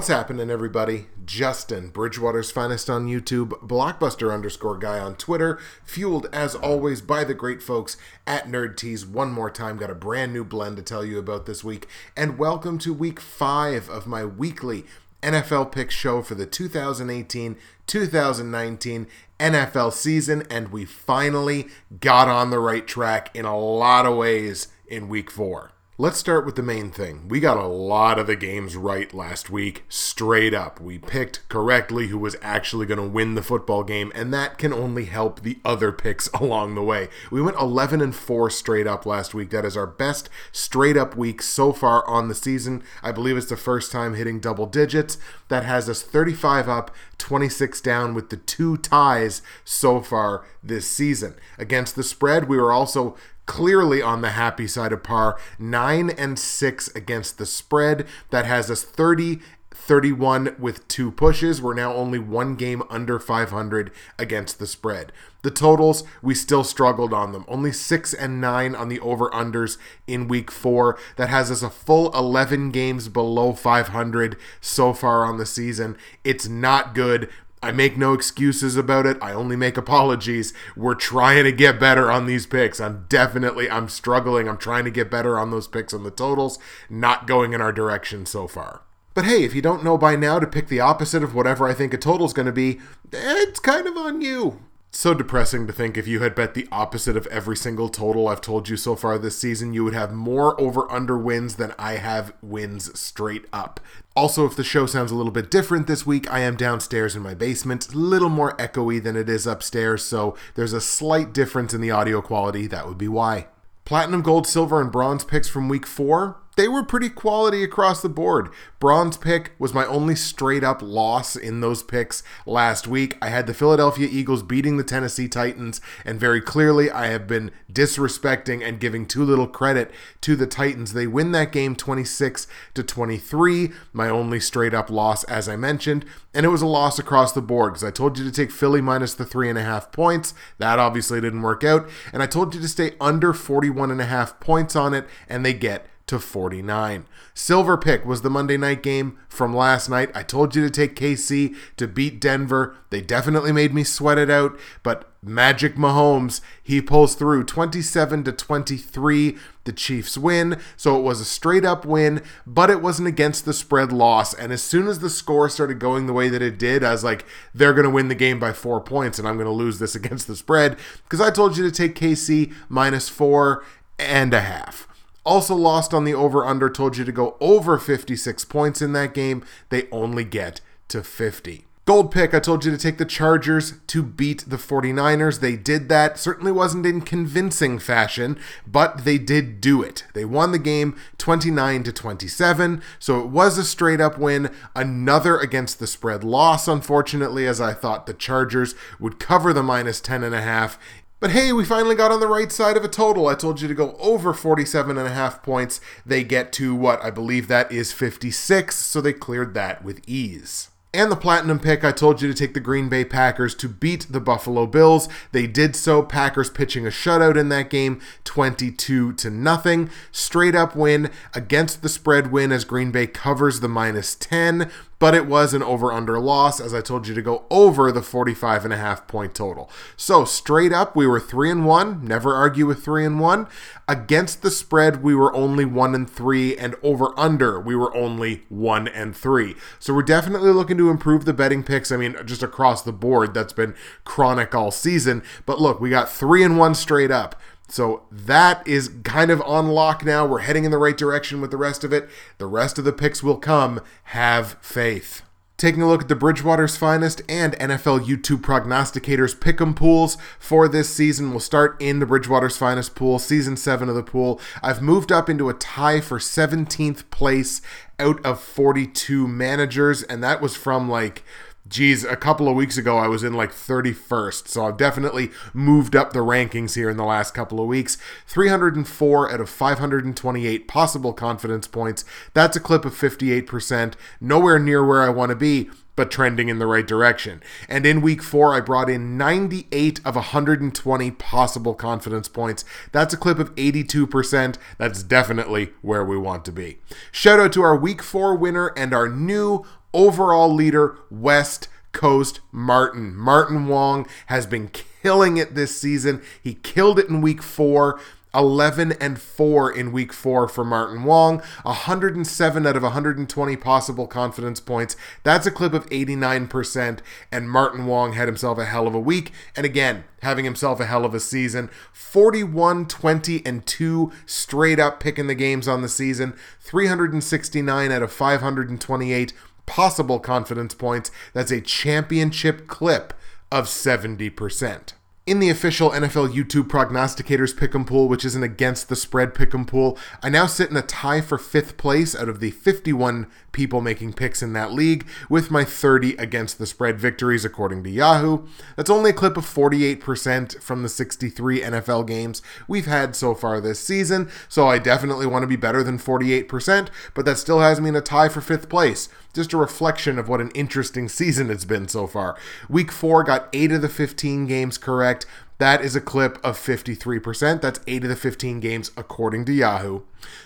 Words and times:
What's 0.00 0.08
happening, 0.08 0.48
everybody? 0.48 1.08
Justin, 1.26 1.90
Bridgewater's 1.90 2.50
finest 2.50 2.88
on 2.88 3.06
YouTube, 3.06 3.50
Blockbuster 3.60 4.32
underscore 4.32 4.78
guy 4.78 4.98
on 4.98 5.14
Twitter, 5.14 5.58
fueled 5.84 6.26
as 6.32 6.54
always 6.54 7.02
by 7.02 7.22
the 7.22 7.34
great 7.34 7.62
folks 7.62 7.98
at 8.26 8.46
Nerd 8.46 8.78
Tees. 8.78 9.04
One 9.04 9.30
more 9.30 9.50
time, 9.50 9.76
got 9.76 9.90
a 9.90 9.94
brand 9.94 10.32
new 10.32 10.42
blend 10.42 10.78
to 10.78 10.82
tell 10.82 11.04
you 11.04 11.18
about 11.18 11.44
this 11.44 11.62
week. 11.62 11.86
And 12.16 12.38
welcome 12.38 12.78
to 12.78 12.94
week 12.94 13.20
five 13.20 13.90
of 13.90 14.06
my 14.06 14.24
weekly 14.24 14.86
NFL 15.22 15.70
pick 15.70 15.90
show 15.90 16.22
for 16.22 16.34
the 16.34 16.46
2018 16.46 17.58
2019 17.86 19.06
NFL 19.38 19.92
season. 19.92 20.46
And 20.48 20.68
we 20.68 20.86
finally 20.86 21.68
got 22.00 22.26
on 22.26 22.48
the 22.48 22.58
right 22.58 22.86
track 22.86 23.36
in 23.36 23.44
a 23.44 23.58
lot 23.58 24.06
of 24.06 24.16
ways 24.16 24.68
in 24.86 25.10
week 25.10 25.30
four. 25.30 25.72
Let's 26.00 26.16
start 26.16 26.46
with 26.46 26.56
the 26.56 26.62
main 26.62 26.90
thing. 26.90 27.28
We 27.28 27.40
got 27.40 27.58
a 27.58 27.66
lot 27.66 28.18
of 28.18 28.26
the 28.26 28.34
games 28.34 28.74
right 28.74 29.12
last 29.12 29.50
week, 29.50 29.84
straight 29.90 30.54
up. 30.54 30.80
We 30.80 30.96
picked 30.96 31.46
correctly 31.50 32.06
who 32.06 32.16
was 32.16 32.36
actually 32.40 32.86
going 32.86 32.96
to 32.96 33.06
win 33.06 33.34
the 33.34 33.42
football 33.42 33.84
game, 33.84 34.10
and 34.14 34.32
that 34.32 34.56
can 34.56 34.72
only 34.72 35.04
help 35.04 35.42
the 35.42 35.58
other 35.62 35.92
picks 35.92 36.28
along 36.32 36.74
the 36.74 36.82
way. 36.82 37.10
We 37.30 37.42
went 37.42 37.58
11 37.58 38.00
and 38.00 38.14
4 38.14 38.48
straight 38.48 38.86
up 38.86 39.04
last 39.04 39.34
week. 39.34 39.50
That 39.50 39.66
is 39.66 39.76
our 39.76 39.86
best 39.86 40.30
straight 40.52 40.96
up 40.96 41.18
week 41.18 41.42
so 41.42 41.70
far 41.70 42.08
on 42.08 42.28
the 42.28 42.34
season. 42.34 42.82
I 43.02 43.12
believe 43.12 43.36
it's 43.36 43.50
the 43.50 43.58
first 43.58 43.92
time 43.92 44.14
hitting 44.14 44.40
double 44.40 44.64
digits. 44.64 45.18
That 45.48 45.66
has 45.66 45.86
us 45.86 46.00
35 46.00 46.66
up, 46.66 46.90
26 47.18 47.78
down 47.82 48.14
with 48.14 48.30
the 48.30 48.38
two 48.38 48.78
ties 48.78 49.42
so 49.66 50.00
far 50.00 50.46
this 50.62 50.88
season. 50.88 51.34
Against 51.58 51.94
the 51.94 52.02
spread, 52.02 52.48
we 52.48 52.56
were 52.56 52.72
also 52.72 53.18
clearly 53.46 54.00
on 54.02 54.22
the 54.22 54.30
happy 54.30 54.66
side 54.66 54.92
of 54.92 55.02
par. 55.02 55.38
9 55.58 56.10
and 56.10 56.38
6 56.38 56.88
against 56.94 57.38
the 57.38 57.46
spread. 57.46 58.06
That 58.30 58.46
has 58.46 58.70
us 58.70 58.82
30 58.82 59.40
31 59.72 60.56
with 60.58 60.86
two 60.88 61.10
pushes. 61.10 61.62
We're 61.62 61.74
now 61.74 61.94
only 61.94 62.18
one 62.18 62.54
game 62.54 62.82
under 62.90 63.18
500 63.18 63.90
against 64.18 64.58
the 64.58 64.66
spread. 64.66 65.10
The 65.42 65.50
totals, 65.50 66.04
we 66.22 66.34
still 66.34 66.64
struggled 66.64 67.14
on 67.14 67.32
them. 67.32 67.44
Only 67.48 67.72
6 67.72 68.14
and 68.14 68.40
9 68.40 68.74
on 68.74 68.88
the 68.88 69.00
over 69.00 69.30
unders 69.30 69.78
in 70.06 70.28
week 70.28 70.50
4. 70.50 70.98
That 71.16 71.30
has 71.30 71.50
us 71.50 71.62
a 71.62 71.70
full 71.70 72.12
11 72.12 72.70
games 72.70 73.08
below 73.08 73.52
500 73.52 74.36
so 74.60 74.92
far 74.92 75.24
on 75.24 75.38
the 75.38 75.46
season. 75.46 75.96
It's 76.24 76.46
not 76.46 76.94
good. 76.94 77.30
I 77.62 77.72
make 77.72 77.98
no 77.98 78.14
excuses 78.14 78.76
about 78.76 79.04
it. 79.04 79.18
I 79.20 79.32
only 79.32 79.54
make 79.54 79.76
apologies. 79.76 80.54
We're 80.76 80.94
trying 80.94 81.44
to 81.44 81.52
get 81.52 81.78
better 81.78 82.10
on 82.10 82.26
these 82.26 82.46
picks. 82.46 82.80
I'm 82.80 83.04
definitely 83.08 83.70
I'm 83.70 83.88
struggling. 83.88 84.48
I'm 84.48 84.56
trying 84.56 84.84
to 84.84 84.90
get 84.90 85.10
better 85.10 85.38
on 85.38 85.50
those 85.50 85.68
picks 85.68 85.92
on 85.92 86.02
the 86.02 86.10
totals, 86.10 86.58
not 86.88 87.26
going 87.26 87.52
in 87.52 87.60
our 87.60 87.72
direction 87.72 88.24
so 88.24 88.48
far. 88.48 88.82
But 89.12 89.26
hey, 89.26 89.44
if 89.44 89.54
you 89.54 89.60
don't 89.60 89.84
know 89.84 89.98
by 89.98 90.16
now 90.16 90.38
to 90.38 90.46
pick 90.46 90.68
the 90.68 90.80
opposite 90.80 91.22
of 91.22 91.34
whatever 91.34 91.68
I 91.68 91.74
think 91.74 91.92
a 91.92 91.98
total's 91.98 92.32
going 92.32 92.46
to 92.46 92.52
be, 92.52 92.80
it's 93.12 93.60
kind 93.60 93.86
of 93.86 93.96
on 93.96 94.22
you 94.22 94.60
so 94.92 95.14
depressing 95.14 95.66
to 95.66 95.72
think 95.72 95.96
if 95.96 96.08
you 96.08 96.20
had 96.20 96.34
bet 96.34 96.54
the 96.54 96.66
opposite 96.72 97.16
of 97.16 97.26
every 97.28 97.56
single 97.56 97.88
total 97.88 98.26
I've 98.26 98.40
told 98.40 98.68
you 98.68 98.76
so 98.76 98.96
far 98.96 99.18
this 99.18 99.38
season, 99.38 99.72
you 99.72 99.84
would 99.84 99.94
have 99.94 100.12
more 100.12 100.60
over 100.60 100.90
under 100.90 101.16
wins 101.16 101.56
than 101.56 101.72
I 101.78 101.92
have 101.92 102.32
wins 102.42 102.98
straight 102.98 103.46
up. 103.52 103.78
Also, 104.16 104.44
if 104.46 104.56
the 104.56 104.64
show 104.64 104.86
sounds 104.86 105.12
a 105.12 105.14
little 105.14 105.30
bit 105.30 105.50
different 105.50 105.86
this 105.86 106.04
week, 106.04 106.30
I 106.30 106.40
am 106.40 106.56
downstairs 106.56 107.14
in 107.14 107.22
my 107.22 107.34
basement, 107.34 107.92
a 107.92 107.96
little 107.96 108.28
more 108.28 108.56
echoey 108.56 109.00
than 109.00 109.16
it 109.16 109.28
is 109.28 109.46
upstairs, 109.46 110.02
so 110.04 110.36
there's 110.56 110.72
a 110.72 110.80
slight 110.80 111.32
difference 111.32 111.72
in 111.72 111.80
the 111.80 111.92
audio 111.92 112.20
quality. 112.20 112.66
That 112.66 112.88
would 112.88 112.98
be 112.98 113.08
why. 113.08 113.46
Platinum, 113.84 114.22
gold, 114.22 114.46
silver, 114.46 114.80
and 114.80 114.90
bronze 114.90 115.24
picks 115.24 115.48
from 115.48 115.68
week 115.68 115.86
four 115.86 116.36
they 116.60 116.68
were 116.68 116.82
pretty 116.82 117.08
quality 117.08 117.64
across 117.64 118.02
the 118.02 118.08
board. 118.10 118.50
Bronze 118.80 119.16
pick 119.16 119.52
was 119.58 119.72
my 119.72 119.86
only 119.86 120.14
straight 120.14 120.62
up 120.62 120.82
loss 120.82 121.34
in 121.34 121.62
those 121.62 121.82
picks 121.82 122.22
last 122.44 122.86
week. 122.86 123.16
I 123.22 123.30
had 123.30 123.46
the 123.46 123.54
Philadelphia 123.54 124.06
Eagles 124.10 124.42
beating 124.42 124.76
the 124.76 124.84
Tennessee 124.84 125.26
Titans, 125.26 125.80
and 126.04 126.20
very 126.20 126.42
clearly 126.42 126.90
I 126.90 127.06
have 127.06 127.26
been 127.26 127.50
disrespecting 127.72 128.62
and 128.62 128.78
giving 128.78 129.06
too 129.06 129.24
little 129.24 129.46
credit 129.46 129.90
to 130.20 130.36
the 130.36 130.46
Titans. 130.46 130.92
They 130.92 131.06
win 131.06 131.32
that 131.32 131.50
game 131.50 131.74
26 131.74 132.46
to 132.74 132.82
23, 132.82 133.70
my 133.94 134.10
only 134.10 134.38
straight 134.38 134.74
up 134.74 134.90
loss, 134.90 135.24
as 135.24 135.48
I 135.48 135.56
mentioned, 135.56 136.04
and 136.34 136.44
it 136.44 136.50
was 136.50 136.60
a 136.60 136.66
loss 136.66 136.98
across 136.98 137.32
the 137.32 137.40
board 137.40 137.72
because 137.72 137.84
I 137.84 137.90
told 137.90 138.18
you 138.18 138.24
to 138.26 138.30
take 138.30 138.50
Philly 138.50 138.82
minus 138.82 139.14
the 139.14 139.24
three 139.24 139.48
and 139.48 139.58
a 139.58 139.62
half 139.62 139.92
points. 139.92 140.34
That 140.58 140.78
obviously 140.78 141.22
didn't 141.22 141.40
work 141.40 141.64
out, 141.64 141.88
and 142.12 142.22
I 142.22 142.26
told 142.26 142.54
you 142.54 142.60
to 142.60 142.68
stay 142.68 142.96
under 143.00 143.32
41 143.32 143.90
and 143.90 144.02
a 144.02 144.04
half 144.04 144.38
points 144.40 144.76
on 144.76 144.92
it, 144.92 145.06
and 145.26 145.42
they 145.42 145.54
get 145.54 145.86
to 146.10 146.18
49. 146.18 147.06
Silver 147.34 147.78
pick 147.78 148.04
was 148.04 148.22
the 148.22 148.30
Monday 148.30 148.56
night 148.56 148.82
game 148.82 149.16
from 149.28 149.54
last 149.54 149.88
night. 149.88 150.10
I 150.12 150.24
told 150.24 150.56
you 150.56 150.62
to 150.62 150.68
take 150.68 150.96
KC 150.96 151.54
to 151.76 151.86
beat 151.86 152.20
Denver. 152.20 152.74
They 152.90 153.00
definitely 153.00 153.52
made 153.52 153.72
me 153.72 153.84
sweat 153.84 154.18
it 154.18 154.28
out, 154.28 154.58
but 154.82 155.08
Magic 155.22 155.76
Mahomes, 155.76 156.40
he 156.60 156.82
pulls 156.82 157.14
through 157.14 157.44
27 157.44 158.24
to 158.24 158.32
23. 158.32 159.38
The 159.62 159.72
Chiefs 159.72 160.18
win. 160.18 160.60
So 160.76 160.98
it 160.98 161.02
was 161.02 161.20
a 161.20 161.24
straight 161.24 161.64
up 161.64 161.84
win, 161.84 162.24
but 162.44 162.70
it 162.70 162.82
wasn't 162.82 163.06
against 163.06 163.44
the 163.44 163.52
spread 163.52 163.92
loss. 163.92 164.34
And 164.34 164.50
as 164.52 164.64
soon 164.64 164.88
as 164.88 164.98
the 164.98 165.10
score 165.10 165.48
started 165.48 165.78
going 165.78 166.06
the 166.06 166.12
way 166.12 166.28
that 166.28 166.42
it 166.42 166.58
did, 166.58 166.82
I 166.82 166.90
was 166.90 167.04
like, 167.04 167.24
they're 167.54 167.74
going 167.74 167.84
to 167.84 167.90
win 167.90 168.08
the 168.08 168.16
game 168.16 168.40
by 168.40 168.52
four 168.52 168.80
points, 168.80 169.20
and 169.20 169.28
I'm 169.28 169.36
going 169.36 169.46
to 169.46 169.52
lose 169.52 169.78
this 169.78 169.94
against 169.94 170.26
the 170.26 170.34
spread 170.34 170.76
because 171.04 171.20
I 171.20 171.30
told 171.30 171.56
you 171.56 171.62
to 171.62 171.70
take 171.70 171.94
KC 171.94 172.52
minus 172.68 173.08
four 173.08 173.62
and 173.96 174.34
a 174.34 174.40
half. 174.40 174.88
Also 175.24 175.54
lost 175.54 175.92
on 175.92 176.04
the 176.04 176.14
over 176.14 176.46
under, 176.46 176.70
told 176.70 176.96
you 176.96 177.04
to 177.04 177.12
go 177.12 177.36
over 177.40 177.78
56 177.78 178.44
points 178.46 178.80
in 178.80 178.92
that 178.94 179.14
game. 179.14 179.44
They 179.68 179.88
only 179.90 180.24
get 180.24 180.60
to 180.88 181.02
50. 181.02 181.66
Gold 181.90 182.12
pick, 182.12 182.34
I 182.34 182.38
told 182.38 182.64
you 182.64 182.70
to 182.70 182.78
take 182.78 182.98
the 182.98 183.04
Chargers 183.04 183.72
to 183.88 184.00
beat 184.00 184.44
the 184.46 184.58
49ers. 184.58 185.40
They 185.40 185.56
did 185.56 185.88
that. 185.88 186.20
Certainly 186.20 186.52
wasn't 186.52 186.86
in 186.86 187.00
convincing 187.00 187.80
fashion, 187.80 188.38
but 188.64 189.04
they 189.04 189.18
did 189.18 189.60
do 189.60 189.82
it. 189.82 190.04
They 190.14 190.24
won 190.24 190.52
the 190.52 190.60
game 190.60 190.96
29 191.18 191.82
to 191.82 191.92
27, 191.92 192.80
so 193.00 193.18
it 193.18 193.26
was 193.26 193.58
a 193.58 193.64
straight 193.64 194.00
up 194.00 194.18
win. 194.18 194.54
Another 194.76 195.36
against 195.36 195.80
the 195.80 195.88
spread 195.88 196.22
loss, 196.22 196.68
unfortunately, 196.68 197.44
as 197.44 197.60
I 197.60 197.72
thought 197.72 198.06
the 198.06 198.14
Chargers 198.14 198.76
would 199.00 199.18
cover 199.18 199.52
the 199.52 199.64
minus 199.64 200.00
10 200.00 200.22
and 200.22 200.34
a 200.34 200.42
half 200.42 200.78
but 201.20 201.30
hey, 201.30 201.52
we 201.52 201.64
finally 201.64 201.94
got 201.94 202.10
on 202.10 202.20
the 202.20 202.26
right 202.26 202.50
side 202.50 202.76
of 202.78 202.84
a 202.84 202.88
total. 202.88 203.28
I 203.28 203.34
told 203.34 203.60
you 203.60 203.68
to 203.68 203.74
go 203.74 203.94
over 203.98 204.32
47 204.32 204.96
and 204.96 205.06
a 205.06 205.12
half 205.12 205.42
points. 205.42 205.80
They 206.04 206.24
get 206.24 206.52
to 206.54 206.74
what 206.74 207.04
I 207.04 207.10
believe 207.10 207.46
that 207.48 207.70
is 207.70 207.92
56, 207.92 208.74
so 208.74 209.00
they 209.00 209.12
cleared 209.12 209.52
that 209.54 209.84
with 209.84 210.00
ease. 210.08 210.70
And 210.92 211.12
the 211.12 211.16
platinum 211.16 211.60
pick, 211.60 211.84
I 211.84 211.92
told 211.92 212.20
you 212.20 212.26
to 212.26 212.34
take 212.34 212.52
the 212.52 212.58
Green 212.58 212.88
Bay 212.88 213.04
Packers 213.04 213.54
to 213.56 213.68
beat 213.68 214.06
the 214.10 214.18
Buffalo 214.18 214.66
Bills. 214.66 215.08
They 215.30 215.46
did 215.46 215.76
so. 215.76 216.02
Packers 216.02 216.50
pitching 216.50 216.84
a 216.84 216.90
shutout 216.90 217.36
in 217.36 217.48
that 217.50 217.70
game, 217.70 218.00
22 218.24 219.12
to 219.12 219.30
nothing. 219.30 219.88
Straight 220.10 220.56
up 220.56 220.74
win 220.74 221.10
against 221.32 221.82
the 221.82 221.88
spread 221.88 222.32
win 222.32 222.50
as 222.50 222.64
Green 222.64 222.90
Bay 222.90 223.06
covers 223.06 223.60
the 223.60 223.68
minus 223.68 224.16
10 224.16 224.68
but 225.00 225.14
it 225.14 225.26
was 225.26 225.52
an 225.52 225.62
over 225.62 225.90
under 225.90 226.20
loss 226.20 226.60
as 226.60 226.72
I 226.72 226.82
told 226.82 227.08
you 227.08 227.14
to 227.14 227.22
go 227.22 227.44
over 227.50 227.90
the 227.90 228.02
45 228.02 228.64
and 228.64 228.72
a 228.72 228.76
half 228.76 229.08
point 229.08 229.34
total. 229.34 229.68
So 229.96 230.24
straight 230.24 230.72
up 230.72 230.94
we 230.94 231.06
were 231.06 231.18
3 231.18 231.50
and 231.50 231.66
1, 231.66 232.04
never 232.04 232.34
argue 232.34 232.66
with 232.66 232.84
3 232.84 233.06
and 233.06 233.18
1. 233.18 233.48
Against 233.88 234.42
the 234.42 234.50
spread 234.50 235.02
we 235.02 235.14
were 235.14 235.34
only 235.34 235.64
1 235.64 235.94
and 235.94 236.08
3 236.08 236.56
and 236.56 236.76
over 236.82 237.18
under 237.18 237.58
we 237.58 237.74
were 237.74 237.96
only 237.96 238.44
1 238.50 238.86
and 238.88 239.16
3. 239.16 239.56
So 239.80 239.94
we're 239.94 240.02
definitely 240.02 240.52
looking 240.52 240.76
to 240.76 240.90
improve 240.90 241.24
the 241.24 241.32
betting 241.32 241.64
picks. 241.64 241.90
I 241.90 241.96
mean 241.96 242.14
just 242.26 242.42
across 242.42 242.82
the 242.82 242.92
board 242.92 243.32
that's 243.32 243.54
been 243.54 243.74
chronic 244.04 244.54
all 244.54 244.70
season, 244.70 245.22
but 245.46 245.60
look, 245.60 245.80
we 245.80 245.88
got 245.88 246.10
3 246.10 246.44
and 246.44 246.58
1 246.58 246.74
straight 246.74 247.10
up. 247.10 247.40
So 247.70 248.02
that 248.10 248.66
is 248.66 248.90
kind 249.04 249.30
of 249.30 249.40
on 249.42 249.68
lock 249.68 250.04
now. 250.04 250.26
We're 250.26 250.40
heading 250.40 250.64
in 250.64 250.72
the 250.72 250.78
right 250.78 250.96
direction 250.96 251.40
with 251.40 251.52
the 251.52 251.56
rest 251.56 251.84
of 251.84 251.92
it. 251.92 252.08
The 252.38 252.46
rest 252.46 252.78
of 252.78 252.84
the 252.84 252.92
picks 252.92 253.22
will 253.22 253.36
come. 253.36 253.80
Have 254.04 254.56
faith. 254.60 255.22
Taking 255.56 255.82
a 255.82 255.86
look 255.86 256.00
at 256.00 256.08
the 256.08 256.16
Bridgewater's 256.16 256.78
finest 256.78 257.20
and 257.28 257.52
NFL 257.58 258.06
YouTube 258.06 258.40
prognosticators 258.40 259.36
pick'em 259.36 259.76
pools 259.76 260.16
for 260.38 260.68
this 260.68 260.88
season. 260.88 261.30
We'll 261.30 261.40
start 261.40 261.76
in 261.80 261.98
the 261.98 262.06
Bridgewater's 262.06 262.56
finest 262.56 262.94
pool, 262.94 263.18
season 263.18 263.58
seven 263.58 263.90
of 263.90 263.94
the 263.94 264.02
pool. 264.02 264.40
I've 264.62 264.80
moved 264.80 265.12
up 265.12 265.28
into 265.28 265.50
a 265.50 265.54
tie 265.54 266.00
for 266.00 266.18
17th 266.18 267.10
place 267.10 267.60
out 267.98 268.24
of 268.24 268.40
42 268.40 269.28
managers, 269.28 270.02
and 270.02 270.24
that 270.24 270.40
was 270.40 270.56
from 270.56 270.88
like 270.88 271.24
geez, 271.70 272.04
a 272.04 272.16
couple 272.16 272.48
of 272.48 272.56
weeks 272.56 272.76
ago 272.76 272.98
I 272.98 273.06
was 273.06 273.22
in 273.22 273.32
like 273.32 273.52
31st. 273.52 274.48
So 274.48 274.66
I've 274.66 274.76
definitely 274.76 275.30
moved 275.54 275.96
up 275.96 276.12
the 276.12 276.18
rankings 276.18 276.74
here 276.74 276.90
in 276.90 276.96
the 276.96 277.04
last 277.04 277.32
couple 277.32 277.60
of 277.60 277.68
weeks. 277.68 277.96
304 278.26 279.32
out 279.32 279.40
of 279.40 279.48
528 279.48 280.68
possible 280.68 281.12
confidence 281.12 281.66
points. 281.66 282.04
That's 282.34 282.56
a 282.56 282.60
clip 282.60 282.84
of 282.84 282.92
58%. 282.92 283.94
Nowhere 284.20 284.58
near 284.58 284.84
where 284.84 285.02
I 285.02 285.08
want 285.08 285.30
to 285.30 285.36
be 285.36 285.70
but 286.00 286.10
trending 286.10 286.48
in 286.48 286.58
the 286.58 286.66
right 286.66 286.86
direction. 286.86 287.42
And 287.68 287.84
in 287.84 288.00
week 288.00 288.22
four, 288.22 288.54
I 288.54 288.60
brought 288.60 288.88
in 288.88 289.18
98 289.18 290.00
of 290.02 290.14
120 290.14 291.10
possible 291.10 291.74
confidence 291.74 292.26
points. 292.26 292.64
That's 292.90 293.12
a 293.12 293.18
clip 293.18 293.38
of 293.38 293.54
82%. 293.56 294.56
That's 294.78 295.02
definitely 295.02 295.74
where 295.82 296.02
we 296.02 296.16
want 296.16 296.46
to 296.46 296.52
be. 296.52 296.78
Shout 297.12 297.38
out 297.38 297.52
to 297.52 297.60
our 297.60 297.76
week 297.76 298.02
four 298.02 298.34
winner 298.34 298.68
and 298.78 298.94
our 298.94 299.10
new 299.10 299.66
Overall 299.92 300.52
leader, 300.52 300.98
West 301.10 301.68
Coast 301.92 302.40
Martin. 302.52 303.16
Martin 303.16 303.66
Wong 303.66 304.06
has 304.26 304.46
been 304.46 304.68
killing 304.68 305.36
it 305.36 305.54
this 305.54 305.78
season. 305.78 306.22
He 306.42 306.54
killed 306.54 306.98
it 306.98 307.08
in 307.08 307.20
week 307.20 307.42
four. 307.42 308.00
11 308.34 308.92
and 309.00 309.20
4 309.20 309.72
in 309.72 309.92
week 309.92 310.12
4 310.12 310.46
for 310.48 310.64
Martin 310.64 311.04
Wong, 311.04 311.42
107 311.62 312.66
out 312.66 312.76
of 312.76 312.82
120 312.82 313.56
possible 313.56 314.06
confidence 314.06 314.60
points. 314.60 314.96
That's 315.24 315.46
a 315.46 315.50
clip 315.50 315.72
of 315.72 315.88
89%, 315.90 317.00
and 317.32 317.50
Martin 317.50 317.86
Wong 317.86 318.12
had 318.12 318.28
himself 318.28 318.58
a 318.58 318.66
hell 318.66 318.86
of 318.86 318.94
a 318.94 319.00
week, 319.00 319.32
and 319.56 319.66
again, 319.66 320.04
having 320.22 320.44
himself 320.44 320.78
a 320.80 320.86
hell 320.86 321.04
of 321.04 321.14
a 321.14 321.20
season. 321.20 321.70
41, 321.92 322.86
20, 322.86 323.44
and 323.44 323.66
2 323.66 324.12
straight 324.26 324.78
up 324.78 325.00
picking 325.00 325.26
the 325.26 325.34
games 325.34 325.66
on 325.66 325.82
the 325.82 325.88
season, 325.88 326.34
369 326.60 327.90
out 327.90 328.02
of 328.02 328.12
528 328.12 329.32
possible 329.70 330.18
confidence 330.18 330.74
points. 330.74 331.12
That's 331.32 331.52
a 331.52 331.60
championship 331.60 332.66
clip 332.66 333.14
of 333.52 333.66
70% 333.66 334.94
in 335.30 335.38
the 335.38 335.48
official 335.48 335.90
NFL 335.90 336.32
YouTube 336.32 336.66
prognosticators 336.66 337.54
pick'em 337.54 337.86
pool, 337.86 338.08
which 338.08 338.24
is 338.24 338.34
an 338.34 338.42
against 338.42 338.88
the 338.88 338.96
spread 338.96 339.32
pick'em 339.32 339.64
pool, 339.64 339.96
I 340.24 340.28
now 340.28 340.46
sit 340.46 340.70
in 340.70 340.76
a 340.76 340.82
tie 340.82 341.20
for 341.20 341.38
fifth 341.38 341.76
place 341.76 342.16
out 342.16 342.28
of 342.28 342.40
the 342.40 342.50
51 342.50 343.28
people 343.52 343.80
making 343.80 344.12
picks 344.12 344.42
in 344.42 344.52
that 344.52 344.72
league, 344.72 345.06
with 345.28 345.50
my 345.50 345.64
30 345.64 346.14
against 346.16 346.58
the 346.58 346.66
spread 346.66 346.98
victories 346.98 347.44
according 347.44 347.82
to 347.84 347.90
Yahoo. 347.90 348.46
That's 348.76 348.90
only 348.90 349.10
a 349.10 349.14
clip 349.14 349.36
of 349.36 349.44
48% 349.44 350.62
from 350.62 350.82
the 350.82 350.88
63 350.88 351.60
NFL 351.60 352.06
games 352.06 352.42
we've 352.68 352.86
had 352.86 353.16
so 353.16 353.34
far 353.34 353.60
this 353.60 353.80
season, 353.80 354.30
so 354.48 354.68
I 354.68 354.78
definitely 354.78 355.26
want 355.26 355.42
to 355.42 355.48
be 355.48 355.56
better 355.56 355.82
than 355.82 355.98
48%, 355.98 356.88
but 357.14 357.24
that 357.24 357.38
still 357.38 357.60
has 357.60 357.80
me 357.80 357.88
in 357.88 357.96
a 357.96 358.00
tie 358.00 358.28
for 358.28 358.40
fifth 358.40 358.68
place. 358.68 359.08
Just 359.32 359.52
a 359.52 359.56
reflection 359.56 360.18
of 360.18 360.28
what 360.28 360.40
an 360.40 360.50
interesting 360.50 361.08
season 361.08 361.50
it's 361.50 361.64
been 361.64 361.86
so 361.86 362.06
far. 362.06 362.36
Week 362.68 362.90
4 362.90 363.22
got 363.22 363.48
8 363.52 363.72
of 363.72 363.82
the 363.82 363.88
15 363.88 364.46
games 364.46 364.76
correct. 364.76 365.24
That 365.60 365.84
is 365.84 365.94
a 365.94 366.00
clip 366.00 366.38
of 366.42 366.56
53%. 366.56 367.60
That's 367.60 367.80
8 367.86 368.04
of 368.04 368.08
the 368.08 368.16
15 368.16 368.60
games 368.60 368.92
according 368.96 369.44
to 369.44 369.52
Yahoo. 369.52 370.00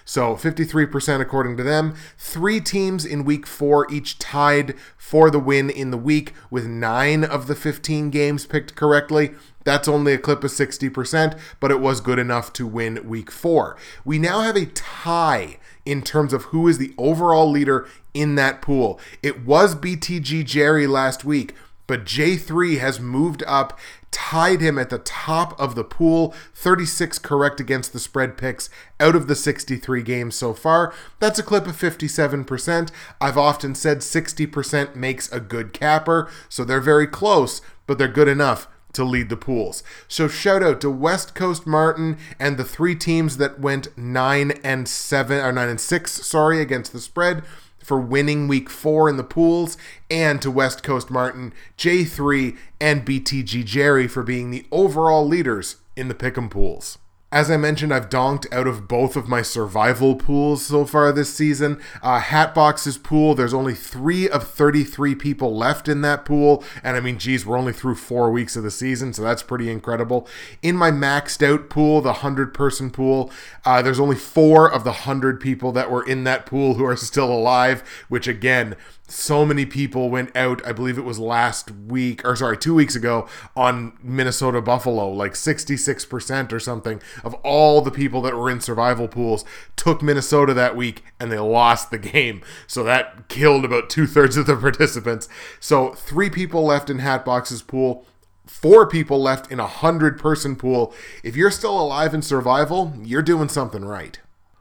So 0.05 0.35
53% 0.35 1.21
according 1.21 1.57
to 1.57 1.63
them. 1.63 1.95
Three 2.19 2.61
teams 2.61 3.05
in 3.05 3.25
week 3.25 3.47
four 3.47 3.87
each 3.93 4.19
tied 4.19 4.75
for 4.97 5.31
the 5.31 5.39
win 5.39 5.71
in 5.71 5.93
the 5.93 5.97
week 5.97 6.33
with 6.51 6.67
nine 6.67 7.23
of 7.23 7.47
the 7.47 7.55
15 7.55 8.11
games 8.11 8.45
picked 8.45 8.75
correctly. 8.75 9.35
That's 9.63 9.87
only 9.87 10.15
a 10.15 10.19
clip 10.19 10.43
of 10.43 10.51
60%, 10.51 11.39
but 11.61 11.71
it 11.71 11.79
was 11.79 12.01
good 12.01 12.19
enough 12.19 12.53
to 12.55 12.67
win 12.67 13.09
week 13.09 13.31
four. 13.31 13.77
We 14.05 14.19
now 14.19 14.41
have 14.41 14.57
a 14.57 14.67
tie 14.67 15.59
in 15.87 16.03
terms 16.03 16.33
of 16.33 16.47
who 16.47 16.67
is 16.67 16.79
the 16.79 16.93
overall 16.99 17.49
leader 17.49 17.87
in 18.15 18.35
that 18.35 18.61
pool. 18.61 18.99
It 19.23 19.47
was 19.47 19.77
BTG 19.77 20.45
Jerry 20.45 20.89
last 20.89 21.25
week, 21.25 21.55
but 21.87 22.05
J3 22.05 22.79
has 22.79 22.99
moved 22.99 23.43
up, 23.47 23.79
tied 24.15 24.61
him 24.61 24.79
at 24.79 24.91
the 24.91 24.99
top 24.99 25.59
of 25.61 25.75
the 25.75 25.83
pool. 25.83 26.33
36 26.55 27.19
correct 27.19 27.59
against 27.59 27.93
the 27.93 27.99
spread 27.99 28.39
picks 28.39 28.71
out 29.01 29.17
of 29.17 29.27
the 29.27 29.35
63 29.35 30.03
games 30.03 30.37
so 30.37 30.55
far. 30.55 30.95
That's 31.19 31.41
a 31.41 31.43
clip 31.43 31.67
of 31.67 31.77
57%. 31.77 32.91
I've 33.21 33.37
often 33.37 33.75
said 33.75 33.99
60% 33.99 34.95
makes 34.95 35.31
a 35.33 35.41
good 35.41 35.73
capper, 35.73 36.31
so 36.49 36.65
they're 36.65 36.81
very 36.81 37.09
close, 37.09 37.61
but 37.89 37.99
they're 37.99 38.07
good 38.07 38.29
enough 38.29 38.69
to 38.93 39.03
lead 39.03 39.29
the 39.31 39.37
pools. 39.37 39.83
So 40.07 40.29
shout 40.29 40.63
out 40.63 40.81
to 40.83 40.91
West 40.91 41.35
Coast 41.35 41.67
Martin 41.67 42.17
and 42.39 42.57
the 42.57 42.65
three 42.65 42.95
teams 42.95 43.39
that 43.39 43.59
went 43.59 43.99
9 43.99 44.53
and 44.63 44.89
7 44.89 45.45
or 45.45 45.51
9 45.51 45.69
and 45.69 45.81
6, 45.81 46.13
sorry, 46.13 46.61
against 46.61 46.93
the 46.93 47.01
spread 47.01 47.43
for 47.85 48.01
winning 48.01 48.49
week 48.49 48.71
four 48.71 49.09
in 49.09 49.17
the 49.17 49.23
pools, 49.23 49.77
and 50.11 50.41
to 50.43 50.51
West 50.51 50.83
Coast 50.83 51.11
Martin, 51.11 51.53
J3, 51.77 52.57
and 52.81 53.05
BTG 53.05 53.65
Jerry 53.65 54.09
for 54.09 54.23
being 54.23 54.51
the 54.51 54.67
overall 54.73 55.27
leaders 55.27 55.77
in 55.95 56.09
the 56.09 56.15
Pick'em 56.15 56.51
pools. 56.51 56.99
As 57.35 57.51
I 57.51 57.57
mentioned, 57.57 57.93
I've 57.93 58.11
donked 58.11 58.47
out 58.53 58.69
of 58.69 58.87
both 58.87 59.17
of 59.17 59.27
my 59.27 59.43
survival 59.43 60.15
pools 60.15 60.65
so 60.65 60.85
far 60.85 61.11
this 61.11 61.35
season. 61.35 61.81
Uh, 62.01 62.21
Hatbox's 62.21 62.97
pool, 62.97 63.35
there's 63.35 63.53
only 63.53 63.75
three 63.75 64.29
of 64.29 64.47
33 64.47 65.17
people 65.17 65.57
left 65.57 65.89
in 65.89 66.01
that 66.03 66.25
pool. 66.25 66.63
And 66.85 66.97
I 66.97 67.01
mean, 67.01 67.19
geez, 67.19 67.45
we're 67.45 67.59
only 67.59 67.73
through 67.73 67.97
four 67.97 68.31
weeks 68.31 68.55
of 68.55 68.63
the 68.63 68.71
season, 68.71 69.13
so 69.13 69.23
that's 69.23 69.43
pretty 69.43 69.69
incredible. 69.69 70.29
In 70.63 70.77
my 70.77 70.93
maxed 70.93 71.45
out 71.45 71.69
pool, 71.69 72.01
the 72.01 72.11
100 72.11 72.55
person 72.55 72.93
pool, 72.93 73.33
uh, 73.65 73.83
there's 73.83 73.99
only 73.99 74.15
four 74.15 74.71
of 74.71 74.85
the 74.85 74.91
100 74.91 75.41
people 75.41 75.73
that 75.73 75.91
were 75.91 76.07
in 76.07 76.23
that 76.23 76.47
pool 76.47 76.75
who 76.75 76.85
are 76.85 76.95
still 76.95 77.33
alive, 77.33 77.83
which 78.09 78.29
again, 78.29 78.77
so 79.07 79.45
many 79.45 79.67
people 79.67 80.09
went 80.09 80.35
out 80.37 80.67
i 80.67 80.73
believe 80.73 80.97
it 80.97 81.05
was 81.05 81.19
last 81.19 81.71
week 81.71 82.25
or 82.25 82.35
sorry 82.35 82.57
two 82.57 82.75
weeks 82.75 82.97
ago 82.97 83.29
on 83.55 83.97
minnesota 84.03 84.61
buffalo. 84.61 85.09
Like 85.09 85.33
66% 85.33 86.53
or 86.53 86.61
something 86.61 87.01
of 87.23 87.35
all 87.35 87.81
the 87.81 87.91
people 87.91 88.21
that 88.23 88.35
were 88.35 88.51
in 88.51 88.61
survival 88.61 89.09
pools 89.09 89.45
took 89.77 90.03
minnesota 90.03 90.55
that 90.55 90.77
week 90.77 91.05
and 91.21 91.31
they 91.31 91.39
lost 91.39 91.91
the 91.91 91.99
game. 91.99 92.43
So 92.67 92.83
that 92.85 93.29
killed 93.29 93.65
about 93.65 93.91
two-thirds 93.91 94.37
of 94.37 94.47
the 94.47 94.57
participants. 94.69 95.29
So 95.61 95.93
three 95.95 96.31
people 96.31 96.65
left 96.65 96.91
in 96.91 96.99
hatbox's 96.99 97.63
pool 97.63 98.07
four 98.47 98.87
people 98.87 99.23
left 99.23 99.51
in 99.51 99.59
a 99.59 99.67
hundred 99.67 100.19
person 100.19 100.55
pool. 100.55 100.93
If 101.23 101.35
you're 101.35 101.51
still 101.51 101.81
alive 101.81 102.15
in 102.15 102.23
survival 102.23 102.93
you're 103.03 103.23
doing 103.23 103.49
something 103.49 103.85
right 103.85 104.19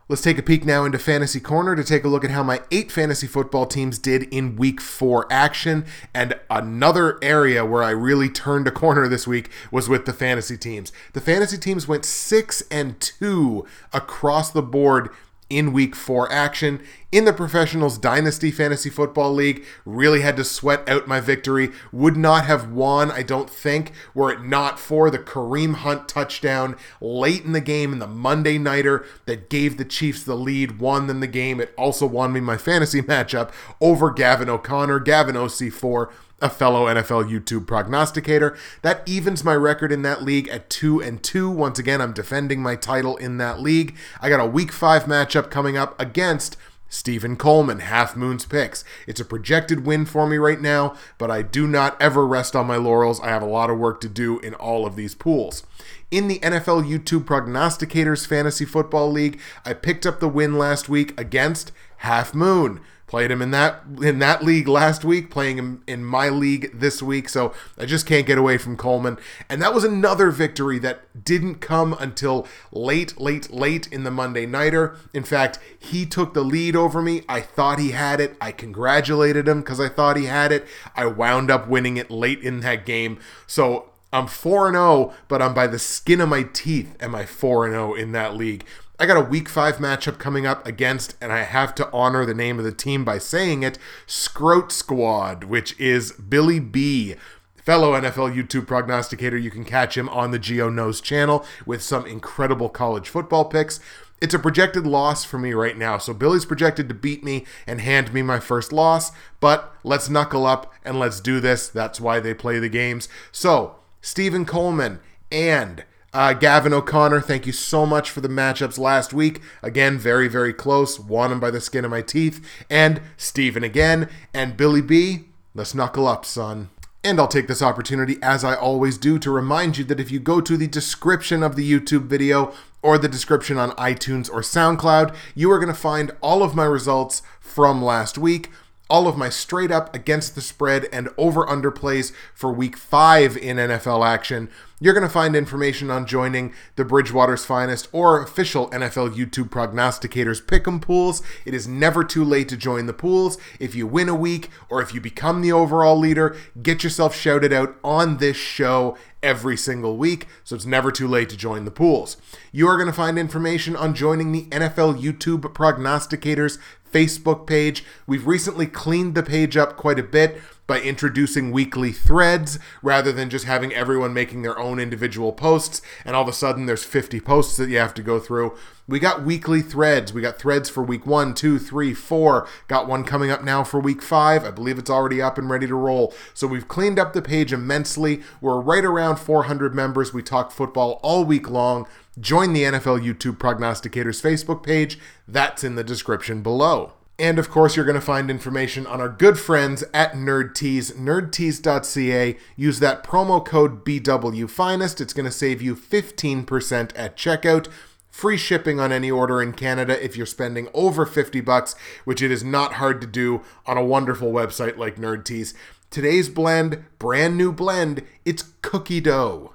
Let's 0.10 0.22
take 0.22 0.38
a 0.38 0.44
peek 0.44 0.66
now 0.66 0.84
into 0.84 1.00
Fantasy 1.00 1.40
Corner 1.40 1.78
to 1.78 1.84
take 1.84 2.04
a 2.04 2.10
look 2.10 2.26
at 2.26 2.32
how 2.32 2.44
my 2.44 2.62
eight 2.72 2.92
fantasy 2.92 3.26
football 3.26 3.66
teams 3.66 3.98
did 3.98 4.24
in 4.24 4.58
week 4.58 4.82
four 4.82 5.26
action. 5.32 5.86
And 6.14 6.38
another 6.50 7.18
area 7.24 7.66
where 7.66 7.82
I 7.84 7.92
really 7.92 8.28
turned 8.28 8.68
a 8.68 8.72
corner 8.72 9.08
this 9.08 9.26
week 9.26 9.50
was 9.72 9.88
with 9.88 10.06
the 10.06 10.12
fantasy 10.12 10.58
teams. 10.58 10.92
The 11.14 11.22
fantasy 11.22 11.58
teams 11.58 11.88
went 11.88 12.04
six 12.04 12.64
and 12.70 13.00
two 13.00 13.66
across 13.94 14.52
the 14.52 14.62
board 14.62 15.10
in 15.54 15.74
week 15.74 15.96
four 15.96 16.32
action 16.32 16.82
in 17.12 17.26
the 17.26 17.34
Professionals 17.34 18.00
Dynasty 18.00 18.50
Fantasy 18.50 18.90
Football 18.90 19.34
League. 19.34 19.64
Really 19.86 20.22
had 20.22 20.36
to 20.38 20.44
sweat 20.44 20.88
out 20.90 21.08
my 21.08 21.20
victory. 21.20 21.72
Would 21.92 22.18
not 22.18 22.46
have 22.46 22.72
won, 22.72 23.12
I 23.12 23.22
don't 23.22 23.50
think, 23.50 23.92
were 24.16 24.32
it 24.32 24.44
not 24.44 24.80
for 24.80 25.12
the 25.12 25.20
Kareem 25.20 25.76
Hunt 25.76 26.10
touchdown 26.10 26.76
late 27.00 27.46
in 27.46 27.52
the 27.52 27.62
game 27.62 27.94
in 27.94 28.00
the 28.00 28.08
Monday 28.08 28.58
Nighter 28.58 29.06
that 29.26 29.50
gave 29.50 29.78
the 29.78 29.86
Chiefs 29.86 30.24
the 30.24 30.36
lead, 30.36 30.80
won 30.80 31.08
them 31.08 31.20
the 31.20 31.28
game. 31.28 31.62
It 31.62 31.74
also 31.78 32.08
won 32.08 32.34
me 32.34 32.40
my 32.40 32.58
fantasy 32.58 33.02
matchup 33.04 33.52
over 33.80 34.10
Gavin 34.12 34.50
O'Connor, 34.50 35.00
Gavin 35.02 35.36
OC4 35.36 36.12
a 36.44 36.50
fellow 36.50 36.86
NFL 36.86 37.32
YouTube 37.32 37.66
prognosticator. 37.66 38.56
That 38.82 39.02
evens 39.08 39.44
my 39.44 39.56
record 39.56 39.94
in 39.94 40.02
that 40.02 40.22
league 40.22 40.50
at 40.50 40.70
2 40.70 41.02
and 41.02 41.24
2. 41.24 41.50
Once 41.50 41.80
again, 41.80 42.02
I'm 42.02 42.14
defending 42.14 42.62
my 42.62 42.76
title 42.76 43.16
in 43.16 43.38
that 43.38 43.62
league. 43.62 43.96
I 44.22 44.28
got 44.28 44.42
a 44.42 44.46
week 44.46 44.74
5 44.74 45.06
matchup 45.06 45.50
coming 45.50 45.78
up 45.78 46.00
against 46.00 46.58
Stephen 46.90 47.38
Coleman, 47.38 47.80
Half 47.80 48.18
Moon's 48.18 48.46
Picks. 48.46 48.84
It's 49.08 49.22
a 49.22 49.26
projected 49.26 49.86
win 49.86 50.06
for 50.06 50.28
me 50.28 50.38
right 50.38 50.62
now, 50.62 50.96
but 51.18 51.32
I 51.32 51.42
do 51.42 51.66
not 51.66 52.00
ever 52.00 52.28
rest 52.28 52.56
on 52.56 52.68
my 52.68 52.76
laurels. 52.76 53.22
I 53.22 53.30
have 53.30 53.42
a 53.42 53.48
lot 53.48 53.72
of 53.72 53.80
work 53.80 54.00
to 54.02 54.10
do 54.10 54.38
in 54.40 54.54
all 54.54 54.86
of 54.86 54.96
these 54.98 55.16
pools. 55.16 55.66
In 56.12 56.28
the 56.28 56.40
NFL 56.40 56.88
YouTube 56.88 57.24
Prognosticators 57.24 58.28
Fantasy 58.28 58.66
Football 58.66 59.12
League, 59.12 59.40
I 59.66 59.74
picked 59.74 60.06
up 60.06 60.20
the 60.20 60.28
win 60.28 60.60
last 60.60 60.88
week 60.90 61.20
against 61.20 61.72
Half 61.98 62.36
Moon. 62.36 62.82
Played 63.14 63.30
him 63.30 63.44
in 63.44 63.52
that 63.52 63.84
in 64.02 64.18
that 64.18 64.44
league 64.44 64.68
last 64.68 65.06
week, 65.06 65.30
playing 65.30 65.60
him 65.60 65.84
in 65.86 66.04
my 66.04 66.30
league 66.30 66.72
this 66.74 67.00
week, 67.00 67.30
so 67.30 67.54
I 67.78 67.86
just 67.86 68.08
can't 68.08 68.26
get 68.26 68.40
away 68.40 68.58
from 68.58 68.76
Coleman. 68.76 69.20
And 69.48 69.62
that 69.62 69.72
was 69.72 69.84
another 69.84 70.32
victory 70.32 70.80
that 70.80 71.24
didn't 71.24 71.62
come 71.62 71.96
until 72.00 72.48
late, 72.72 73.22
late, 73.22 73.54
late 73.54 73.86
in 73.92 74.04
the 74.04 74.10
Monday 74.10 74.48
nighter. 74.48 74.96
In 75.14 75.22
fact, 75.22 75.60
he 75.78 76.08
took 76.08 76.34
the 76.34 76.42
lead 76.42 76.76
over 76.76 77.04
me. 77.04 77.22
I 77.30 77.40
thought 77.42 77.78
he 77.78 77.92
had 77.92 78.20
it. 78.20 78.36
I 78.42 78.52
congratulated 78.52 79.48
him 79.48 79.62
because 79.62 79.80
I 79.80 79.90
thought 79.90 80.18
he 80.18 80.26
had 80.26 80.52
it. 80.52 80.66
I 80.96 81.06
wound 81.06 81.52
up 81.52 81.68
winning 81.68 81.98
it 81.98 82.10
late 82.10 82.40
in 82.40 82.62
that 82.62 82.84
game. 82.84 83.20
So 83.46 83.92
I'm 84.12 84.26
4 84.26 84.72
0, 84.72 85.14
but 85.28 85.40
I'm 85.40 85.54
by 85.54 85.68
the 85.68 85.78
skin 85.78 86.20
of 86.20 86.30
my 86.30 86.44
teeth 86.52 86.96
am 87.00 87.14
I 87.14 87.28
4 87.28 87.70
0 87.70 87.94
in 87.94 88.12
that 88.14 88.36
league. 88.36 88.66
I 89.00 89.08
got 89.08 89.18
a 89.18 89.22
week 89.22 89.50
five 89.50 89.78
matchup 89.78 90.20
coming 90.20 90.46
up 90.46 90.68
against, 90.68 91.16
and 91.20 91.34
I 91.34 91.42
have 91.44 91.74
to 91.76 91.92
honor 91.92 92.26
the 92.26 92.36
name 92.36 92.60
of 92.60 92.66
the 92.66 92.72
team 92.72 93.04
by 93.04 93.18
saying 93.18 93.64
it 93.64 93.80
Scroat 94.06 94.72
Squad, 94.72 95.46
which 95.46 95.78
is 95.80 96.12
Billy 96.12 96.60
B. 96.60 97.16
Fellow 97.56 98.00
NFL 98.00 98.36
YouTube 98.36 98.68
prognosticator, 98.68 99.36
you 99.38 99.50
can 99.50 99.66
catch 99.66 99.98
him 99.98 100.08
on 100.10 100.30
the 100.30 100.38
Geo 100.38 100.70
Knows 100.70 101.02
channel 101.02 101.44
with 101.66 101.82
some 101.82 102.06
incredible 102.06 102.70
college 102.70 103.10
football 103.10 103.46
picks. 103.46 103.80
It's 104.22 104.36
a 104.36 104.40
projected 104.40 104.86
loss 104.86 105.26
for 105.26 105.40
me 105.40 105.54
right 105.54 105.78
now. 105.78 105.98
So 105.98 106.14
Billy's 106.14 106.46
projected 106.46 106.88
to 106.90 106.94
beat 106.94 107.24
me 107.24 107.46
and 107.66 107.82
hand 107.82 108.14
me 108.14 108.22
my 108.22 108.40
first 108.40 108.72
loss, 108.72 109.12
but 109.40 109.74
let's 109.84 110.08
knuckle 110.08 110.46
up 110.46 110.72
and 110.86 111.00
let's 111.00 111.20
do 111.20 111.40
this. 111.40 111.68
That's 111.68 112.00
why 112.00 112.20
they 112.20 112.36
play 112.36 112.60
the 112.60 112.70
games. 112.70 113.10
So, 113.32 113.78
Stephen 114.02 114.46
Coleman 114.46 115.00
and 115.32 115.84
Uh, 116.14 116.32
Gavin 116.32 116.74
O'Connor, 116.74 117.22
thank 117.22 117.48
you 117.48 117.52
so 117.52 117.88
much 117.88 118.12
for 118.12 118.22
the 118.22 118.28
matchups 118.28 118.78
last 118.78 119.14
week. 119.14 119.42
Again, 119.64 119.98
very, 119.98 120.28
very 120.28 120.54
close. 120.54 121.00
Won 121.00 121.32
them 121.32 121.40
by 121.40 121.50
the 121.50 121.60
skin 121.60 121.84
of 121.86 121.92
my 121.92 122.04
teeth. 122.04 122.46
And 122.70 123.02
Steven 123.18 123.64
again. 123.64 124.08
And 124.32 124.56
Billy 124.56 124.82
B, 124.82 125.26
let's 125.56 125.74
knuckle 125.74 126.08
up, 126.08 126.24
son. 126.24 126.70
And 127.04 127.20
I'll 127.20 127.28
take 127.28 127.48
this 127.48 127.64
opportunity, 127.64 128.18
as 128.22 128.44
I 128.44 128.56
always 128.56 129.00
do, 129.00 129.18
to 129.20 129.32
remind 129.32 129.78
you 129.78 129.84
that 129.86 130.00
if 130.00 130.12
you 130.12 130.20
go 130.20 130.40
to 130.40 130.56
the 130.56 130.68
description 130.68 131.42
of 131.42 131.56
the 131.56 131.70
YouTube 131.70 132.06
video 132.06 132.54
or 132.84 133.00
the 133.00 133.10
description 133.10 133.58
on 133.58 133.72
iTunes 133.72 134.30
or 134.32 134.42
SoundCloud, 134.42 135.16
you 135.34 135.50
are 135.52 135.60
going 135.60 135.74
to 135.74 135.80
find 135.80 136.12
all 136.22 136.44
of 136.44 136.56
my 136.56 136.64
results 136.64 137.24
from 137.42 137.84
last 137.84 138.20
week 138.20 138.52
all 138.90 139.08
of 139.08 139.18
my 139.18 139.28
straight 139.30 139.72
up 139.72 139.96
against 139.96 140.36
the 140.36 140.42
spread 140.42 140.88
and 140.94 141.10
over 141.18 141.50
under 141.50 141.72
plays 141.72 142.14
for 142.36 142.52
week 142.52 142.78
five 142.78 143.36
in 143.36 143.58
NFL 143.58 144.06
action. 144.06 144.50
You're 144.84 144.94
going 144.94 145.08
to 145.08 145.14
find 145.14 145.34
information 145.34 145.90
on 145.90 146.06
joining 146.06 146.54
the 146.76 146.84
Bridgewater's 146.84 147.46
Finest 147.46 147.88
or 147.94 148.22
official 148.22 148.70
NFL 148.72 149.16
YouTube 149.16 149.48
prognosticators 149.48 150.44
pick'em 150.46 150.82
pools. 150.82 151.22
It 151.46 151.54
is 151.54 151.70
never 151.70 152.04
too 152.04 152.26
late 152.26 152.50
to 152.50 152.58
join 152.58 152.86
the 152.86 152.92
pools. 152.92 153.38
If 153.62 153.76
you 153.76 153.88
win 153.88 154.10
a 154.10 154.14
week 154.14 154.50
or 154.68 154.82
if 154.82 154.94
you 154.94 155.00
become 155.00 155.42
the 155.42 155.54
overall 155.54 155.98
leader, 155.98 156.36
get 156.62 156.84
yourself 156.84 157.16
shouted 157.16 157.54
out 157.54 157.78
on 157.82 158.18
this 158.18 158.36
show 158.36 158.98
every 159.22 159.56
single 159.56 159.96
week, 159.96 160.28
so 160.44 160.54
it's 160.54 160.66
never 160.66 160.92
too 160.92 161.08
late 161.08 161.30
to 161.30 161.38
join 161.38 161.64
the 161.64 161.72
pools. 161.72 162.18
You 162.52 162.68
are 162.68 162.76
going 162.76 162.88
to 162.88 162.92
find 162.92 163.18
information 163.18 163.78
on 163.78 163.96
joining 163.96 164.34
the 164.34 164.48
NFL 164.48 165.02
YouTube 165.02 165.44
prognosticators 165.54 166.58
Facebook 166.92 167.48
page. 167.48 167.86
We've 168.06 168.28
recently 168.28 168.68
cleaned 168.68 169.16
the 169.16 169.24
page 169.24 169.56
up 169.56 169.78
quite 169.78 169.98
a 169.98 170.04
bit 170.04 170.42
by 170.66 170.80
introducing 170.80 171.52
weekly 171.52 171.92
threads 171.92 172.58
rather 172.82 173.12
than 173.12 173.30
just 173.30 173.46
having 173.46 173.74
everyone 173.74 174.14
making 174.14 174.42
their 174.42 174.58
own 174.58 174.80
individual 174.80 175.34
posts 175.34 175.82
and 176.06 176.16
all 176.16 176.24
of 176.24 176.28
a 176.28 176.34
sudden 176.34 176.66
there's 176.66 176.84
50 176.84 177.20
posts 177.20 177.58
that 177.58 177.70
you 177.70 177.78
have 177.78 177.94
to 177.94 178.02
go 178.02 178.20
through. 178.20 178.56
We 178.88 179.00
got 179.00 179.24
weekly 179.24 179.62
threads. 179.62 180.14
We 180.14 180.22
got 180.22 180.38
threads 180.38 180.70
for 180.70 180.84
week 180.84 181.06
one, 181.06 181.34
two, 181.34 181.58
three, 181.58 181.94
four. 181.94 182.48
Got 182.68 182.88
one 182.88 183.06
coming 183.06 183.32
up 183.32 183.44
now 183.44 183.64
for 183.64 183.80
week 183.80 184.02
five. 184.02 184.44
I 184.44 184.52
believe 184.52 184.78
it's 184.78 184.90
already 184.90 185.22
up 185.22 185.38
and 185.38 185.50
ready 185.50 185.68
to 185.68 185.76
roll. 185.76 186.14
So 186.34 186.48
we've 186.48 186.68
cleaned 186.68 187.00
up 187.00 187.14
the 187.14 187.22
page 187.22 187.54
immensely. 187.54 188.22
We're 188.42 188.60
right 188.60 188.84
around 188.84 189.18
400 189.18 189.74
members. 189.74 190.14
We 190.14 190.22
talk 190.22 190.52
football 190.52 191.00
all 191.02 191.24
week 191.24 191.50
long. 191.50 191.88
Join 192.20 192.54
the 192.54 192.64
NFL 192.64 193.04
YouTube 193.04 193.38
Prognosticators 193.38 194.22
Facebook 194.22 194.64
page. 194.64 195.00
That's 195.28 195.64
in 195.64 195.76
the 195.76 195.84
description 195.84 196.42
below. 196.42 196.94
And 197.20 197.38
of 197.38 197.50
course, 197.50 197.76
you're 197.76 197.86
going 197.86 197.94
to 197.94 198.02
find 198.02 198.32
information 198.32 198.88
on 198.88 199.00
our 199.00 199.10
good 199.10 199.38
friends 199.38 199.84
at 199.94 200.14
NerdTees, 200.14 200.94
nerdtees.ca. 200.94 202.38
Use 202.56 202.80
that 202.80 203.04
promo 203.04 203.46
code 203.46 203.86
BWFinest. 203.86 205.00
It's 205.00 205.14
going 205.14 205.26
to 205.26 205.32
save 205.32 205.62
you 205.62 205.76
15% 205.76 206.92
at 206.96 207.16
checkout. 207.16 207.68
Free 208.10 208.38
shipping 208.38 208.80
on 208.80 208.92
any 208.92 209.10
order 209.10 209.42
in 209.42 209.54
Canada 209.54 210.04
if 210.04 210.18
you're 210.18 210.26
spending 210.26 210.68
over 210.74 211.06
50 211.06 211.42
bucks, 211.42 211.76
which 212.04 212.22
it 212.22 212.32
is 212.32 212.44
not 212.44 212.74
hard 212.74 213.00
to 213.02 213.08
do 213.08 213.42
on 213.66 213.78
a 213.78 213.86
wonderful 213.86 214.32
website 214.32 214.78
like 214.78 214.98
NerdTees. 214.98 215.54
Today's 215.90 216.30
blend, 216.30 216.86
brand 216.98 217.38
new 217.38 217.52
blend, 217.52 218.04
it's 218.26 218.44
cookie 218.62 219.02
dough. 219.02 219.54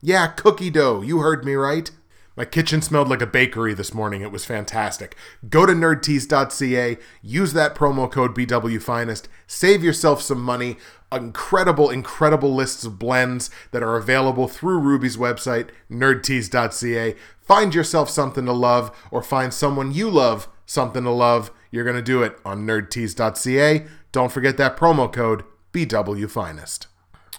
Yeah, 0.00 0.28
cookie 0.28 0.70
dough. 0.70 1.02
You 1.02 1.18
heard 1.18 1.44
me 1.44 1.54
right. 1.54 1.90
My 2.38 2.44
kitchen 2.44 2.82
smelled 2.82 3.08
like 3.08 3.20
a 3.20 3.26
bakery 3.26 3.74
this 3.74 3.92
morning. 3.92 4.22
It 4.22 4.30
was 4.30 4.44
fantastic. 4.44 5.16
Go 5.50 5.66
to 5.66 5.72
nerdtees.ca, 5.72 6.96
use 7.20 7.52
that 7.52 7.74
promo 7.74 8.08
code 8.08 8.32
BWFinest, 8.36 9.24
save 9.48 9.82
yourself 9.82 10.22
some 10.22 10.40
money. 10.40 10.76
Incredible, 11.10 11.90
incredible 11.90 12.54
lists 12.54 12.84
of 12.84 12.96
blends 12.96 13.50
that 13.72 13.82
are 13.82 13.96
available 13.96 14.46
through 14.46 14.78
Ruby's 14.78 15.16
website, 15.16 15.70
nerdtees.ca. 15.90 17.16
Find 17.40 17.74
yourself 17.74 18.08
something 18.08 18.44
to 18.44 18.52
love 18.52 18.96
or 19.10 19.20
find 19.20 19.52
someone 19.52 19.92
you 19.92 20.08
love 20.08 20.46
something 20.64 21.02
to 21.02 21.10
love. 21.10 21.50
You're 21.72 21.82
going 21.82 21.96
to 21.96 22.02
do 22.02 22.22
it 22.22 22.38
on 22.44 22.64
nerdtees.ca. 22.64 23.84
Don't 24.12 24.30
forget 24.30 24.56
that 24.58 24.76
promo 24.76 25.12
code 25.12 25.42
BWFinest. 25.72 26.86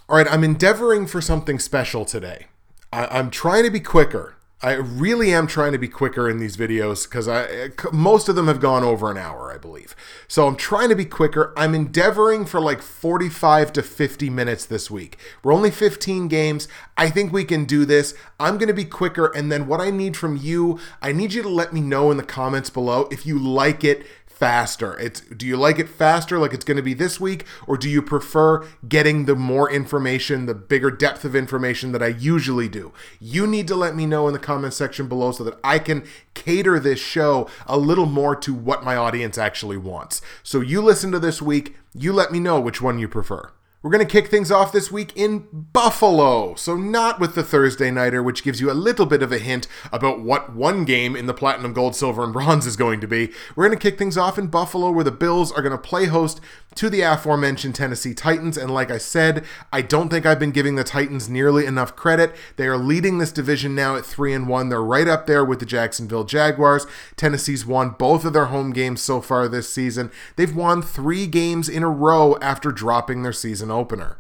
All 0.10 0.18
right, 0.18 0.28
I'm 0.30 0.44
endeavoring 0.44 1.08
for 1.08 1.22
something 1.22 1.58
special 1.58 2.04
today. 2.04 2.48
I, 2.92 3.18
am 3.18 3.30
trying 3.30 3.64
to 3.64 3.72
be 3.72 3.80
quicker. 3.80 4.36
I 4.62 4.74
really 4.74 5.34
am 5.34 5.48
trying 5.48 5.72
to 5.72 5.78
be 5.78 5.88
quicker 5.88 6.30
in 6.30 6.40
these 6.40 6.58
videos 6.58 7.10
because 7.10 7.30
I 7.30 7.70
most 7.94 8.28
of 8.28 8.36
them 8.36 8.48
have 8.48 8.60
gone 8.60 8.84
over 8.84 9.10
an 9.10 9.18
hour, 9.18 9.54
I 9.54 9.58
believe. 9.58 9.96
So 10.28 10.48
I'm 10.48 10.58
trying 10.58 10.90
to 10.90 10.96
be 10.96 11.06
quicker. 11.06 11.54
I'm 11.56 11.74
endeavoring 11.74 12.46
for 12.46 12.60
like 12.60 12.82
45 12.82 13.72
to 13.72 13.82
50 13.82 14.30
minutes 14.30 14.66
this 14.66 14.92
week. 14.92 15.18
We're 15.44 15.54
only 15.54 15.72
15 15.72 16.28
games. 16.28 16.68
I 16.98 17.10
think 17.10 17.32
we 17.32 17.46
can 17.46 17.64
do 17.64 17.86
this. 17.86 18.14
I'm 18.38 18.58
going 18.58 18.68
to 18.68 18.74
be 18.74 18.84
quicker 18.84 19.28
and 19.28 19.50
then 19.50 19.66
what 19.66 19.80
I 19.80 19.92
need 19.92 20.18
from 20.18 20.36
you, 20.36 20.78
I 21.02 21.14
need 21.14 21.34
you 21.34 21.42
to 21.42 21.50
let 21.50 21.72
me 21.72 21.80
know 21.80 22.12
in 22.12 22.18
the 22.18 22.24
comments 22.24 22.70
below 22.70 23.08
if 23.12 23.26
you 23.26 23.40
like 23.40 23.86
it 23.86 24.06
faster? 24.40 24.98
It's 24.98 25.20
do 25.20 25.46
you 25.46 25.58
like 25.58 25.80
it 25.80 25.90
faster 25.90 26.40
like 26.40 26.54
it's 26.54 26.64
going 26.64 26.78
to 26.78 26.84
be 26.84 26.94
this 26.94 27.20
week 27.20 27.46
or 27.68 27.78
do 27.78 27.90
you 27.90 28.02
prefer 28.02 28.66
getting 28.88 29.26
the 29.26 29.36
more 29.36 29.70
information, 29.70 30.46
the 30.46 30.56
bigger 30.56 30.90
depth 30.90 31.26
of 31.26 31.36
information 31.36 31.92
that 31.92 32.02
I 32.02 32.08
usually 32.08 32.70
do? 32.70 32.94
You 33.20 33.46
need 33.46 33.68
to 33.68 33.76
let 33.76 33.96
me 33.96 34.06
know 34.06 34.28
in 34.28 34.34
the 34.34 34.40
comment 34.40 34.74
section 34.74 35.08
below 35.08 35.34
so 35.34 35.44
that 35.44 35.60
I 35.64 35.78
can 35.78 36.06
cater 36.34 36.80
this 36.80 37.00
show 37.00 37.50
a 37.68 37.78
little 37.78 38.06
more 38.06 38.36
to 38.38 38.54
what 38.54 38.84
my 38.84 38.96
audience 38.96 39.38
actually 39.38 39.78
wants. 39.78 40.22
So 40.42 40.62
you 40.62 40.82
listen 40.82 41.12
to 41.12 41.20
this 41.20 41.42
week, 41.42 41.76
you 41.94 42.14
let 42.14 42.32
me 42.32 42.40
know 42.40 42.60
which 42.60 42.82
one 42.82 42.98
you 42.98 43.10
prefer. 43.10 43.52
We're 43.82 43.92
going 43.92 44.06
to 44.06 44.12
kick 44.12 44.28
things 44.28 44.52
off 44.52 44.74
this 44.74 44.92
week 44.92 45.14
in 45.16 45.48
Buffalo. 45.54 46.54
So, 46.56 46.76
not 46.76 47.18
with 47.18 47.34
the 47.34 47.44
Thursday 47.44 47.90
Nighter, 47.90 48.22
which 48.22 48.44
gives 48.44 48.60
you 48.60 48.70
a 48.70 48.74
little 48.74 49.06
bit 49.06 49.24
of 49.24 49.32
a 49.32 49.38
hint 49.38 49.68
about 49.90 50.20
what 50.20 50.54
one 50.54 50.84
game 50.84 51.16
in 51.16 51.28
the 51.28 51.34
Platinum, 51.34 51.72
Gold, 51.72 51.96
Silver, 51.96 52.26
and 52.26 52.34
Bronze 52.34 52.66
is 52.66 52.76
going 52.76 53.00
to 53.00 53.08
be. 53.08 53.32
We're 53.56 53.68
going 53.70 53.80
to 53.80 53.82
kick 53.82 53.98
things 53.98 54.18
off 54.18 54.38
in 54.38 54.48
Buffalo, 54.48 54.92
where 54.92 55.06
the 55.06 55.12
Bills 55.12 55.54
are 55.54 55.62
going 55.62 55.72
to 55.72 55.78
play 55.78 56.08
host 56.08 56.42
to 56.76 56.90
the 56.90 57.02
aforementioned 57.02 57.74
Tennessee 57.74 58.14
Titans. 58.14 58.58
And 58.58 58.70
like 58.70 58.92
I 58.92 58.98
said, 58.98 59.46
I 59.72 59.82
don't 59.82 60.10
think 60.10 60.26
I've 60.26 60.40
been 60.40 60.52
giving 60.52 60.76
the 60.76 60.84
Titans 60.84 61.30
nearly 61.30 61.66
enough 61.66 61.96
credit. 61.96 62.36
They 62.58 62.68
are 62.68 62.78
leading 62.78 63.18
this 63.18 63.32
division 63.32 63.76
now 63.76 63.96
at 63.96 64.06
3 64.06 64.34
and 64.34 64.50
1. 64.50 64.68
They're 64.68 64.84
right 64.84 65.08
up 65.08 65.26
there 65.26 65.46
with 65.46 65.62
the 65.62 65.66
Jacksonville 65.66 66.26
Jaguars. 66.26 66.86
Tennessee's 67.16 67.66
won 67.66 67.92
both 67.92 68.26
of 68.26 68.34
their 68.34 68.48
home 68.48 68.72
games 68.72 69.02
so 69.02 69.22
far 69.22 69.48
this 69.48 69.72
season. 69.72 70.12
They've 70.36 70.56
won 70.56 70.82
three 70.82 71.28
games 71.28 71.70
in 71.70 71.82
a 71.82 71.90
row 71.90 72.38
after 72.42 72.74
dropping 72.74 73.24
their 73.24 73.34
season 73.34 73.69
opener. 73.72 74.20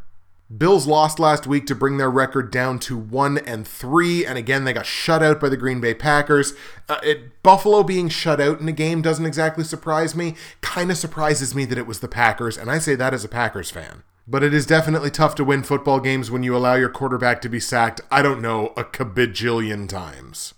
Bills 0.55 0.87
lost 0.87 1.19
last 1.19 1.45
week 1.45 1.67
to 1.67 1.75
bring 1.75 1.97
their 1.97 2.09
record 2.09 2.51
down 2.51 2.79
to 2.79 2.97
1 2.97 3.37
and 3.37 3.67
3 3.67 4.25
and 4.25 4.35
again 4.35 4.63
they 4.63 4.73
got 4.73 4.87
shut 4.87 5.21
out 5.21 5.39
by 5.39 5.47
the 5.47 5.57
Green 5.57 5.79
Bay 5.79 5.93
Packers. 5.93 6.53
Uh, 6.87 6.97
it, 7.03 7.43
Buffalo 7.43 7.83
being 7.83 8.09
shut 8.09 8.41
out 8.41 8.59
in 8.59 8.67
a 8.67 8.71
game 8.71 9.03
doesn't 9.03 9.27
exactly 9.27 9.63
surprise 9.63 10.15
me. 10.15 10.33
Kind 10.61 10.89
of 10.89 10.97
surprises 10.97 11.53
me 11.53 11.65
that 11.65 11.77
it 11.77 11.85
was 11.85 11.99
the 11.99 12.07
Packers 12.07 12.57
and 12.57 12.71
I 12.71 12.79
say 12.79 12.95
that 12.95 13.13
as 13.13 13.23
a 13.23 13.29
Packers 13.29 13.69
fan. 13.69 14.01
But 14.27 14.43
it 14.43 14.51
is 14.51 14.65
definitely 14.65 15.11
tough 15.11 15.35
to 15.35 15.43
win 15.43 15.61
football 15.61 15.99
games 15.99 16.31
when 16.31 16.41
you 16.41 16.55
allow 16.55 16.73
your 16.73 16.89
quarterback 16.89 17.41
to 17.41 17.49
be 17.49 17.59
sacked, 17.59 18.01
I 18.09 18.23
don't 18.23 18.41
know, 18.41 18.73
a 18.75 18.83
cabajillion 18.83 19.87
times. 19.87 20.55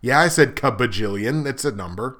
Yeah, 0.00 0.18
I 0.18 0.28
said 0.28 0.56
cabajillion, 0.56 1.46
it's 1.46 1.64
a 1.64 1.70
number. 1.72 2.18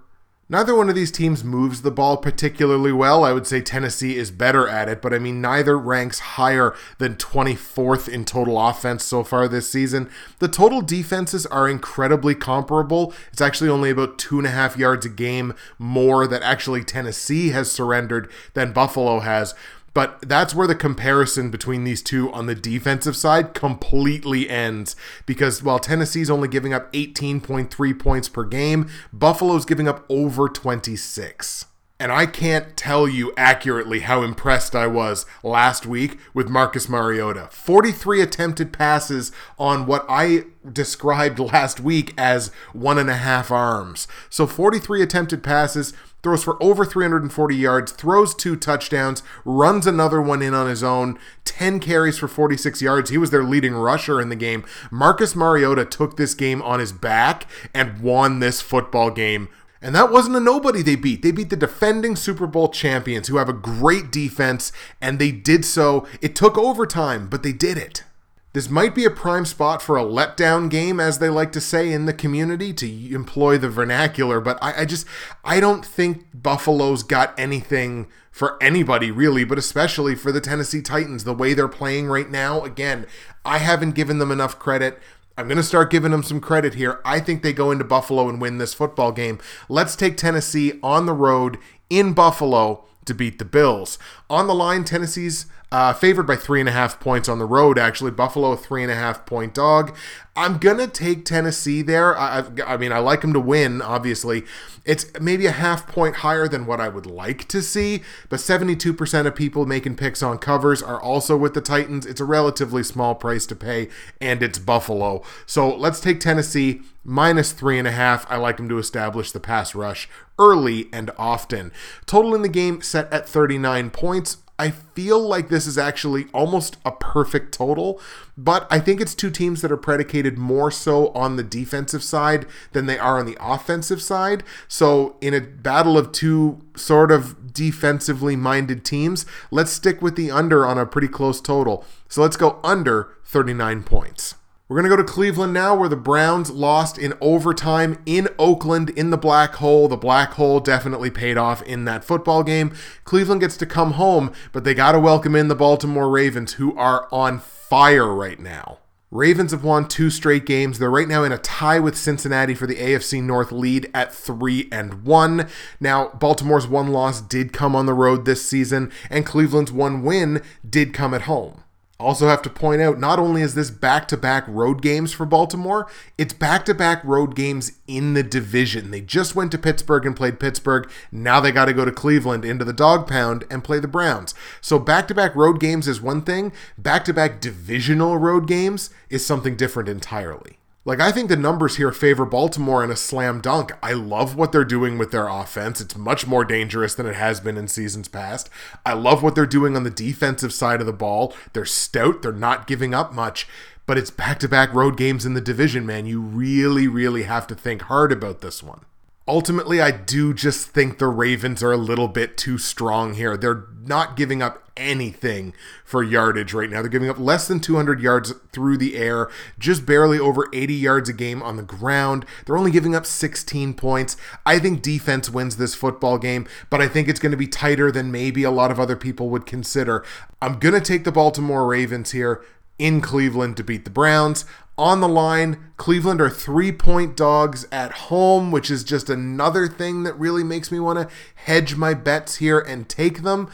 Neither 0.52 0.74
one 0.74 0.88
of 0.88 0.96
these 0.96 1.12
teams 1.12 1.44
moves 1.44 1.82
the 1.82 1.92
ball 1.92 2.16
particularly 2.16 2.90
well. 2.90 3.22
I 3.22 3.32
would 3.32 3.46
say 3.46 3.60
Tennessee 3.60 4.16
is 4.16 4.32
better 4.32 4.66
at 4.66 4.88
it, 4.88 5.00
but 5.00 5.14
I 5.14 5.20
mean, 5.20 5.40
neither 5.40 5.78
ranks 5.78 6.18
higher 6.18 6.74
than 6.98 7.14
24th 7.14 8.08
in 8.08 8.24
total 8.24 8.60
offense 8.60 9.04
so 9.04 9.22
far 9.22 9.46
this 9.46 9.70
season. 9.70 10.10
The 10.40 10.48
total 10.48 10.80
defenses 10.80 11.46
are 11.46 11.68
incredibly 11.68 12.34
comparable. 12.34 13.14
It's 13.30 13.40
actually 13.40 13.70
only 13.70 13.90
about 13.90 14.18
two 14.18 14.38
and 14.38 14.46
a 14.46 14.50
half 14.50 14.76
yards 14.76 15.06
a 15.06 15.08
game 15.08 15.54
more 15.78 16.26
that 16.26 16.42
actually 16.42 16.82
Tennessee 16.82 17.50
has 17.50 17.70
surrendered 17.70 18.28
than 18.54 18.72
Buffalo 18.72 19.20
has. 19.20 19.54
But 19.92 20.20
that's 20.22 20.54
where 20.54 20.66
the 20.66 20.74
comparison 20.74 21.50
between 21.50 21.84
these 21.84 22.02
two 22.02 22.32
on 22.32 22.46
the 22.46 22.54
defensive 22.54 23.16
side 23.16 23.54
completely 23.54 24.48
ends. 24.48 24.94
Because 25.26 25.62
while 25.62 25.78
Tennessee's 25.78 26.30
only 26.30 26.48
giving 26.48 26.72
up 26.72 26.92
18.3 26.92 27.98
points 27.98 28.28
per 28.28 28.44
game, 28.44 28.88
Buffalo's 29.12 29.64
giving 29.64 29.88
up 29.88 30.04
over 30.08 30.48
26. 30.48 31.66
And 32.00 32.10
I 32.10 32.24
can't 32.24 32.78
tell 32.78 33.06
you 33.06 33.34
accurately 33.36 34.00
how 34.00 34.22
impressed 34.22 34.74
I 34.74 34.86
was 34.86 35.26
last 35.42 35.84
week 35.84 36.18
with 36.32 36.48
Marcus 36.48 36.88
Mariota. 36.88 37.50
43 37.52 38.22
attempted 38.22 38.72
passes 38.72 39.32
on 39.58 39.84
what 39.84 40.06
I 40.08 40.44
described 40.72 41.38
last 41.52 41.78
week 41.78 42.14
as 42.16 42.52
one 42.72 42.96
and 42.96 43.10
a 43.10 43.16
half 43.16 43.50
arms. 43.50 44.08
So 44.30 44.46
43 44.46 45.02
attempted 45.02 45.42
passes, 45.42 45.92
throws 46.22 46.42
for 46.42 46.62
over 46.62 46.86
340 46.86 47.54
yards, 47.54 47.92
throws 47.92 48.34
two 48.34 48.56
touchdowns, 48.56 49.22
runs 49.44 49.86
another 49.86 50.22
one 50.22 50.40
in 50.40 50.54
on 50.54 50.68
his 50.68 50.82
own, 50.82 51.18
10 51.44 51.80
carries 51.80 52.16
for 52.16 52.28
46 52.28 52.80
yards. 52.80 53.10
He 53.10 53.18
was 53.18 53.30
their 53.30 53.44
leading 53.44 53.74
rusher 53.74 54.22
in 54.22 54.30
the 54.30 54.36
game. 54.36 54.64
Marcus 54.90 55.36
Mariota 55.36 55.84
took 55.84 56.16
this 56.16 56.32
game 56.32 56.62
on 56.62 56.80
his 56.80 56.92
back 56.92 57.46
and 57.74 58.00
won 58.00 58.40
this 58.40 58.62
football 58.62 59.10
game. 59.10 59.50
And 59.82 59.94
that 59.94 60.10
wasn't 60.10 60.36
a 60.36 60.40
nobody 60.40 60.82
they 60.82 60.96
beat. 60.96 61.22
They 61.22 61.30
beat 61.30 61.50
the 61.50 61.56
defending 61.56 62.14
Super 62.14 62.46
Bowl 62.46 62.68
champions 62.68 63.28
who 63.28 63.38
have 63.38 63.48
a 63.48 63.54
great 63.54 64.12
defense, 64.12 64.72
and 65.00 65.18
they 65.18 65.30
did 65.30 65.64
so. 65.64 66.06
It 66.20 66.36
took 66.36 66.58
overtime, 66.58 67.28
but 67.28 67.42
they 67.42 67.52
did 67.52 67.78
it. 67.78 68.04
This 68.52 68.68
might 68.68 68.96
be 68.96 69.04
a 69.04 69.10
prime 69.10 69.46
spot 69.46 69.80
for 69.80 69.96
a 69.96 70.02
letdown 70.02 70.68
game, 70.68 70.98
as 70.98 71.18
they 71.18 71.28
like 71.28 71.52
to 71.52 71.60
say 71.60 71.92
in 71.92 72.06
the 72.06 72.12
community, 72.12 72.72
to 72.74 73.14
employ 73.14 73.58
the 73.58 73.70
vernacular. 73.70 74.40
But 74.40 74.58
I, 74.60 74.82
I, 74.82 74.84
just, 74.84 75.06
I 75.44 75.60
don't 75.60 75.86
think 75.86 76.26
Buffalo's 76.34 77.04
got 77.04 77.38
anything 77.38 78.08
for 78.32 78.60
anybody 78.62 79.10
really, 79.10 79.44
but 79.44 79.58
especially 79.58 80.14
for 80.16 80.32
the 80.32 80.40
Tennessee 80.40 80.82
Titans. 80.82 81.22
The 81.22 81.32
way 81.32 81.54
they're 81.54 81.68
playing 81.68 82.08
right 82.08 82.28
now, 82.28 82.64
again, 82.64 83.06
I 83.44 83.58
haven't 83.58 83.92
given 83.92 84.18
them 84.18 84.32
enough 84.32 84.58
credit. 84.58 84.98
I'm 85.38 85.46
going 85.46 85.56
to 85.56 85.62
start 85.62 85.90
giving 85.90 86.10
them 86.10 86.22
some 86.22 86.40
credit 86.40 86.74
here. 86.74 87.00
I 87.04 87.20
think 87.20 87.42
they 87.42 87.52
go 87.52 87.70
into 87.70 87.84
Buffalo 87.84 88.28
and 88.28 88.40
win 88.40 88.58
this 88.58 88.74
football 88.74 89.12
game. 89.12 89.38
Let's 89.68 89.96
take 89.96 90.16
Tennessee 90.16 90.78
on 90.82 91.06
the 91.06 91.14
road 91.14 91.58
in 91.88 92.12
Buffalo 92.12 92.84
to 93.06 93.14
beat 93.14 93.38
the 93.38 93.44
Bills. 93.44 93.98
On 94.28 94.46
the 94.46 94.54
line, 94.54 94.84
Tennessee's 94.84 95.46
uh, 95.72 95.92
favored 95.92 96.26
by 96.26 96.34
three 96.34 96.58
and 96.58 96.68
a 96.68 96.72
half 96.72 96.98
points 96.98 97.28
on 97.28 97.38
the 97.38 97.46
road, 97.46 97.78
actually. 97.78 98.10
Buffalo, 98.10 98.56
three 98.56 98.82
and 98.82 98.90
a 98.90 98.96
half 98.96 99.24
point 99.24 99.54
dog. 99.54 99.96
I'm 100.34 100.58
to 100.58 100.86
take 100.88 101.24
Tennessee 101.24 101.82
there. 101.82 102.16
I, 102.16 102.44
I, 102.66 102.76
mean, 102.76 102.92
I 102.92 102.98
like 102.98 103.20
them 103.20 103.32
to 103.34 103.40
win, 103.40 103.82
obviously. 103.82 104.44
It's 104.84 105.06
maybe 105.20 105.46
a 105.46 105.52
half 105.52 105.86
point 105.86 106.16
higher 106.16 106.48
than 106.48 106.66
what 106.66 106.80
I 106.80 106.88
would 106.88 107.06
like 107.06 107.46
to 107.48 107.62
see, 107.62 108.02
but 108.28 108.40
72% 108.40 109.26
of 109.26 109.34
people 109.34 109.66
making 109.66 109.96
picks 109.96 110.22
on 110.22 110.38
covers 110.38 110.82
are 110.82 111.00
also 111.00 111.36
with 111.36 111.54
the 111.54 111.60
Titans. 111.60 112.06
It's 112.06 112.20
a 112.20 112.24
relatively 112.24 112.82
small 112.82 113.14
price 113.14 113.44
to 113.46 113.56
pay, 113.56 113.88
and 114.20 114.42
it's 114.42 114.58
Buffalo. 114.58 115.22
So 115.46 115.74
let's 115.74 116.00
take 116.00 116.20
Tennessee 116.20 116.82
minus 117.04 117.52
three 117.52 117.78
and 117.78 117.86
a 117.86 117.92
half. 117.92 118.28
I 118.30 118.36
like 118.36 118.56
them 118.56 118.68
to 118.70 118.78
establish 118.78 119.32
the 119.32 119.40
pass 119.40 119.74
rush 119.74 120.08
early 120.38 120.88
and 120.92 121.10
often. 121.18 121.70
Total 122.06 122.34
in 122.34 122.42
the 122.42 122.48
game 122.48 122.82
set 122.82 123.12
at 123.12 123.28
39 123.28 123.90
points. 123.90 124.38
I 124.60 124.72
feel 124.72 125.18
like 125.18 125.48
this 125.48 125.66
is 125.66 125.78
actually 125.78 126.26
almost 126.34 126.76
a 126.84 126.92
perfect 126.92 127.54
total, 127.54 127.98
but 128.36 128.66
I 128.70 128.78
think 128.78 129.00
it's 129.00 129.14
two 129.14 129.30
teams 129.30 129.62
that 129.62 129.72
are 129.72 129.76
predicated 129.78 130.36
more 130.36 130.70
so 130.70 131.08
on 131.12 131.36
the 131.36 131.42
defensive 131.42 132.02
side 132.02 132.44
than 132.72 132.84
they 132.84 132.98
are 132.98 133.18
on 133.18 133.24
the 133.24 133.38
offensive 133.40 134.02
side. 134.02 134.44
So, 134.68 135.16
in 135.22 135.32
a 135.32 135.40
battle 135.40 135.96
of 135.96 136.12
two 136.12 136.60
sort 136.76 137.10
of 137.10 137.54
defensively 137.54 138.36
minded 138.36 138.84
teams, 138.84 139.24
let's 139.50 139.72
stick 139.72 140.02
with 140.02 140.14
the 140.14 140.30
under 140.30 140.66
on 140.66 140.76
a 140.76 140.84
pretty 140.84 141.08
close 141.08 141.40
total. 141.40 141.82
So, 142.10 142.20
let's 142.20 142.36
go 142.36 142.60
under 142.62 143.16
39 143.24 143.82
points. 143.82 144.34
We're 144.70 144.76
going 144.76 144.88
to 144.88 144.96
go 144.96 145.02
to 145.02 145.12
Cleveland 145.12 145.52
now, 145.52 145.74
where 145.74 145.88
the 145.88 145.96
Browns 145.96 146.48
lost 146.48 146.96
in 146.96 147.14
overtime 147.20 148.00
in 148.06 148.28
Oakland 148.38 148.90
in 148.90 149.10
the 149.10 149.18
black 149.18 149.54
hole. 149.54 149.88
The 149.88 149.96
black 149.96 150.34
hole 150.34 150.60
definitely 150.60 151.10
paid 151.10 151.36
off 151.36 151.60
in 151.62 151.86
that 151.86 152.04
football 152.04 152.44
game. 152.44 152.72
Cleveland 153.02 153.40
gets 153.40 153.56
to 153.56 153.66
come 153.66 153.94
home, 153.94 154.30
but 154.52 154.62
they 154.62 154.72
got 154.72 154.92
to 154.92 155.00
welcome 155.00 155.34
in 155.34 155.48
the 155.48 155.56
Baltimore 155.56 156.08
Ravens, 156.08 156.52
who 156.52 156.78
are 156.78 157.08
on 157.10 157.40
fire 157.40 158.14
right 158.14 158.38
now. 158.38 158.78
Ravens 159.10 159.50
have 159.50 159.64
won 159.64 159.88
two 159.88 160.08
straight 160.08 160.46
games. 160.46 160.78
They're 160.78 160.88
right 160.88 161.08
now 161.08 161.24
in 161.24 161.32
a 161.32 161.38
tie 161.38 161.80
with 161.80 161.98
Cincinnati 161.98 162.54
for 162.54 162.68
the 162.68 162.76
AFC 162.76 163.20
North 163.20 163.50
lead 163.50 163.90
at 163.92 164.14
3 164.14 164.68
and 164.70 165.02
1. 165.02 165.48
Now, 165.80 166.10
Baltimore's 166.10 166.68
one 166.68 166.92
loss 166.92 167.20
did 167.20 167.52
come 167.52 167.74
on 167.74 167.86
the 167.86 167.92
road 167.92 168.24
this 168.24 168.48
season 168.48 168.92
and 169.10 169.26
Cleveland's 169.26 169.72
one 169.72 170.04
win 170.04 170.42
did 170.64 170.94
come 170.94 171.12
at 171.12 171.22
home. 171.22 171.64
Also, 172.00 172.28
have 172.28 172.40
to 172.40 172.48
point 172.48 172.80
out 172.80 172.98
not 172.98 173.18
only 173.18 173.42
is 173.42 173.54
this 173.54 173.70
back 173.70 174.08
to 174.08 174.16
back 174.16 174.44
road 174.48 174.80
games 174.80 175.12
for 175.12 175.26
Baltimore, 175.26 175.86
it's 176.16 176.32
back 176.32 176.64
to 176.64 176.72
back 176.72 177.04
road 177.04 177.36
games 177.36 177.72
in 177.86 178.14
the 178.14 178.22
division. 178.22 178.90
They 178.90 179.02
just 179.02 179.36
went 179.36 179.52
to 179.52 179.58
Pittsburgh 179.58 180.06
and 180.06 180.16
played 180.16 180.40
Pittsburgh. 180.40 180.90
Now 181.12 181.40
they 181.40 181.52
got 181.52 181.66
to 181.66 181.74
go 181.74 181.84
to 181.84 181.92
Cleveland 181.92 182.42
into 182.42 182.64
the 182.64 182.72
dog 182.72 183.06
pound 183.06 183.44
and 183.50 183.62
play 183.62 183.80
the 183.80 183.86
Browns. 183.86 184.32
So, 184.62 184.78
back 184.78 185.08
to 185.08 185.14
back 185.14 185.36
road 185.36 185.60
games 185.60 185.86
is 185.86 186.00
one 186.00 186.22
thing, 186.22 186.52
back 186.78 187.04
to 187.04 187.12
back 187.12 187.38
divisional 187.38 188.16
road 188.16 188.48
games 188.48 188.88
is 189.10 189.26
something 189.26 189.54
different 189.54 189.90
entirely. 189.90 190.59
Like, 190.86 190.98
I 190.98 191.12
think 191.12 191.28
the 191.28 191.36
numbers 191.36 191.76
here 191.76 191.92
favor 191.92 192.24
Baltimore 192.24 192.82
in 192.82 192.90
a 192.90 192.96
slam 192.96 193.42
dunk. 193.42 193.72
I 193.82 193.92
love 193.92 194.34
what 194.34 194.50
they're 194.50 194.64
doing 194.64 194.96
with 194.96 195.10
their 195.10 195.28
offense. 195.28 195.78
It's 195.78 195.96
much 195.96 196.26
more 196.26 196.42
dangerous 196.42 196.94
than 196.94 197.06
it 197.06 197.16
has 197.16 197.38
been 197.38 197.58
in 197.58 197.68
seasons 197.68 198.08
past. 198.08 198.48
I 198.86 198.94
love 198.94 199.22
what 199.22 199.34
they're 199.34 199.44
doing 199.44 199.76
on 199.76 199.84
the 199.84 199.90
defensive 199.90 200.54
side 200.54 200.80
of 200.80 200.86
the 200.86 200.92
ball. 200.94 201.34
They're 201.52 201.66
stout, 201.66 202.22
they're 202.22 202.32
not 202.32 202.66
giving 202.66 202.94
up 202.94 203.12
much, 203.12 203.46
but 203.84 203.98
it's 203.98 204.10
back 204.10 204.38
to 204.38 204.48
back 204.48 204.72
road 204.72 204.96
games 204.96 205.26
in 205.26 205.34
the 205.34 205.42
division, 205.42 205.84
man. 205.84 206.06
You 206.06 206.18
really, 206.20 206.88
really 206.88 207.24
have 207.24 207.46
to 207.48 207.54
think 207.54 207.82
hard 207.82 208.10
about 208.10 208.40
this 208.40 208.62
one 208.62 208.86
ultimately, 209.30 209.80
I 209.80 209.92
do 209.92 210.34
just 210.34 210.68
think 210.68 210.98
the 210.98 211.06
Ravens 211.06 211.62
are 211.62 211.72
a 211.72 211.76
little 211.76 212.08
bit 212.08 212.36
too 212.36 212.58
strong 212.58 213.14
here. 213.14 213.36
They're 213.36 213.68
not 213.84 214.16
giving 214.16 214.42
up 214.42 214.59
anything 214.80 215.52
for 215.84 216.02
yardage 216.02 216.54
right 216.54 216.70
now. 216.70 216.80
They're 216.80 216.90
giving 216.90 217.10
up 217.10 217.18
less 217.18 217.46
than 217.46 217.60
200 217.60 218.00
yards 218.00 218.32
through 218.52 218.78
the 218.78 218.96
air, 218.96 219.28
just 219.58 219.84
barely 219.86 220.18
over 220.18 220.48
80 220.52 220.74
yards 220.74 221.08
a 221.08 221.12
game 221.12 221.42
on 221.42 221.56
the 221.56 221.62
ground. 221.62 222.24
They're 222.46 222.56
only 222.56 222.70
giving 222.70 222.94
up 222.94 223.06
16 223.06 223.74
points. 223.74 224.16
I 224.46 224.58
think 224.58 224.82
defense 224.82 225.30
wins 225.30 225.56
this 225.56 225.74
football 225.74 226.18
game, 226.18 226.48
but 226.70 226.80
I 226.80 226.88
think 226.88 227.06
it's 227.06 227.20
going 227.20 227.32
to 227.32 227.36
be 227.36 227.46
tighter 227.46 227.92
than 227.92 228.10
maybe 228.10 228.42
a 228.42 228.50
lot 228.50 228.70
of 228.70 228.80
other 228.80 228.96
people 228.96 229.28
would 229.30 229.46
consider. 229.46 230.04
I'm 230.40 230.58
going 230.58 230.74
to 230.74 230.80
take 230.80 231.04
the 231.04 231.12
Baltimore 231.12 231.66
Ravens 231.66 232.12
here 232.12 232.42
in 232.78 233.02
Cleveland 233.02 233.58
to 233.58 233.64
beat 233.64 233.84
the 233.84 233.90
Browns. 233.90 234.46
On 234.78 235.02
the 235.02 235.08
line, 235.08 235.72
Cleveland 235.76 236.22
are 236.22 236.30
three 236.30 236.72
point 236.72 237.14
dogs 237.14 237.66
at 237.70 237.92
home, 237.92 238.50
which 238.50 238.70
is 238.70 238.82
just 238.82 239.10
another 239.10 239.68
thing 239.68 240.04
that 240.04 240.18
really 240.18 240.42
makes 240.42 240.72
me 240.72 240.80
want 240.80 240.98
to 240.98 241.14
hedge 241.34 241.76
my 241.76 241.92
bets 241.92 242.36
here 242.36 242.58
and 242.58 242.88
take 242.88 243.22
them. 243.22 243.50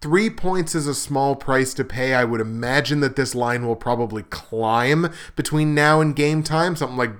Three 0.00 0.30
points 0.30 0.74
is 0.74 0.86
a 0.86 0.94
small 0.94 1.36
price 1.36 1.74
to 1.74 1.84
pay. 1.84 2.14
I 2.14 2.24
would 2.24 2.40
imagine 2.40 3.00
that 3.00 3.16
this 3.16 3.34
line 3.34 3.66
will 3.66 3.76
probably 3.76 4.22
climb 4.24 5.12
between 5.36 5.74
now 5.74 6.00
and 6.00 6.16
game 6.16 6.42
time, 6.42 6.74
something 6.74 6.96
like 6.96 7.12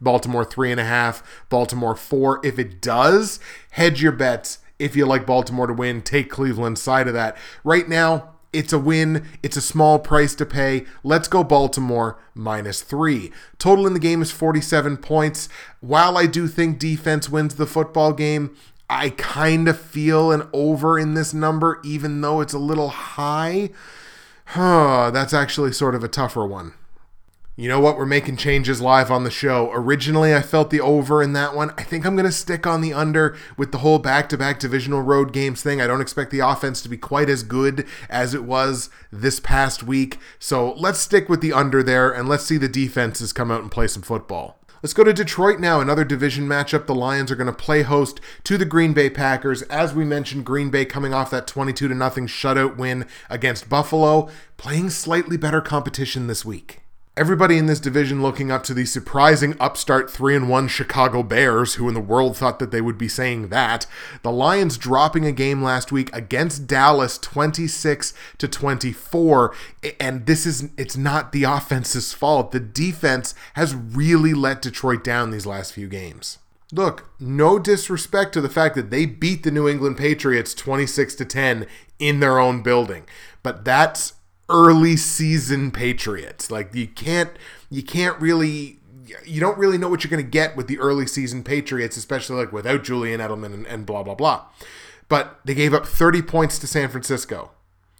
Baltimore 0.00 0.44
three 0.44 0.72
and 0.72 0.80
a 0.80 0.84
half, 0.84 1.22
Baltimore 1.48 1.94
four. 1.94 2.40
If 2.44 2.58
it 2.58 2.82
does, 2.82 3.38
hedge 3.70 4.02
your 4.02 4.12
bets. 4.12 4.58
If 4.80 4.96
you 4.96 5.06
like 5.06 5.26
Baltimore 5.26 5.68
to 5.68 5.72
win, 5.72 6.02
take 6.02 6.28
Cleveland 6.28 6.76
side 6.78 7.06
of 7.06 7.14
that. 7.14 7.36
Right 7.62 7.88
now, 7.88 8.34
it's 8.52 8.72
a 8.72 8.78
win. 8.78 9.26
It's 9.42 9.56
a 9.56 9.60
small 9.60 10.00
price 10.00 10.34
to 10.36 10.46
pay. 10.46 10.86
Let's 11.02 11.28
go 11.28 11.44
Baltimore 11.44 12.18
minus 12.34 12.82
three. 12.82 13.32
Total 13.58 13.86
in 13.86 13.94
the 13.94 14.00
game 14.00 14.22
is 14.22 14.30
47 14.30 14.96
points. 14.98 15.48
While 15.80 16.18
I 16.18 16.26
do 16.26 16.48
think 16.48 16.78
defense 16.78 17.28
wins 17.28 17.54
the 17.54 17.66
football 17.66 18.12
game, 18.12 18.56
I 18.88 19.10
kind 19.10 19.68
of 19.68 19.80
feel 19.80 20.30
an 20.30 20.48
over 20.52 20.98
in 20.98 21.14
this 21.14 21.32
number, 21.32 21.80
even 21.84 22.20
though 22.20 22.40
it's 22.40 22.52
a 22.52 22.58
little 22.58 22.90
high. 22.90 23.70
Huh, 24.46 25.10
that's 25.12 25.32
actually 25.32 25.72
sort 25.72 25.94
of 25.94 26.04
a 26.04 26.08
tougher 26.08 26.46
one. 26.46 26.74
You 27.56 27.68
know 27.68 27.78
what? 27.78 27.96
We're 27.96 28.04
making 28.04 28.36
changes 28.36 28.80
live 28.80 29.12
on 29.12 29.22
the 29.22 29.30
show. 29.30 29.70
Originally, 29.72 30.34
I 30.34 30.42
felt 30.42 30.70
the 30.70 30.80
over 30.80 31.22
in 31.22 31.34
that 31.34 31.54
one. 31.54 31.72
I 31.78 31.84
think 31.84 32.04
I'm 32.04 32.16
going 32.16 32.26
to 32.26 32.32
stick 32.32 32.66
on 32.66 32.80
the 32.80 32.92
under 32.92 33.36
with 33.56 33.70
the 33.70 33.78
whole 33.78 34.00
back 34.00 34.28
to 34.30 34.38
back 34.38 34.58
divisional 34.58 35.02
road 35.02 35.32
games 35.32 35.62
thing. 35.62 35.80
I 35.80 35.86
don't 35.86 36.00
expect 36.00 36.32
the 36.32 36.40
offense 36.40 36.82
to 36.82 36.88
be 36.88 36.96
quite 36.96 37.30
as 37.30 37.44
good 37.44 37.86
as 38.10 38.34
it 38.34 38.42
was 38.42 38.90
this 39.12 39.38
past 39.38 39.84
week. 39.84 40.18
So 40.40 40.72
let's 40.72 40.98
stick 40.98 41.28
with 41.28 41.40
the 41.40 41.52
under 41.52 41.80
there 41.84 42.10
and 42.10 42.28
let's 42.28 42.44
see 42.44 42.56
the 42.58 42.68
defenses 42.68 43.32
come 43.32 43.52
out 43.52 43.62
and 43.62 43.70
play 43.70 43.86
some 43.86 44.02
football. 44.02 44.58
Let's 44.84 44.92
go 44.92 45.02
to 45.02 45.14
Detroit 45.14 45.60
now. 45.60 45.80
Another 45.80 46.04
division 46.04 46.46
matchup. 46.46 46.84
The 46.84 46.94
Lions 46.94 47.30
are 47.30 47.36
going 47.36 47.46
to 47.46 47.54
play 47.54 47.80
host 47.80 48.20
to 48.42 48.58
the 48.58 48.66
Green 48.66 48.92
Bay 48.92 49.08
Packers. 49.08 49.62
As 49.62 49.94
we 49.94 50.04
mentioned, 50.04 50.44
Green 50.44 50.68
Bay 50.68 50.84
coming 50.84 51.14
off 51.14 51.30
that 51.30 51.46
22 51.46 51.88
to 51.88 51.94
nothing 51.94 52.26
shutout 52.26 52.76
win 52.76 53.06
against 53.30 53.70
Buffalo, 53.70 54.28
playing 54.58 54.90
slightly 54.90 55.38
better 55.38 55.62
competition 55.62 56.26
this 56.26 56.44
week. 56.44 56.83
Everybody 57.16 57.58
in 57.58 57.66
this 57.66 57.78
division 57.78 58.22
looking 58.22 58.50
up 58.50 58.64
to 58.64 58.74
the 58.74 58.84
surprising 58.84 59.54
upstart 59.60 60.10
3 60.10 60.34
and 60.34 60.48
1 60.48 60.66
Chicago 60.66 61.22
Bears, 61.22 61.74
who 61.74 61.86
in 61.86 61.94
the 61.94 62.00
world 62.00 62.36
thought 62.36 62.58
that 62.58 62.72
they 62.72 62.80
would 62.80 62.98
be 62.98 63.06
saying 63.06 63.50
that. 63.50 63.86
The 64.24 64.32
Lions 64.32 64.76
dropping 64.76 65.24
a 65.24 65.30
game 65.30 65.62
last 65.62 65.92
week 65.92 66.10
against 66.12 66.66
Dallas 66.66 67.16
26 67.18 68.14
to 68.38 68.48
24, 68.48 69.54
and 70.00 70.26
this 70.26 70.44
is 70.44 70.70
it's 70.76 70.96
not 70.96 71.30
the 71.30 71.44
offense's 71.44 72.12
fault. 72.12 72.50
The 72.50 72.58
defense 72.58 73.32
has 73.52 73.76
really 73.76 74.34
let 74.34 74.60
Detroit 74.60 75.04
down 75.04 75.30
these 75.30 75.46
last 75.46 75.72
few 75.72 75.86
games. 75.86 76.38
Look, 76.72 77.08
no 77.20 77.60
disrespect 77.60 78.32
to 78.32 78.40
the 78.40 78.48
fact 78.48 78.74
that 78.74 78.90
they 78.90 79.06
beat 79.06 79.44
the 79.44 79.52
New 79.52 79.68
England 79.68 79.98
Patriots 79.98 80.52
26 80.52 81.14
to 81.14 81.24
10 81.24 81.68
in 82.00 82.18
their 82.18 82.40
own 82.40 82.64
building, 82.64 83.04
but 83.44 83.64
that's 83.64 84.14
early 84.48 84.96
season 84.96 85.70
Patriots. 85.70 86.50
Like 86.50 86.74
you 86.74 86.86
can't 86.86 87.30
you 87.70 87.82
can't 87.82 88.18
really 88.20 88.78
you 89.24 89.40
don't 89.40 89.58
really 89.58 89.78
know 89.78 89.88
what 89.88 90.02
you're 90.02 90.10
going 90.10 90.24
to 90.24 90.30
get 90.30 90.56
with 90.56 90.66
the 90.66 90.78
early 90.78 91.06
season 91.06 91.42
Patriots, 91.42 91.96
especially 91.96 92.36
like 92.36 92.52
without 92.52 92.84
Julian 92.84 93.20
Edelman 93.20 93.54
and, 93.54 93.66
and 93.66 93.86
blah 93.86 94.02
blah 94.02 94.14
blah. 94.14 94.46
But 95.08 95.40
they 95.44 95.54
gave 95.54 95.74
up 95.74 95.86
30 95.86 96.22
points 96.22 96.58
to 96.58 96.66
San 96.66 96.88
Francisco, 96.88 97.50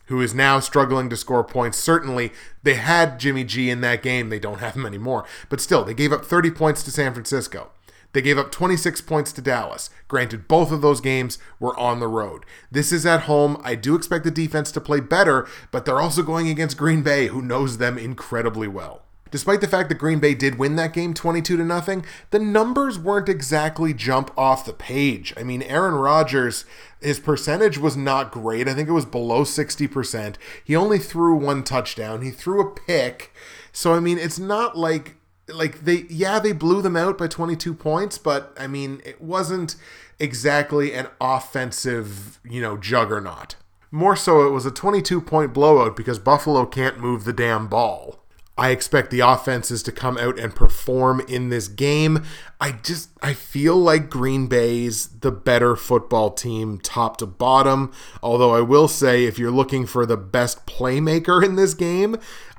who 0.06 0.20
is 0.20 0.34
now 0.34 0.58
struggling 0.60 1.10
to 1.10 1.16
score 1.16 1.44
points. 1.44 1.78
Certainly, 1.78 2.32
they 2.62 2.74
had 2.74 3.20
Jimmy 3.20 3.44
G 3.44 3.68
in 3.68 3.82
that 3.82 4.02
game. 4.02 4.30
They 4.30 4.38
don't 4.38 4.60
have 4.60 4.74
him 4.74 4.86
anymore. 4.86 5.24
But 5.48 5.60
still, 5.60 5.84
they 5.84 5.94
gave 5.94 6.12
up 6.12 6.24
30 6.24 6.50
points 6.50 6.82
to 6.84 6.90
San 6.90 7.12
Francisco. 7.12 7.70
They 8.14 8.22
gave 8.22 8.38
up 8.38 8.52
26 8.52 9.02
points 9.02 9.32
to 9.32 9.42
Dallas. 9.42 9.90
Granted, 10.06 10.46
both 10.48 10.70
of 10.70 10.80
those 10.80 11.00
games 11.00 11.38
were 11.58 11.78
on 11.78 11.98
the 11.98 12.08
road. 12.08 12.44
This 12.70 12.92
is 12.92 13.04
at 13.04 13.22
home. 13.22 13.60
I 13.62 13.74
do 13.74 13.96
expect 13.96 14.24
the 14.24 14.30
defense 14.30 14.70
to 14.72 14.80
play 14.80 15.00
better, 15.00 15.48
but 15.72 15.84
they're 15.84 16.00
also 16.00 16.22
going 16.22 16.48
against 16.48 16.78
Green 16.78 17.02
Bay, 17.02 17.26
who 17.26 17.42
knows 17.42 17.78
them 17.78 17.98
incredibly 17.98 18.68
well. 18.68 19.02
Despite 19.32 19.60
the 19.60 19.66
fact 19.66 19.88
that 19.88 19.98
Green 19.98 20.20
Bay 20.20 20.32
did 20.34 20.60
win 20.60 20.76
that 20.76 20.92
game 20.92 21.12
22 21.12 21.56
to 21.56 21.64
nothing, 21.64 22.06
the 22.30 22.38
numbers 22.38 23.00
weren't 23.00 23.28
exactly 23.28 23.92
jump 23.92 24.30
off 24.38 24.64
the 24.64 24.72
page. 24.72 25.34
I 25.36 25.42
mean, 25.42 25.62
Aaron 25.62 25.96
Rodgers, 25.96 26.64
his 27.00 27.18
percentage 27.18 27.76
was 27.76 27.96
not 27.96 28.30
great. 28.30 28.68
I 28.68 28.74
think 28.74 28.88
it 28.88 28.92
was 28.92 29.04
below 29.04 29.42
60%. 29.42 30.36
He 30.62 30.76
only 30.76 31.00
threw 31.00 31.34
one 31.34 31.64
touchdown. 31.64 32.22
He 32.22 32.30
threw 32.30 32.60
a 32.60 32.70
pick. 32.70 33.34
So 33.72 33.92
I 33.92 33.98
mean, 33.98 34.18
it's 34.18 34.38
not 34.38 34.78
like 34.78 35.16
like 35.48 35.84
they 35.84 36.06
yeah 36.08 36.38
they 36.38 36.52
blew 36.52 36.80
them 36.80 36.96
out 36.96 37.18
by 37.18 37.26
22 37.26 37.74
points 37.74 38.18
but 38.18 38.54
i 38.58 38.66
mean 38.66 39.00
it 39.04 39.20
wasn't 39.20 39.76
exactly 40.18 40.92
an 40.94 41.06
offensive 41.20 42.40
you 42.44 42.60
know 42.60 42.76
juggernaut 42.76 43.56
more 43.90 44.16
so 44.16 44.46
it 44.46 44.50
was 44.50 44.64
a 44.64 44.70
22 44.70 45.20
point 45.20 45.52
blowout 45.52 45.96
because 45.96 46.18
buffalo 46.18 46.64
can't 46.64 46.98
move 46.98 47.24
the 47.24 47.32
damn 47.32 47.68
ball 47.68 48.24
I 48.56 48.70
expect 48.70 49.10
the 49.10 49.20
offenses 49.20 49.82
to 49.82 49.92
come 49.92 50.16
out 50.16 50.38
and 50.38 50.54
perform 50.54 51.20
in 51.26 51.48
this 51.48 51.66
game. 51.66 52.22
I 52.60 52.72
just 52.72 53.10
I 53.20 53.32
feel 53.32 53.76
like 53.76 54.08
Green 54.08 54.46
Bay's 54.46 55.08
the 55.08 55.32
better 55.32 55.74
football 55.74 56.30
team 56.30 56.78
top 56.78 57.16
to 57.16 57.26
bottom. 57.26 57.92
Although 58.22 58.54
I 58.54 58.60
will 58.60 58.86
say 58.86 59.24
if 59.24 59.40
you're 59.40 59.50
looking 59.50 59.86
for 59.86 60.06
the 60.06 60.16
best 60.16 60.66
playmaker 60.66 61.44
in 61.44 61.56
this 61.56 61.74
game, 61.74 62.16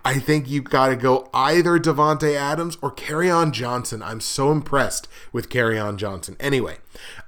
I 0.07 0.19
think 0.19 0.47
you've 0.47 0.65
got 0.65 0.89
to 0.89 0.95
go 0.95 1.27
either 1.33 1.79
Davante 1.79 2.35
Adams 2.35 2.77
or 2.79 2.91
Kerryon 2.91 3.51
Johnson. 3.51 4.03
I'm 4.03 4.21
so 4.21 4.51
impressed 4.51 5.07
with 5.33 5.49
Kerryon 5.49 5.97
Johnson. 5.97 6.37
Anyway, 6.39 6.77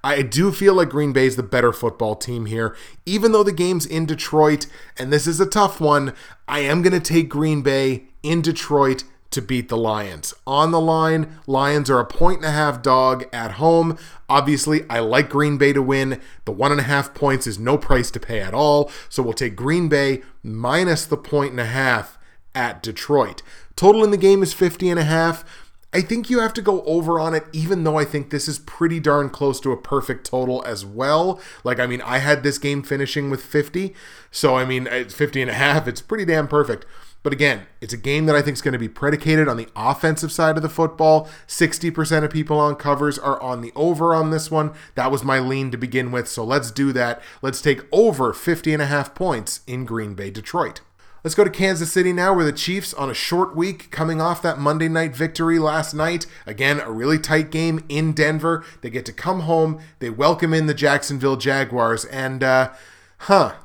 I 0.03 0.21
do 0.21 0.51
feel 0.51 0.75
like 0.75 0.89
Green 0.89 1.11
Bay 1.11 1.25
is 1.25 1.37
the 1.37 1.43
better 1.43 1.73
football 1.73 2.15
team 2.15 2.45
here. 2.45 2.77
Even 3.03 3.31
though 3.31 3.41
the 3.41 3.51
game's 3.51 3.87
in 3.87 4.05
Detroit, 4.05 4.67
and 4.95 5.11
this 5.11 5.25
is 5.25 5.39
a 5.39 5.47
tough 5.47 5.81
one, 5.81 6.13
I 6.47 6.59
am 6.59 6.83
going 6.83 6.93
to 6.93 6.99
take 6.99 7.29
Green 7.29 7.63
Bay 7.63 8.09
in 8.21 8.43
Detroit 8.43 9.03
to 9.31 9.41
beat 9.41 9.69
the 9.69 9.77
Lions. 9.77 10.35
On 10.45 10.69
the 10.69 10.79
line, 10.79 11.39
Lions 11.47 11.89
are 11.89 11.99
a 11.99 12.05
point 12.05 12.37
and 12.37 12.45
a 12.45 12.51
half 12.51 12.83
dog 12.83 13.25
at 13.33 13.53
home. 13.53 13.97
Obviously, 14.29 14.87
I 14.87 14.99
like 14.99 15.29
Green 15.29 15.57
Bay 15.57 15.73
to 15.73 15.81
win. 15.81 16.21
The 16.45 16.51
one 16.51 16.71
and 16.71 16.79
a 16.79 16.83
half 16.83 17.15
points 17.15 17.47
is 17.47 17.57
no 17.57 17.75
price 17.75 18.11
to 18.11 18.19
pay 18.19 18.39
at 18.39 18.53
all. 18.53 18.91
So 19.09 19.23
we'll 19.23 19.33
take 19.33 19.55
Green 19.55 19.89
Bay 19.89 20.21
minus 20.43 21.05
the 21.05 21.17
point 21.17 21.51
and 21.51 21.59
a 21.59 21.65
half 21.65 22.16
at 22.57 22.81
Detroit. 22.81 23.43
Total 23.75 24.03
in 24.03 24.09
the 24.09 24.17
game 24.17 24.41
is 24.41 24.51
50 24.51 24.89
and 24.89 24.99
a 24.99 25.03
half. 25.03 25.45
I 25.93 26.01
think 26.01 26.29
you 26.29 26.39
have 26.39 26.53
to 26.53 26.61
go 26.61 26.81
over 26.83 27.19
on 27.19 27.33
it, 27.33 27.45
even 27.53 27.83
though 27.83 27.97
I 27.97 28.03
think 28.03 28.29
this 28.29 28.47
is 28.47 28.59
pretty 28.59 28.99
darn 28.99 29.29
close 29.29 29.59
to 29.61 29.71
a 29.71 29.77
perfect 29.77 30.25
total 30.25 30.63
as 30.65 30.85
well. 30.85 31.39
Like, 31.63 31.79
I 31.79 31.87
mean, 31.87 32.01
I 32.01 32.17
had 32.17 32.43
this 32.43 32.57
game 32.57 32.83
finishing 32.83 33.29
with 33.29 33.41
50. 33.41 33.93
So, 34.31 34.55
I 34.55 34.65
mean, 34.65 34.87
it's 34.87 35.13
50 35.13 35.43
and 35.43 35.51
a 35.51 35.53
half. 35.53 35.87
It's 35.87 36.01
pretty 36.01 36.25
damn 36.25 36.47
perfect. 36.47 36.85
But 37.23 37.33
again, 37.33 37.67
it's 37.79 37.93
a 37.93 37.97
game 37.97 38.25
that 38.25 38.35
I 38.35 38.41
think 38.41 38.55
is 38.55 38.61
going 38.61 38.73
to 38.73 38.79
be 38.79 38.89
predicated 38.89 39.47
on 39.47 39.57
the 39.57 39.69
offensive 39.75 40.31
side 40.31 40.57
of 40.57 40.63
the 40.63 40.69
football. 40.69 41.29
60% 41.47 42.23
of 42.23 42.31
people 42.31 42.59
on 42.59 42.75
covers 42.75 43.19
are 43.19 43.41
on 43.41 43.61
the 43.61 43.71
over 43.75 44.15
on 44.15 44.31
this 44.31 44.49
one. 44.49 44.73
That 44.95 45.11
was 45.11 45.23
my 45.23 45.39
lean 45.39 45.71
to 45.71 45.77
begin 45.77 46.11
with. 46.11 46.27
So 46.27 46.43
let's 46.43 46.71
do 46.71 46.91
that. 46.93 47.21
Let's 47.41 47.61
take 47.61 47.81
over 47.91 48.33
50 48.33 48.73
and 48.73 48.81
a 48.81 48.87
half 48.87 49.13
points 49.15 49.61
in 49.67 49.85
Green 49.85 50.15
Bay, 50.15 50.31
Detroit. 50.31 50.81
Let's 51.27 51.35
go 51.35 51.43
to 51.43 51.49
Kansas 51.49 51.91
City 51.91 52.13
now, 52.13 52.33
where 52.33 52.45
the 52.45 52.53
Chiefs, 52.53 52.93
on 52.93 53.09
a 53.09 53.13
short 53.13 53.53
week, 53.53 53.91
coming 53.91 54.21
off 54.21 54.41
that 54.43 54.59
Monday 54.59 54.87
night 54.87 55.13
victory 55.13 55.59
last 55.59 55.93
night. 55.93 56.25
Again, 56.45 56.79
a 56.79 56.89
really 56.89 57.19
tight 57.19 57.51
game 57.51 57.83
in 57.89 58.13
Denver. 58.13 58.63
They 58.79 58.89
get 58.89 59.05
to 59.07 59.11
come 59.11 59.41
home. 59.41 59.81
They 59.99 60.09
welcome 60.09 60.53
in 60.53 60.67
the 60.67 60.73
Jacksonville 60.73 61.35
Jaguars. 61.35 62.05
And, 62.05 62.45
uh, 62.45 62.71
huh, 63.17 63.55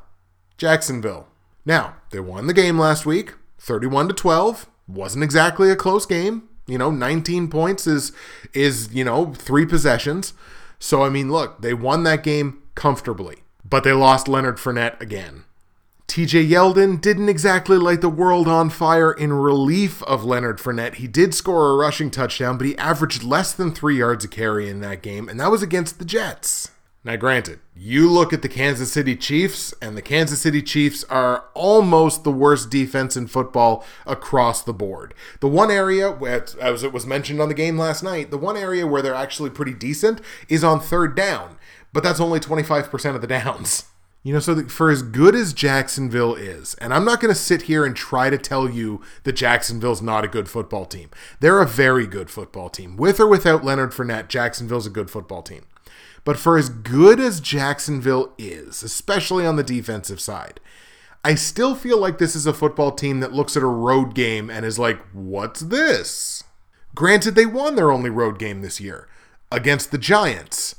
Jacksonville. 0.59 1.29
Now, 1.65 1.99
they 2.11 2.19
won 2.19 2.49
the 2.49 2.53
game 2.53 2.81
last 2.81 3.07
week, 3.07 3.35
31 3.61 4.09
to 4.09 4.15
12. 4.15 4.67
Wasn't 4.89 5.23
exactly 5.23 5.71
a 5.71 5.77
close 5.77 6.05
game. 6.05 6.49
You 6.67 6.79
know, 6.79 6.91
19 6.91 7.47
points 7.47 7.87
is 7.87 8.11
is, 8.53 8.93
you 8.93 9.05
know, 9.05 9.35
three 9.35 9.67
possessions. 9.67 10.35
So 10.81 11.05
I 11.05 11.11
mean, 11.11 11.31
look, 11.31 11.63
they 11.63 11.75
won 11.75 12.03
that 12.03 12.25
game 12.25 12.61
comfortably. 12.75 13.45
But 13.65 13.85
they 13.85 13.93
lost 13.93 14.27
Leonard 14.27 14.57
Fournette 14.57 15.01
again. 15.01 15.45
TJ 16.13 16.47
Yeldon 16.47 17.01
didn't 17.01 17.31
exactly 17.31 17.79
light 17.79 18.03
the 18.03 18.09
world 18.11 18.47
on 18.47 18.69
fire 18.69 19.13
in 19.13 19.33
relief 19.33 20.03
of 20.03 20.25
Leonard 20.27 20.59
Fournette. 20.59 20.97
He 20.97 21.07
did 21.07 21.33
score 21.33 21.71
a 21.71 21.77
rushing 21.77 22.11
touchdown, 22.11 22.59
but 22.59 22.67
he 22.67 22.77
averaged 22.77 23.23
less 23.23 23.55
than 23.55 23.73
three 23.73 23.97
yards 23.97 24.23
a 24.23 24.29
carry 24.29 24.69
in 24.69 24.81
that 24.81 25.01
game, 25.01 25.27
and 25.27 25.41
that 25.41 25.51
was 25.51 25.63
against 25.63 25.99
the 25.99 26.05
Jets. 26.05 26.71
Now, 27.03 27.17
granted, 27.17 27.61
you 27.75 28.11
look 28.11 28.35
at 28.35 28.43
the 28.43 28.51
Kansas 28.51 28.93
City 28.93 29.17
Chiefs, 29.17 29.73
and 29.81 29.97
the 29.97 30.03
Kansas 30.03 30.43
City 30.43 30.61
Chiefs 30.61 31.03
are 31.05 31.47
almost 31.55 32.25
the 32.25 32.31
worst 32.31 32.69
defense 32.69 33.17
in 33.17 33.27
football 33.27 33.83
across 34.05 34.63
the 34.63 34.75
board. 34.75 35.15
The 35.41 35.49
one 35.49 35.71
area, 35.71 36.15
as 36.61 36.83
it 36.83 36.93
was 36.93 37.07
mentioned 37.07 37.41
on 37.41 37.49
the 37.49 37.55
game 37.55 37.79
last 37.79 38.03
night, 38.03 38.31
the 38.31 38.37
one 38.37 38.59
area 38.59 38.87
where 38.87 39.01
they're 39.01 39.15
actually 39.15 39.49
pretty 39.49 39.73
decent 39.73 40.21
is 40.47 40.63
on 40.63 40.79
third 40.79 41.17
down, 41.17 41.57
but 41.91 42.03
that's 42.03 42.21
only 42.21 42.39
25% 42.39 43.15
of 43.15 43.23
the 43.23 43.27
downs. 43.39 43.87
You 44.23 44.33
know, 44.33 44.39
so 44.39 44.69
for 44.69 44.89
as 44.89 45.03
good 45.03 45.35
as 45.35 45.53
Jacksonville 45.53 46.37
is, 46.37 46.75
and 46.75 46.95
I'm 46.95 47.05
not 47.05 47.21
going 47.21 47.35
to 47.35 47.41
sit 47.41 47.63
here 47.63 47.85
and 47.85 47.97
try 47.97 48.31
to 48.31 48.39
tell 48.39 48.71
you 48.71 49.01
that 49.25 49.33
Jacksonville's 49.33 50.01
not 50.01 50.25
a 50.25 50.29
good 50.29 50.49
football 50.49 50.87
team. 50.87 51.11
They're 51.41 51.61
a 51.61 51.67
very 51.67 52.07
good 52.07 52.31
football 52.31 52.69
team. 52.69 52.97
With 52.97 53.19
or 53.19 53.27
without 53.27 53.65
Leonard 53.65 53.91
Fournette, 53.91 54.29
Jacksonville's 54.29 54.87
a 54.87 54.91
good 54.91 55.11
football 55.11 55.43
team. 55.43 55.65
But 56.25 56.39
for 56.39 56.57
as 56.57 56.69
good 56.69 57.19
as 57.19 57.41
Jacksonville 57.41 58.33
is, 58.39 58.85
especially 58.85 59.45
on 59.45 59.57
the 59.57 59.65
defensive 59.65 60.21
side, 60.21 60.61
I 61.25 61.35
still 61.35 61.75
feel 61.75 61.99
like 61.99 62.19
this 62.19 62.37
is 62.37 62.47
a 62.47 62.53
football 62.53 62.93
team 62.93 63.19
that 63.21 63.33
looks 63.33 63.57
at 63.57 63.63
a 63.65 63.67
road 63.67 64.15
game 64.15 64.51
and 64.51 64.65
is 64.65 64.79
like, 64.79 65.01
what's 65.13 65.61
this? 65.61 66.45
Granted, 66.95 67.35
they 67.35 67.47
won 67.47 67.75
their 67.75 67.91
only 67.91 68.11
road 68.11 68.39
game 68.39 68.61
this 68.61 68.81
year 68.81 69.09
against 69.51 69.91
the 69.91 69.99
Giants 69.99 70.77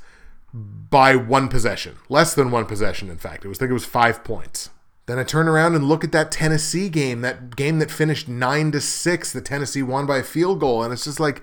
by 0.54 1.16
one 1.16 1.48
possession, 1.48 1.96
less 2.08 2.34
than 2.34 2.52
one 2.52 2.66
possession. 2.66 3.10
In 3.10 3.18
fact, 3.18 3.44
it 3.44 3.48
was 3.48 3.58
I 3.58 3.60
think 3.60 3.70
it 3.70 3.74
was 3.74 3.84
five 3.84 4.22
points. 4.22 4.70
Then 5.06 5.18
I 5.18 5.24
turn 5.24 5.48
around 5.48 5.74
and 5.74 5.84
look 5.84 6.04
at 6.04 6.12
that 6.12 6.30
Tennessee 6.30 6.88
game, 6.88 7.20
that 7.20 7.56
game 7.56 7.78
that 7.80 7.90
finished 7.90 8.28
nine 8.28 8.70
to 8.72 8.80
six. 8.80 9.32
The 9.32 9.42
Tennessee 9.42 9.82
won 9.82 10.06
by 10.06 10.18
a 10.18 10.22
field 10.22 10.60
goal, 10.60 10.82
and 10.82 10.92
it's 10.92 11.04
just 11.04 11.20
like, 11.20 11.42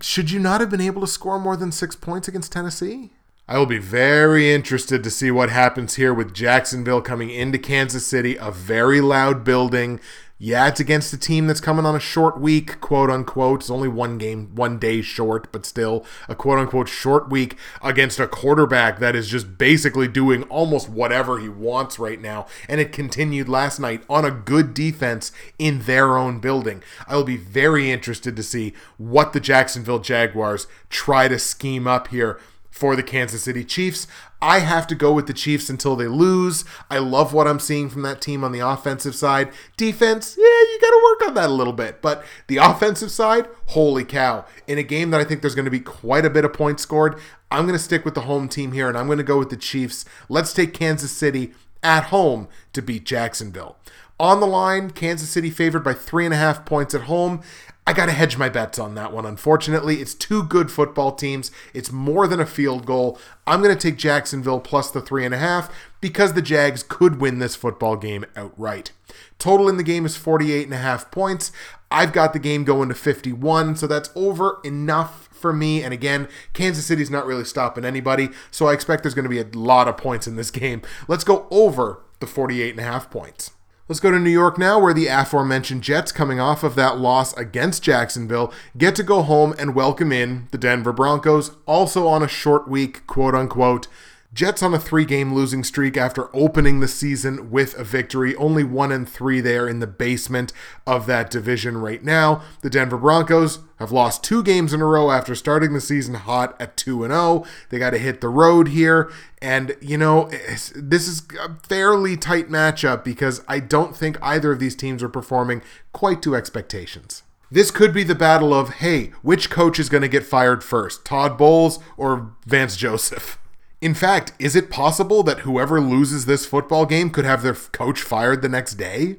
should 0.00 0.30
you 0.30 0.40
not 0.40 0.60
have 0.60 0.70
been 0.70 0.80
able 0.80 1.02
to 1.02 1.06
score 1.06 1.38
more 1.38 1.56
than 1.56 1.70
six 1.70 1.94
points 1.94 2.26
against 2.26 2.50
Tennessee? 2.50 3.12
I 3.46 3.58
will 3.58 3.66
be 3.66 3.78
very 3.78 4.52
interested 4.52 5.04
to 5.04 5.10
see 5.10 5.30
what 5.30 5.50
happens 5.50 5.96
here 5.96 6.14
with 6.14 6.32
Jacksonville 6.32 7.02
coming 7.02 7.28
into 7.28 7.58
Kansas 7.58 8.06
City, 8.06 8.36
a 8.36 8.50
very 8.50 9.02
loud 9.02 9.44
building. 9.44 10.00
Yeah, 10.36 10.66
it's 10.66 10.80
against 10.80 11.12
a 11.12 11.16
team 11.16 11.46
that's 11.46 11.60
coming 11.60 11.86
on 11.86 11.94
a 11.94 12.00
short 12.00 12.40
week, 12.40 12.80
quote 12.80 13.08
unquote. 13.08 13.60
It's 13.60 13.70
only 13.70 13.86
one 13.86 14.18
game, 14.18 14.52
one 14.52 14.80
day 14.80 15.00
short, 15.00 15.50
but 15.52 15.64
still 15.64 16.04
a 16.28 16.34
quote 16.34 16.58
unquote 16.58 16.88
short 16.88 17.30
week 17.30 17.56
against 17.80 18.18
a 18.18 18.26
quarterback 18.26 18.98
that 18.98 19.14
is 19.14 19.28
just 19.28 19.56
basically 19.58 20.08
doing 20.08 20.42
almost 20.44 20.88
whatever 20.88 21.38
he 21.38 21.48
wants 21.48 22.00
right 22.00 22.20
now. 22.20 22.46
And 22.68 22.80
it 22.80 22.90
continued 22.90 23.48
last 23.48 23.78
night 23.78 24.02
on 24.10 24.24
a 24.24 24.32
good 24.32 24.74
defense 24.74 25.30
in 25.56 25.82
their 25.82 26.18
own 26.18 26.40
building. 26.40 26.82
I 27.06 27.14
will 27.14 27.24
be 27.24 27.36
very 27.36 27.92
interested 27.92 28.34
to 28.34 28.42
see 28.42 28.74
what 28.98 29.34
the 29.34 29.40
Jacksonville 29.40 30.00
Jaguars 30.00 30.66
try 30.90 31.28
to 31.28 31.38
scheme 31.38 31.86
up 31.86 32.08
here 32.08 32.40
for 32.74 32.96
the 32.96 33.04
Kansas 33.04 33.44
City 33.44 33.64
Chiefs. 33.64 34.08
I 34.42 34.58
have 34.58 34.88
to 34.88 34.96
go 34.96 35.12
with 35.12 35.28
the 35.28 35.32
Chiefs 35.32 35.70
until 35.70 35.94
they 35.94 36.08
lose. 36.08 36.64
I 36.90 36.98
love 36.98 37.32
what 37.32 37.46
I'm 37.46 37.60
seeing 37.60 37.88
from 37.88 38.02
that 38.02 38.20
team 38.20 38.42
on 38.42 38.50
the 38.50 38.66
offensive 38.66 39.14
side. 39.14 39.52
Defense, 39.76 40.34
yeah, 40.36 40.42
you 40.42 40.78
got 40.80 40.90
to 40.90 41.02
work 41.04 41.28
on 41.28 41.34
that 41.34 41.50
a 41.50 41.52
little 41.52 41.72
bit. 41.72 42.02
But 42.02 42.24
the 42.48 42.56
offensive 42.56 43.12
side, 43.12 43.46
holy 43.66 44.04
cow. 44.04 44.44
In 44.66 44.76
a 44.76 44.82
game 44.82 45.12
that 45.12 45.20
I 45.20 45.24
think 45.24 45.40
there's 45.40 45.54
going 45.54 45.66
to 45.66 45.70
be 45.70 45.78
quite 45.78 46.24
a 46.24 46.30
bit 46.30 46.44
of 46.44 46.52
points 46.52 46.82
scored, 46.82 47.16
I'm 47.48 47.64
going 47.64 47.78
to 47.78 47.84
stick 47.84 48.04
with 48.04 48.14
the 48.14 48.22
home 48.22 48.48
team 48.48 48.72
here 48.72 48.88
and 48.88 48.98
I'm 48.98 49.06
going 49.06 49.18
to 49.18 49.24
go 49.24 49.38
with 49.38 49.50
the 49.50 49.56
Chiefs. 49.56 50.04
Let's 50.28 50.52
take 50.52 50.74
Kansas 50.74 51.12
City 51.12 51.54
at 51.80 52.06
home 52.06 52.48
to 52.72 52.82
beat 52.82 53.04
Jacksonville. 53.04 53.76
On 54.18 54.40
the 54.40 54.46
line, 54.46 54.90
Kansas 54.90 55.30
City 55.30 55.50
favored 55.50 55.84
by 55.84 55.94
three 55.94 56.24
and 56.24 56.34
a 56.34 56.38
half 56.38 56.64
points 56.64 56.92
at 56.94 57.02
home. 57.02 57.40
I 57.86 57.92
got 57.92 58.06
to 58.06 58.12
hedge 58.12 58.38
my 58.38 58.48
bets 58.48 58.78
on 58.78 58.94
that 58.94 59.12
one. 59.12 59.26
Unfortunately, 59.26 60.00
it's 60.00 60.14
two 60.14 60.42
good 60.42 60.70
football 60.70 61.12
teams. 61.12 61.50
It's 61.74 61.92
more 61.92 62.26
than 62.26 62.40
a 62.40 62.46
field 62.46 62.86
goal. 62.86 63.18
I'm 63.46 63.62
going 63.62 63.76
to 63.76 63.80
take 63.80 63.98
Jacksonville 63.98 64.60
plus 64.60 64.90
the 64.90 65.02
three 65.02 65.24
and 65.24 65.34
a 65.34 65.38
half 65.38 65.70
because 66.00 66.32
the 66.32 66.40
Jags 66.40 66.82
could 66.82 67.20
win 67.20 67.40
this 67.40 67.56
football 67.56 67.96
game 67.96 68.24
outright. 68.36 68.92
Total 69.38 69.68
in 69.68 69.76
the 69.76 69.82
game 69.82 70.06
is 70.06 70.16
48 70.16 70.64
and 70.64 70.72
a 70.72 70.78
half 70.78 71.10
points. 71.10 71.52
I've 71.90 72.14
got 72.14 72.32
the 72.32 72.38
game 72.38 72.64
going 72.64 72.88
to 72.88 72.94
51, 72.94 73.76
so 73.76 73.86
that's 73.86 74.10
over 74.16 74.60
enough 74.64 75.28
for 75.30 75.52
me. 75.52 75.82
And 75.82 75.92
again, 75.92 76.26
Kansas 76.54 76.86
City's 76.86 77.10
not 77.10 77.26
really 77.26 77.44
stopping 77.44 77.84
anybody, 77.84 78.30
so 78.50 78.66
I 78.66 78.72
expect 78.72 79.02
there's 79.02 79.14
going 79.14 79.24
to 79.24 79.28
be 79.28 79.40
a 79.40 79.58
lot 79.58 79.88
of 79.88 79.98
points 79.98 80.26
in 80.26 80.36
this 80.36 80.50
game. 80.52 80.80
Let's 81.06 81.24
go 81.24 81.46
over 81.50 82.00
the 82.20 82.26
48 82.26 82.70
and 82.70 82.80
a 82.80 82.84
half 82.84 83.10
points. 83.10 83.50
Let's 83.86 84.00
go 84.00 84.10
to 84.10 84.18
New 84.18 84.30
York 84.30 84.56
now, 84.56 84.78
where 84.78 84.94
the 84.94 85.08
aforementioned 85.08 85.82
Jets, 85.82 86.10
coming 86.10 86.40
off 86.40 86.62
of 86.64 86.74
that 86.74 86.96
loss 86.96 87.36
against 87.36 87.82
Jacksonville, 87.82 88.50
get 88.78 88.94
to 88.94 89.02
go 89.02 89.20
home 89.20 89.54
and 89.58 89.74
welcome 89.74 90.10
in 90.10 90.48
the 90.52 90.56
Denver 90.56 90.90
Broncos, 90.90 91.50
also 91.66 92.06
on 92.06 92.22
a 92.22 92.28
short 92.28 92.66
week, 92.66 93.06
quote 93.06 93.34
unquote. 93.34 93.86
Jets 94.34 94.64
on 94.64 94.74
a 94.74 94.80
three 94.80 95.04
game 95.04 95.32
losing 95.32 95.62
streak 95.62 95.96
after 95.96 96.34
opening 96.34 96.80
the 96.80 96.88
season 96.88 97.52
with 97.52 97.78
a 97.78 97.84
victory. 97.84 98.34
Only 98.34 98.64
one 98.64 98.90
and 98.90 99.08
three 99.08 99.40
there 99.40 99.68
in 99.68 99.78
the 99.78 99.86
basement 99.86 100.52
of 100.88 101.06
that 101.06 101.30
division 101.30 101.78
right 101.78 102.02
now. 102.02 102.42
The 102.60 102.68
Denver 102.68 102.98
Broncos 102.98 103.60
have 103.78 103.92
lost 103.92 104.24
two 104.24 104.42
games 104.42 104.72
in 104.72 104.80
a 104.80 104.86
row 104.86 105.12
after 105.12 105.36
starting 105.36 105.72
the 105.72 105.80
season 105.80 106.14
hot 106.14 106.60
at 106.60 106.76
2 106.76 107.04
and 107.04 107.12
0. 107.12 107.44
They 107.70 107.78
got 107.78 107.90
to 107.90 107.98
hit 107.98 108.20
the 108.20 108.28
road 108.28 108.68
here. 108.68 109.08
And, 109.40 109.76
you 109.80 109.98
know, 109.98 110.28
this 110.74 111.06
is 111.06 111.22
a 111.40 111.54
fairly 111.68 112.16
tight 112.16 112.48
matchup 112.48 113.04
because 113.04 113.44
I 113.46 113.60
don't 113.60 113.96
think 113.96 114.18
either 114.20 114.50
of 114.50 114.58
these 114.58 114.74
teams 114.74 115.00
are 115.02 115.08
performing 115.08 115.62
quite 115.92 116.22
to 116.22 116.34
expectations. 116.34 117.22
This 117.52 117.70
could 117.70 117.94
be 117.94 118.02
the 118.02 118.16
battle 118.16 118.52
of, 118.52 118.70
hey, 118.76 119.12
which 119.22 119.48
coach 119.48 119.78
is 119.78 119.88
going 119.88 120.02
to 120.02 120.08
get 120.08 120.24
fired 120.24 120.64
first, 120.64 121.04
Todd 121.04 121.38
Bowles 121.38 121.78
or 121.96 122.32
Vance 122.46 122.76
Joseph? 122.76 123.38
In 123.84 123.92
fact, 123.92 124.32
is 124.38 124.56
it 124.56 124.70
possible 124.70 125.22
that 125.24 125.40
whoever 125.40 125.78
loses 125.78 126.24
this 126.24 126.46
football 126.46 126.86
game 126.86 127.10
could 127.10 127.26
have 127.26 127.42
their 127.42 127.52
coach 127.52 128.00
fired 128.00 128.40
the 128.40 128.48
next 128.48 128.76
day? 128.76 129.16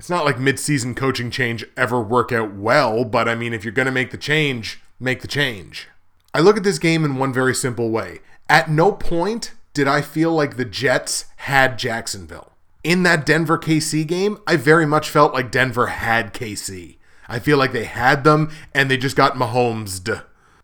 It's 0.00 0.10
not 0.10 0.24
like 0.24 0.38
midseason 0.38 0.96
coaching 0.96 1.30
change 1.30 1.64
ever 1.76 2.00
work 2.00 2.32
out 2.32 2.52
well, 2.52 3.04
but 3.04 3.28
I 3.28 3.36
mean, 3.36 3.54
if 3.54 3.62
you're 3.62 3.70
going 3.70 3.86
to 3.86 3.92
make 3.92 4.10
the 4.10 4.18
change, 4.18 4.80
make 4.98 5.22
the 5.22 5.28
change. 5.28 5.86
I 6.34 6.40
look 6.40 6.56
at 6.56 6.64
this 6.64 6.80
game 6.80 7.04
in 7.04 7.14
one 7.14 7.32
very 7.32 7.54
simple 7.54 7.90
way. 7.90 8.18
At 8.48 8.68
no 8.68 8.90
point 8.90 9.52
did 9.72 9.86
I 9.86 10.02
feel 10.02 10.32
like 10.32 10.56
the 10.56 10.64
Jets 10.64 11.26
had 11.36 11.78
Jacksonville. 11.78 12.54
In 12.82 13.04
that 13.04 13.24
Denver 13.24 13.56
KC 13.56 14.04
game, 14.04 14.38
I 14.48 14.56
very 14.56 14.84
much 14.84 15.08
felt 15.08 15.32
like 15.32 15.52
Denver 15.52 15.86
had 15.86 16.34
KC. 16.34 16.96
I 17.28 17.38
feel 17.38 17.56
like 17.56 17.70
they 17.70 17.84
had 17.84 18.24
them 18.24 18.50
and 18.74 18.90
they 18.90 18.96
just 18.96 19.14
got 19.14 19.36
Mahomes'd. 19.36 20.10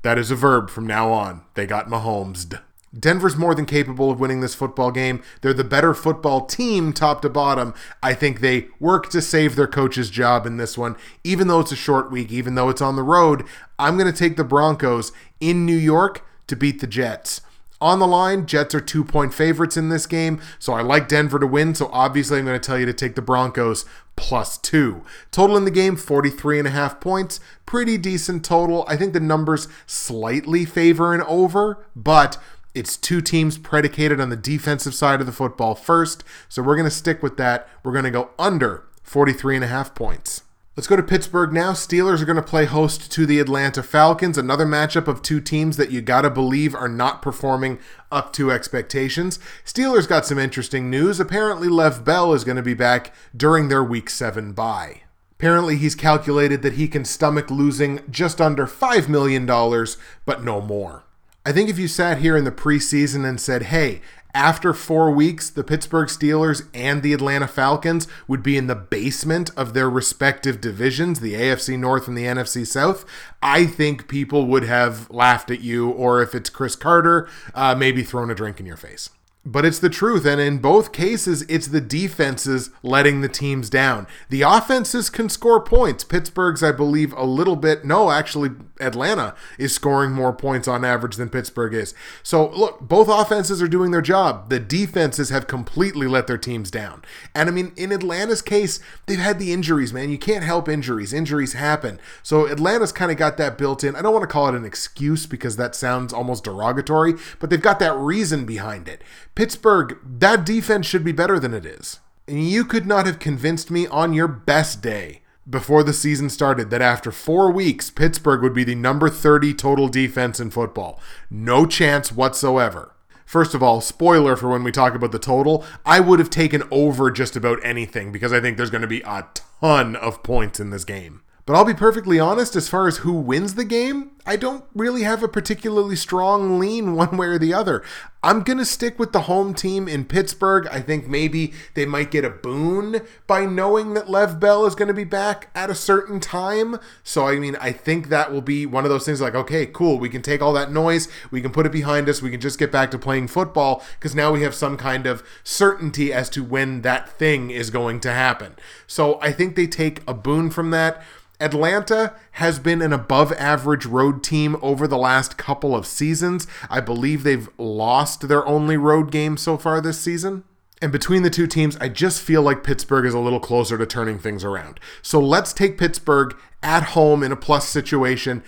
That 0.02 0.18
is 0.18 0.32
a 0.32 0.34
verb 0.34 0.70
from 0.70 0.88
now 0.88 1.12
on. 1.12 1.42
They 1.54 1.66
got 1.68 1.88
Mahomes'd. 1.88 2.56
Denver's 2.98 3.36
more 3.36 3.54
than 3.54 3.66
capable 3.66 4.10
of 4.10 4.20
winning 4.20 4.40
this 4.40 4.54
football 4.54 4.90
game. 4.90 5.22
They're 5.40 5.52
the 5.52 5.64
better 5.64 5.94
football 5.94 6.46
team, 6.46 6.92
top 6.92 7.22
to 7.22 7.28
bottom. 7.28 7.74
I 8.02 8.14
think 8.14 8.40
they 8.40 8.68
work 8.78 9.10
to 9.10 9.20
save 9.20 9.56
their 9.56 9.66
coach's 9.66 10.10
job 10.10 10.46
in 10.46 10.56
this 10.56 10.78
one, 10.78 10.96
even 11.22 11.48
though 11.48 11.60
it's 11.60 11.72
a 11.72 11.76
short 11.76 12.10
week, 12.10 12.30
even 12.30 12.54
though 12.54 12.68
it's 12.68 12.82
on 12.82 12.96
the 12.96 13.02
road. 13.02 13.44
I'm 13.78 13.98
going 13.98 14.10
to 14.10 14.18
take 14.18 14.36
the 14.36 14.44
Broncos 14.44 15.12
in 15.40 15.66
New 15.66 15.76
York 15.76 16.24
to 16.46 16.56
beat 16.56 16.80
the 16.80 16.86
Jets. 16.86 17.40
On 17.80 17.98
the 17.98 18.06
line, 18.06 18.46
Jets 18.46 18.74
are 18.74 18.80
two 18.80 19.04
point 19.04 19.34
favorites 19.34 19.76
in 19.76 19.88
this 19.88 20.06
game, 20.06 20.40
so 20.58 20.72
I 20.72 20.80
like 20.80 21.08
Denver 21.08 21.38
to 21.38 21.46
win. 21.46 21.74
So 21.74 21.90
obviously, 21.92 22.38
I'm 22.38 22.46
going 22.46 22.58
to 22.58 22.66
tell 22.66 22.78
you 22.78 22.86
to 22.86 22.94
take 22.94 23.14
the 23.14 23.20
Broncos 23.20 23.84
plus 24.16 24.56
two. 24.56 25.02
Total 25.30 25.56
in 25.56 25.64
the 25.64 25.70
game 25.70 25.96
43 25.96 26.60
and 26.60 26.68
a 26.68 26.70
half 26.70 27.00
points. 27.00 27.40
Pretty 27.66 27.98
decent 27.98 28.44
total. 28.44 28.84
I 28.88 28.96
think 28.96 29.12
the 29.12 29.20
numbers 29.20 29.68
slightly 29.86 30.64
favor 30.64 31.12
an 31.12 31.22
over, 31.22 31.84
but 31.94 32.38
it's 32.74 32.96
two 32.96 33.20
teams 33.20 33.56
predicated 33.56 34.20
on 34.20 34.30
the 34.30 34.36
defensive 34.36 34.94
side 34.94 35.20
of 35.20 35.26
the 35.26 35.32
football 35.32 35.74
first. 35.74 36.24
So 36.48 36.62
we're 36.62 36.76
going 36.76 36.88
to 36.88 36.90
stick 36.90 37.22
with 37.22 37.36
that. 37.36 37.68
We're 37.82 37.92
going 37.92 38.04
to 38.04 38.10
go 38.10 38.30
under 38.38 38.84
43 39.02 39.56
and 39.56 39.64
a 39.64 39.68
half 39.68 39.94
points. 39.94 40.42
Let's 40.76 40.88
go 40.88 40.96
to 40.96 41.04
Pittsburgh 41.04 41.52
now. 41.52 41.70
Steelers 41.70 42.20
are 42.20 42.24
going 42.24 42.34
to 42.34 42.42
play 42.42 42.64
host 42.64 43.12
to 43.12 43.26
the 43.26 43.38
Atlanta 43.38 43.80
Falcons, 43.80 44.36
another 44.36 44.66
matchup 44.66 45.06
of 45.06 45.22
two 45.22 45.40
teams 45.40 45.76
that 45.76 45.92
you 45.92 46.00
got 46.00 46.22
to 46.22 46.30
believe 46.30 46.74
are 46.74 46.88
not 46.88 47.22
performing 47.22 47.78
up 48.10 48.32
to 48.32 48.50
expectations. 48.50 49.38
Steelers 49.64 50.08
got 50.08 50.26
some 50.26 50.36
interesting 50.38 50.90
news. 50.90 51.20
Apparently, 51.20 51.68
Lev 51.68 52.04
Bell 52.04 52.34
is 52.34 52.42
going 52.42 52.56
to 52.56 52.62
be 52.62 52.74
back 52.74 53.14
during 53.36 53.68
their 53.68 53.84
week 53.84 54.10
7 54.10 54.52
bye. 54.52 55.02
Apparently, 55.30 55.76
he's 55.76 55.94
calculated 55.94 56.62
that 56.62 56.72
he 56.72 56.88
can 56.88 57.04
stomach 57.04 57.52
losing 57.52 58.00
just 58.10 58.40
under 58.40 58.66
$5 58.66 59.08
million, 59.08 59.46
but 59.46 60.42
no 60.42 60.60
more. 60.60 61.04
I 61.46 61.52
think 61.52 61.68
if 61.68 61.78
you 61.78 61.88
sat 61.88 62.18
here 62.18 62.38
in 62.38 62.44
the 62.44 62.50
preseason 62.50 63.28
and 63.28 63.38
said, 63.38 63.64
hey, 63.64 64.00
after 64.32 64.72
four 64.72 65.10
weeks, 65.10 65.50
the 65.50 65.62
Pittsburgh 65.62 66.08
Steelers 66.08 66.66
and 66.72 67.02
the 67.02 67.12
Atlanta 67.12 67.46
Falcons 67.46 68.08
would 68.26 68.42
be 68.42 68.56
in 68.56 68.66
the 68.66 68.74
basement 68.74 69.50
of 69.54 69.74
their 69.74 69.90
respective 69.90 70.58
divisions, 70.58 71.20
the 71.20 71.34
AFC 71.34 71.78
North 71.78 72.08
and 72.08 72.16
the 72.16 72.24
NFC 72.24 72.66
South, 72.66 73.04
I 73.42 73.66
think 73.66 74.08
people 74.08 74.46
would 74.46 74.64
have 74.64 75.10
laughed 75.10 75.50
at 75.50 75.60
you, 75.60 75.90
or 75.90 76.22
if 76.22 76.34
it's 76.34 76.48
Cris 76.48 76.76
Carter, 76.76 77.28
uh, 77.54 77.74
maybe 77.74 78.02
thrown 78.02 78.30
a 78.30 78.34
drink 78.34 78.58
in 78.58 78.64
your 78.64 78.78
face 78.78 79.10
but 79.44 79.64
it's 79.64 79.78
the 79.78 79.90
truth. 79.90 80.24
And 80.24 80.40
in 80.40 80.58
both 80.58 80.92
cases, 80.92 81.42
it's 81.42 81.66
the 81.68 81.80
defenses 81.80 82.70
letting 82.82 83.20
the 83.20 83.28
teams 83.28 83.68
down. 83.68 84.06
The 84.30 84.42
offenses 84.42 85.10
can 85.10 85.28
score 85.28 85.60
points. 85.60 86.04
Pittsburgh's, 86.04 86.62
I 86.62 86.72
believe, 86.72 87.12
a 87.12 87.24
little 87.24 87.56
bit. 87.56 87.84
No, 87.84 88.10
actually, 88.10 88.50
Atlanta 88.80 89.34
is 89.58 89.74
scoring 89.74 90.12
more 90.12 90.32
points 90.32 90.66
on 90.66 90.84
average 90.84 91.16
than 91.16 91.28
Pittsburgh 91.28 91.74
is. 91.74 91.94
So, 92.22 92.48
look, 92.50 92.80
both 92.80 93.08
offenses 93.08 93.62
are 93.62 93.68
doing 93.68 93.90
their 93.90 94.02
job. 94.02 94.48
The 94.50 94.60
defenses 94.60 95.30
have 95.30 95.46
completely 95.46 96.06
let 96.06 96.26
their 96.26 96.38
teams 96.38 96.70
down. 96.70 97.04
And 97.34 97.48
I 97.48 97.52
mean, 97.52 97.72
in 97.76 97.92
Atlanta's 97.92 98.42
case, 98.42 98.80
they've 99.06 99.18
had 99.18 99.38
the 99.38 99.52
injuries, 99.52 99.92
man. 99.92 100.10
You 100.10 100.18
can't 100.18 100.44
help 100.44 100.68
injuries. 100.68 101.12
Injuries 101.12 101.52
happen. 101.52 102.00
So, 102.22 102.46
Atlanta's 102.46 102.92
kind 102.92 103.12
of 103.12 103.16
got 103.16 103.36
that 103.36 103.58
built 103.58 103.84
in. 103.84 103.96
I 103.96 104.02
don't 104.02 104.12
want 104.12 104.24
to 104.24 104.32
call 104.32 104.48
it 104.48 104.54
an 104.54 104.64
excuse 104.64 105.26
because 105.26 105.56
that 105.56 105.74
sounds 105.74 106.12
almost 106.12 106.44
derogatory, 106.44 107.14
but 107.38 107.50
they've 107.50 107.60
got 107.60 107.78
that 107.78 107.94
reason 107.96 108.44
behind 108.44 108.88
it 108.88 109.02
Pittsburgh, 109.34 109.98
that 110.04 110.46
defense 110.46 110.86
should 110.86 111.04
be 111.04 111.12
better 111.12 111.38
than 111.38 111.54
it 111.54 111.66
is. 111.66 112.00
And 112.26 112.48
you 112.48 112.64
could 112.64 112.86
not 112.86 113.06
have 113.06 113.18
convinced 113.18 113.70
me 113.70 113.86
on 113.86 114.12
your 114.12 114.28
best 114.28 114.80
day 114.80 115.22
before 115.48 115.82
the 115.82 115.92
season 115.92 116.30
started 116.30 116.70
that 116.70 116.80
after 116.80 117.10
four 117.10 117.50
weeks, 117.50 117.90
Pittsburgh 117.90 118.42
would 118.42 118.54
be 118.54 118.64
the 118.64 118.74
number 118.74 119.08
30 119.08 119.54
total 119.54 119.88
defense 119.88 120.40
in 120.40 120.50
football. 120.50 121.00
No 121.30 121.66
chance 121.66 122.10
whatsoever. 122.10 122.94
First 123.26 123.54
of 123.54 123.62
all, 123.62 123.80
spoiler 123.80 124.36
for 124.36 124.48
when 124.48 124.64
we 124.64 124.72
talk 124.72 124.94
about 124.94 125.12
the 125.12 125.18
total, 125.18 125.64
I 125.84 126.00
would 126.00 126.18
have 126.18 126.30
taken 126.30 126.62
over 126.70 127.10
just 127.10 127.36
about 127.36 127.58
anything 127.64 128.12
because 128.12 128.32
I 128.32 128.40
think 128.40 128.56
there's 128.56 128.70
going 128.70 128.82
to 128.82 128.88
be 128.88 129.02
a 129.02 129.26
ton 129.60 129.96
of 129.96 130.22
points 130.22 130.60
in 130.60 130.70
this 130.70 130.84
game. 130.84 131.22
But 131.46 131.56
I'll 131.56 131.66
be 131.66 131.74
perfectly 131.74 132.18
honest, 132.18 132.56
as 132.56 132.70
far 132.70 132.88
as 132.88 132.98
who 132.98 133.12
wins 133.12 133.54
the 133.54 133.66
game, 133.66 134.12
I 134.24 134.36
don't 134.36 134.64
really 134.74 135.02
have 135.02 135.22
a 135.22 135.28
particularly 135.28 135.94
strong 135.94 136.58
lean 136.58 136.94
one 136.96 137.18
way 137.18 137.26
or 137.26 137.38
the 137.38 137.52
other. 137.52 137.82
I'm 138.22 138.42
going 138.42 138.56
to 138.56 138.64
stick 138.64 138.98
with 138.98 139.12
the 139.12 139.22
home 139.22 139.52
team 139.52 139.86
in 139.86 140.06
Pittsburgh. 140.06 140.66
I 140.72 140.80
think 140.80 141.06
maybe 141.06 141.52
they 141.74 141.84
might 141.84 142.10
get 142.10 142.24
a 142.24 142.30
boon 142.30 143.02
by 143.26 143.44
knowing 143.44 143.92
that 143.92 144.08
Lev 144.08 144.40
Bell 144.40 144.64
is 144.64 144.74
going 144.74 144.88
to 144.88 144.94
be 144.94 145.04
back 145.04 145.50
at 145.54 145.68
a 145.68 145.74
certain 145.74 146.18
time. 146.18 146.78
So, 147.02 147.26
I 147.26 147.38
mean, 147.38 147.56
I 147.60 147.72
think 147.72 148.08
that 148.08 148.32
will 148.32 148.40
be 148.40 148.64
one 148.64 148.84
of 148.84 148.90
those 148.90 149.04
things 149.04 149.20
like, 149.20 149.34
okay, 149.34 149.66
cool, 149.66 149.98
we 149.98 150.08
can 150.08 150.22
take 150.22 150.40
all 150.40 150.54
that 150.54 150.72
noise, 150.72 151.08
we 151.30 151.42
can 151.42 151.52
put 151.52 151.66
it 151.66 151.72
behind 151.72 152.08
us, 152.08 152.22
we 152.22 152.30
can 152.30 152.40
just 152.40 152.58
get 152.58 152.72
back 152.72 152.90
to 152.92 152.98
playing 152.98 153.28
football 153.28 153.84
because 153.98 154.14
now 154.14 154.32
we 154.32 154.40
have 154.40 154.54
some 154.54 154.78
kind 154.78 155.06
of 155.06 155.22
certainty 155.42 156.10
as 156.10 156.30
to 156.30 156.42
when 156.42 156.80
that 156.80 157.10
thing 157.10 157.50
is 157.50 157.68
going 157.68 158.00
to 158.00 158.12
happen. 158.12 158.54
So, 158.86 159.20
I 159.20 159.32
think 159.32 159.54
they 159.54 159.66
take 159.66 160.00
a 160.08 160.14
boon 160.14 160.48
from 160.48 160.70
that. 160.70 161.02
Atlanta 161.40 162.14
has 162.32 162.58
been 162.58 162.80
an 162.80 162.92
above 162.92 163.32
average 163.32 163.86
road 163.86 164.22
team 164.22 164.56
over 164.62 164.86
the 164.86 164.98
last 164.98 165.36
couple 165.36 165.74
of 165.74 165.86
seasons. 165.86 166.46
I 166.70 166.80
believe 166.80 167.22
they've 167.22 167.48
lost 167.58 168.28
their 168.28 168.46
only 168.46 168.76
road 168.76 169.10
game 169.10 169.36
so 169.36 169.56
far 169.56 169.80
this 169.80 170.00
season. 170.00 170.44
And 170.80 170.92
between 170.92 171.22
the 171.22 171.30
two 171.30 171.46
teams, 171.46 171.76
I 171.78 171.88
just 171.88 172.20
feel 172.20 172.42
like 172.42 172.62
Pittsburgh 172.62 173.06
is 173.06 173.14
a 173.14 173.18
little 173.18 173.40
closer 173.40 173.78
to 173.78 173.86
turning 173.86 174.18
things 174.18 174.44
around. 174.44 174.78
So 175.02 175.18
let's 175.18 175.52
take 175.52 175.78
Pittsburgh 175.78 176.36
at 176.62 176.82
home 176.82 177.22
in 177.22 177.32
a 177.32 177.36
plus 177.36 177.68
situation 177.68 178.42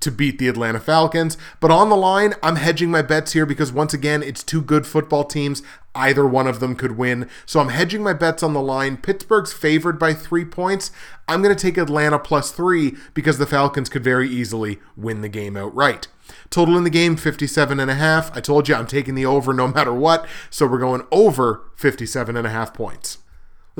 to 0.00 0.10
beat 0.10 0.38
the 0.38 0.48
Atlanta 0.48 0.80
Falcons. 0.80 1.36
But 1.60 1.70
on 1.70 1.88
the 1.88 1.96
line, 1.96 2.34
I'm 2.42 2.56
hedging 2.56 2.90
my 2.90 3.02
bets 3.02 3.32
here 3.32 3.46
because 3.46 3.72
once 3.72 3.94
again, 3.94 4.22
it's 4.22 4.42
two 4.42 4.62
good 4.62 4.86
football 4.86 5.24
teams. 5.24 5.62
Either 5.94 6.26
one 6.26 6.46
of 6.46 6.60
them 6.60 6.76
could 6.76 6.96
win. 6.96 7.28
So 7.46 7.60
I'm 7.60 7.70
hedging 7.70 8.02
my 8.02 8.12
bets 8.12 8.42
on 8.42 8.52
the 8.52 8.62
line. 8.62 8.96
Pittsburgh's 8.96 9.52
favored 9.52 9.98
by 9.98 10.14
three 10.14 10.44
points. 10.44 10.92
I'm 11.26 11.42
going 11.42 11.54
to 11.54 11.60
take 11.60 11.76
Atlanta 11.76 12.18
plus 12.18 12.52
three 12.52 12.96
because 13.14 13.38
the 13.38 13.46
Falcons 13.46 13.88
could 13.88 14.04
very 14.04 14.28
easily 14.28 14.78
win 14.96 15.20
the 15.20 15.28
game 15.28 15.56
outright. 15.56 16.08
Total 16.48 16.76
in 16.76 16.84
the 16.84 16.90
game 16.90 17.16
57 17.16 17.80
and 17.80 17.90
a 17.90 17.94
half. 17.94 18.34
I 18.36 18.40
told 18.40 18.68
you 18.68 18.74
I'm 18.74 18.86
taking 18.86 19.14
the 19.14 19.26
over 19.26 19.52
no 19.52 19.68
matter 19.68 19.92
what. 19.92 20.26
So 20.48 20.66
we're 20.66 20.78
going 20.78 21.06
over 21.10 21.64
57 21.76 22.36
and 22.36 22.46
a 22.46 22.50
half 22.50 22.72
points. 22.72 23.18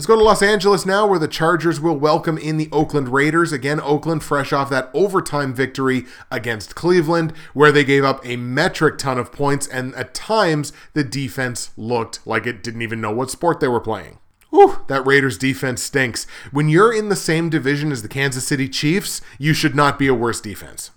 Let's 0.01 0.07
go 0.07 0.17
to 0.17 0.25
Los 0.25 0.41
Angeles 0.41 0.87
now, 0.87 1.07
where 1.07 1.19
the 1.19 1.29
Chargers 1.29 1.79
will 1.79 1.99
welcome 1.99 2.39
in 2.39 2.57
the 2.57 2.71
Oakland 2.73 3.11
Raiders. 3.11 3.53
Again, 3.53 3.79
Oakland 3.83 4.25
fresh 4.25 4.51
off 4.51 4.71
that 4.71 4.89
overtime 4.95 5.53
victory 5.53 6.07
against 6.31 6.75
Cleveland, 6.75 7.35
where 7.53 7.71
they 7.71 7.85
gave 7.85 8.03
up 8.03 8.25
a 8.25 8.37
metric 8.37 8.97
ton 8.97 9.19
of 9.19 9.31
points, 9.31 9.67
and 9.67 9.95
at 9.97 10.15
times 10.15 10.73
the 10.95 11.05
defense 11.05 11.73
looked 11.77 12.27
like 12.27 12.47
it 12.47 12.63
didn't 12.63 12.81
even 12.81 13.03
know 13.03 13.13
what 13.13 13.31
sport 13.31 13.61
they 13.61 13.69
were 13.69 13.79
playing. 13.79 14.19
Whew, 14.49 14.79
that 14.89 15.07
Raiders 15.07 15.37
defense 15.37 15.83
stinks. 15.83 16.27
When 16.51 16.71
you're 16.71 16.95
in 16.95 17.11
the 17.11 17.15
same 17.15 17.51
division 17.51 17.93
as 17.93 18.01
the 18.01 18.09
Kansas 18.09 18.47
City 18.47 18.71
Chiefs, 18.71 19.21
you 19.39 19.53
should 19.53 19.75
not 19.75 19.99
be 19.99 20.07
a 20.07 20.15
worse 20.15 20.41
defense. 20.41 20.93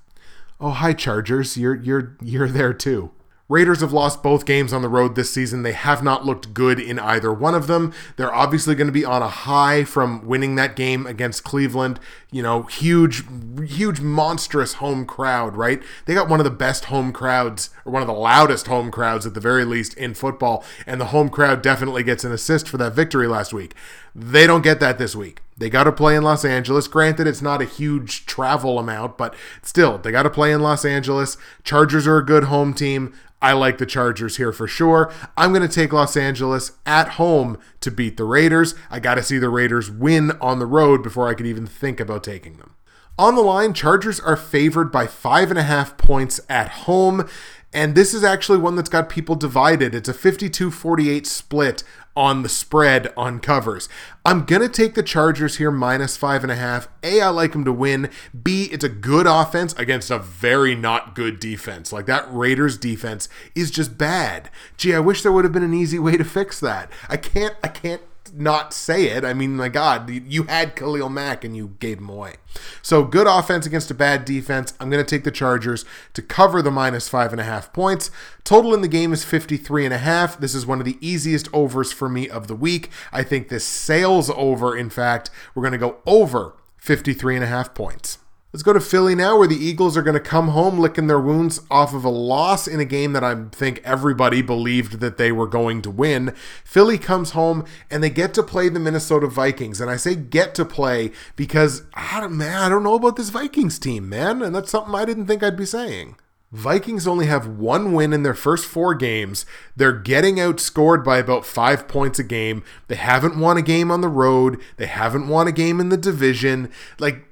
Oh, 0.61 0.69
hi 0.69 0.93
Chargers, 0.93 1.57
you're 1.57 1.75
you're 1.75 2.15
you're 2.21 2.47
there 2.47 2.73
too. 2.73 3.11
Raiders 3.49 3.81
have 3.81 3.91
lost 3.91 4.23
both 4.23 4.45
games 4.45 4.71
on 4.71 4.81
the 4.81 4.89
road 4.89 5.15
this 5.15 5.29
season. 5.29 5.63
They 5.63 5.73
have 5.73 6.01
not 6.01 6.25
looked 6.25 6.53
good 6.53 6.79
in 6.79 6.97
either 6.97 7.33
one 7.33 7.53
of 7.53 7.67
them. 7.67 7.93
They're 8.15 8.33
obviously 8.33 8.73
going 8.73 8.87
to 8.87 8.93
be 8.93 9.03
on 9.03 9.21
a 9.21 9.27
high 9.27 9.83
from 9.83 10.25
winning 10.25 10.55
that 10.55 10.77
game 10.77 11.05
against 11.05 11.43
Cleveland. 11.43 11.99
You 12.31 12.41
know, 12.41 12.63
huge, 12.63 13.23
huge, 13.65 13.99
monstrous 13.99 14.75
home 14.75 15.05
crowd, 15.05 15.57
right? 15.57 15.83
They 16.05 16.13
got 16.13 16.29
one 16.29 16.39
of 16.39 16.45
the 16.45 16.51
best 16.51 16.85
home 16.85 17.11
crowds, 17.11 17.69
or 17.83 17.91
one 17.91 18.01
of 18.01 18.07
the 18.07 18.13
loudest 18.13 18.67
home 18.67 18.89
crowds 18.89 19.25
at 19.25 19.33
the 19.33 19.41
very 19.41 19.65
least 19.65 19.93
in 19.95 20.13
football, 20.13 20.63
and 20.87 21.01
the 21.01 21.07
home 21.07 21.29
crowd 21.29 21.61
definitely 21.61 22.03
gets 22.03 22.23
an 22.23 22.31
assist 22.31 22.69
for 22.69 22.77
that 22.77 22.93
victory 22.93 23.27
last 23.27 23.53
week. 23.53 23.75
They 24.15 24.47
don't 24.47 24.63
get 24.63 24.79
that 24.79 24.97
this 24.97 25.15
week. 25.15 25.41
They 25.63 25.69
got 25.69 25.85
to 25.85 25.93
play 25.93 26.17
in 26.17 26.23
Los 26.23 26.43
Angeles. 26.43 26.89
Granted, 26.89 27.25
it's 27.25 27.41
not 27.41 27.61
a 27.61 27.65
huge 27.65 28.25
travel 28.25 28.79
amount, 28.79 29.17
but 29.17 29.33
still, 29.61 29.97
they 29.97 30.11
got 30.11 30.23
to 30.23 30.29
play 30.29 30.51
in 30.51 30.59
Los 30.59 30.83
Angeles. 30.83 31.37
Chargers 31.63 32.05
are 32.05 32.17
a 32.17 32.25
good 32.25 32.43
home 32.43 32.73
team. 32.73 33.13
I 33.41 33.53
like 33.53 33.77
the 33.77 33.85
Chargers 33.85 34.35
here 34.35 34.51
for 34.51 34.67
sure. 34.67 35.09
I'm 35.37 35.53
going 35.53 35.65
to 35.65 35.73
take 35.73 35.93
Los 35.93 36.17
Angeles 36.17 36.73
at 36.85 37.11
home 37.11 37.57
to 37.79 37.89
beat 37.91 38.17
the 38.17 38.25
Raiders. 38.25 38.75
I 38.91 38.99
got 38.99 39.15
to 39.15 39.23
see 39.23 39.37
the 39.37 39.47
Raiders 39.47 39.89
win 39.89 40.31
on 40.41 40.59
the 40.59 40.65
road 40.65 41.01
before 41.01 41.29
I 41.29 41.33
could 41.33 41.47
even 41.47 41.65
think 41.65 42.01
about 42.01 42.25
taking 42.25 42.57
them. 42.57 42.75
On 43.17 43.35
the 43.35 43.41
line, 43.41 43.73
Chargers 43.73 44.19
are 44.19 44.35
favored 44.35 44.91
by 44.91 45.07
five 45.07 45.49
and 45.49 45.57
a 45.57 45.63
half 45.63 45.97
points 45.97 46.41
at 46.49 46.67
home. 46.69 47.29
And 47.73 47.95
this 47.95 48.13
is 48.13 48.23
actually 48.23 48.59
one 48.59 48.75
that's 48.75 48.89
got 48.89 49.09
people 49.09 49.35
divided. 49.35 49.95
It's 49.95 50.09
a 50.09 50.13
52 50.13 50.69
48 50.69 51.25
split 51.25 51.83
on 52.15 52.43
the 52.43 52.49
spread 52.49 53.11
on 53.17 53.39
covers. 53.39 53.89
I'm 54.23 54.45
going 54.45 54.61
to 54.61 54.69
take 54.69 54.93
the 54.93 55.01
Chargers 55.01 55.57
here 55.57 55.71
minus 55.71 56.15
five 56.15 56.43
and 56.43 56.51
a 56.51 56.55
half. 56.55 56.87
A, 57.01 57.21
I 57.21 57.29
like 57.29 57.53
them 57.53 57.65
to 57.65 57.73
win. 57.73 58.09
B, 58.43 58.65
it's 58.71 58.83
a 58.83 58.89
good 58.89 59.25
offense 59.25 59.73
against 59.73 60.11
a 60.11 60.19
very 60.19 60.75
not 60.75 61.15
good 61.15 61.39
defense. 61.39 61.91
Like 61.91 62.05
that 62.05 62.31
Raiders 62.31 62.77
defense 62.77 63.29
is 63.55 63.71
just 63.71 63.97
bad. 63.97 64.51
Gee, 64.77 64.93
I 64.93 64.99
wish 64.99 65.23
there 65.23 65.31
would 65.31 65.43
have 65.43 65.53
been 65.53 65.63
an 65.63 65.73
easy 65.73 65.97
way 65.97 66.17
to 66.17 66.23
fix 66.23 66.59
that. 66.59 66.91
I 67.09 67.17
can't, 67.17 67.55
I 67.63 67.69
can't 67.69 68.01
not 68.33 68.73
say 68.73 69.07
it. 69.07 69.25
I 69.25 69.33
mean, 69.33 69.55
my 69.55 69.69
God, 69.69 70.09
you 70.09 70.43
had 70.43 70.75
Khalil 70.75 71.09
Mack 71.09 71.43
and 71.43 71.55
you 71.55 71.75
gave 71.79 71.97
him 71.99 72.09
away. 72.09 72.35
So 72.81 73.03
good 73.03 73.27
offense 73.27 73.65
against 73.65 73.91
a 73.91 73.95
bad 73.95 74.25
defense. 74.25 74.73
I'm 74.79 74.89
going 74.89 75.03
to 75.03 75.09
take 75.09 75.23
the 75.23 75.31
Chargers 75.31 75.85
to 76.13 76.21
cover 76.21 76.61
the 76.61 76.71
minus 76.71 77.09
five 77.09 77.31
and 77.31 77.41
a 77.41 77.45
half 77.45 77.73
points. 77.73 78.11
Total 78.43 78.73
in 78.73 78.81
the 78.81 78.87
game 78.87 79.13
is 79.13 79.23
53 79.23 79.85
and 79.85 79.93
a 79.93 79.97
half. 79.97 80.39
This 80.39 80.55
is 80.55 80.65
one 80.65 80.79
of 80.79 80.85
the 80.85 80.97
easiest 81.01 81.47
overs 81.53 81.91
for 81.91 82.07
me 82.07 82.29
of 82.29 82.47
the 82.47 82.55
week. 82.55 82.89
I 83.11 83.23
think 83.23 83.49
this 83.49 83.65
sails 83.65 84.29
over. 84.29 84.77
In 84.77 84.89
fact, 84.89 85.29
we're 85.53 85.63
going 85.63 85.73
to 85.73 85.77
go 85.77 85.97
over 86.05 86.55
53 86.77 87.35
and 87.35 87.43
a 87.43 87.47
half 87.47 87.73
points. 87.73 88.19
Let's 88.53 88.61
go 88.61 88.71
to 88.71 88.79
Philly 88.79 89.15
now, 89.15 89.39
where 89.39 89.47
the 89.47 89.55
Eagles 89.55 89.97
are 89.97 90.03
going 90.03 90.13
to 90.13 90.19
come 90.19 90.49
home 90.49 90.77
licking 90.77 91.07
their 91.07 91.19
wounds 91.19 91.61
off 91.71 91.91
of 91.95 92.05
a 92.05 92.09
loss 92.09 92.67
in 92.67 92.79
a 92.79 92.85
game 92.85 93.13
that 93.13 93.23
I 93.23 93.45
think 93.51 93.81
everybody 93.83 94.43
believed 94.43 94.99
that 94.99 95.17
they 95.17 95.31
were 95.31 95.47
going 95.47 95.81
to 95.81 95.89
win. 95.89 96.35
Philly 96.63 96.99
comes 96.99 97.31
home 97.31 97.65
and 97.89 98.03
they 98.03 98.11
get 98.11 98.31
to 98.35 98.43
play 98.43 98.69
the 98.69 98.79
Minnesota 98.79 99.25
Vikings. 99.25 99.81
And 99.81 99.89
I 99.89 99.95
say 99.95 100.13
get 100.13 100.53
to 100.53 100.65
play 100.65 101.09
because, 101.35 101.81
I 101.95 102.19
don't, 102.19 102.37
man, 102.37 102.61
I 102.61 102.69
don't 102.69 102.83
know 102.83 102.93
about 102.93 103.15
this 103.15 103.29
Vikings 103.29 103.79
team, 103.79 104.07
man. 104.07 104.43
And 104.43 104.53
that's 104.53 104.69
something 104.69 104.93
I 104.93 105.05
didn't 105.05 105.25
think 105.25 105.41
I'd 105.41 105.57
be 105.57 105.65
saying. 105.65 106.15
Vikings 106.51 107.07
only 107.07 107.25
have 107.25 107.47
one 107.47 107.93
win 107.93 108.13
in 108.13 108.21
their 108.21 108.35
first 108.35 108.67
four 108.67 108.93
games. 108.93 109.47
They're 109.75 109.91
getting 109.91 110.35
outscored 110.35 111.03
by 111.03 111.17
about 111.17 111.47
five 111.47 111.87
points 111.87 112.19
a 112.19 112.23
game. 112.23 112.63
They 112.87 112.95
haven't 112.95 113.39
won 113.39 113.57
a 113.57 113.63
game 113.63 113.89
on 113.89 114.01
the 114.01 114.07
road. 114.07 114.61
They 114.77 114.85
haven't 114.85 115.27
won 115.27 115.47
a 115.47 115.51
game 115.51 115.79
in 115.79 115.89
the 115.89 115.97
division. 115.97 116.69
Like, 116.99 117.25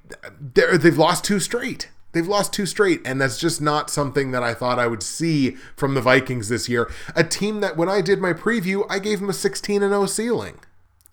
they've 0.53 0.97
lost 0.97 1.23
two 1.23 1.39
straight. 1.39 1.89
They've 2.13 2.27
lost 2.27 2.51
two 2.51 2.65
straight, 2.65 3.01
and 3.05 3.21
that's 3.21 3.39
just 3.39 3.61
not 3.61 3.89
something 3.89 4.31
that 4.31 4.43
I 4.43 4.53
thought 4.53 4.79
I 4.79 4.87
would 4.87 5.03
see 5.03 5.51
from 5.77 5.93
the 5.93 6.01
Vikings 6.01 6.49
this 6.49 6.67
year. 6.67 6.91
A 7.15 7.23
team 7.23 7.61
that, 7.61 7.77
when 7.77 7.87
I 7.87 8.01
did 8.01 8.19
my 8.19 8.33
preview, 8.33 8.85
I 8.89 8.99
gave 8.99 9.19
them 9.19 9.29
a 9.29 9.33
16 9.33 9.79
0 9.79 10.05
ceiling. 10.07 10.59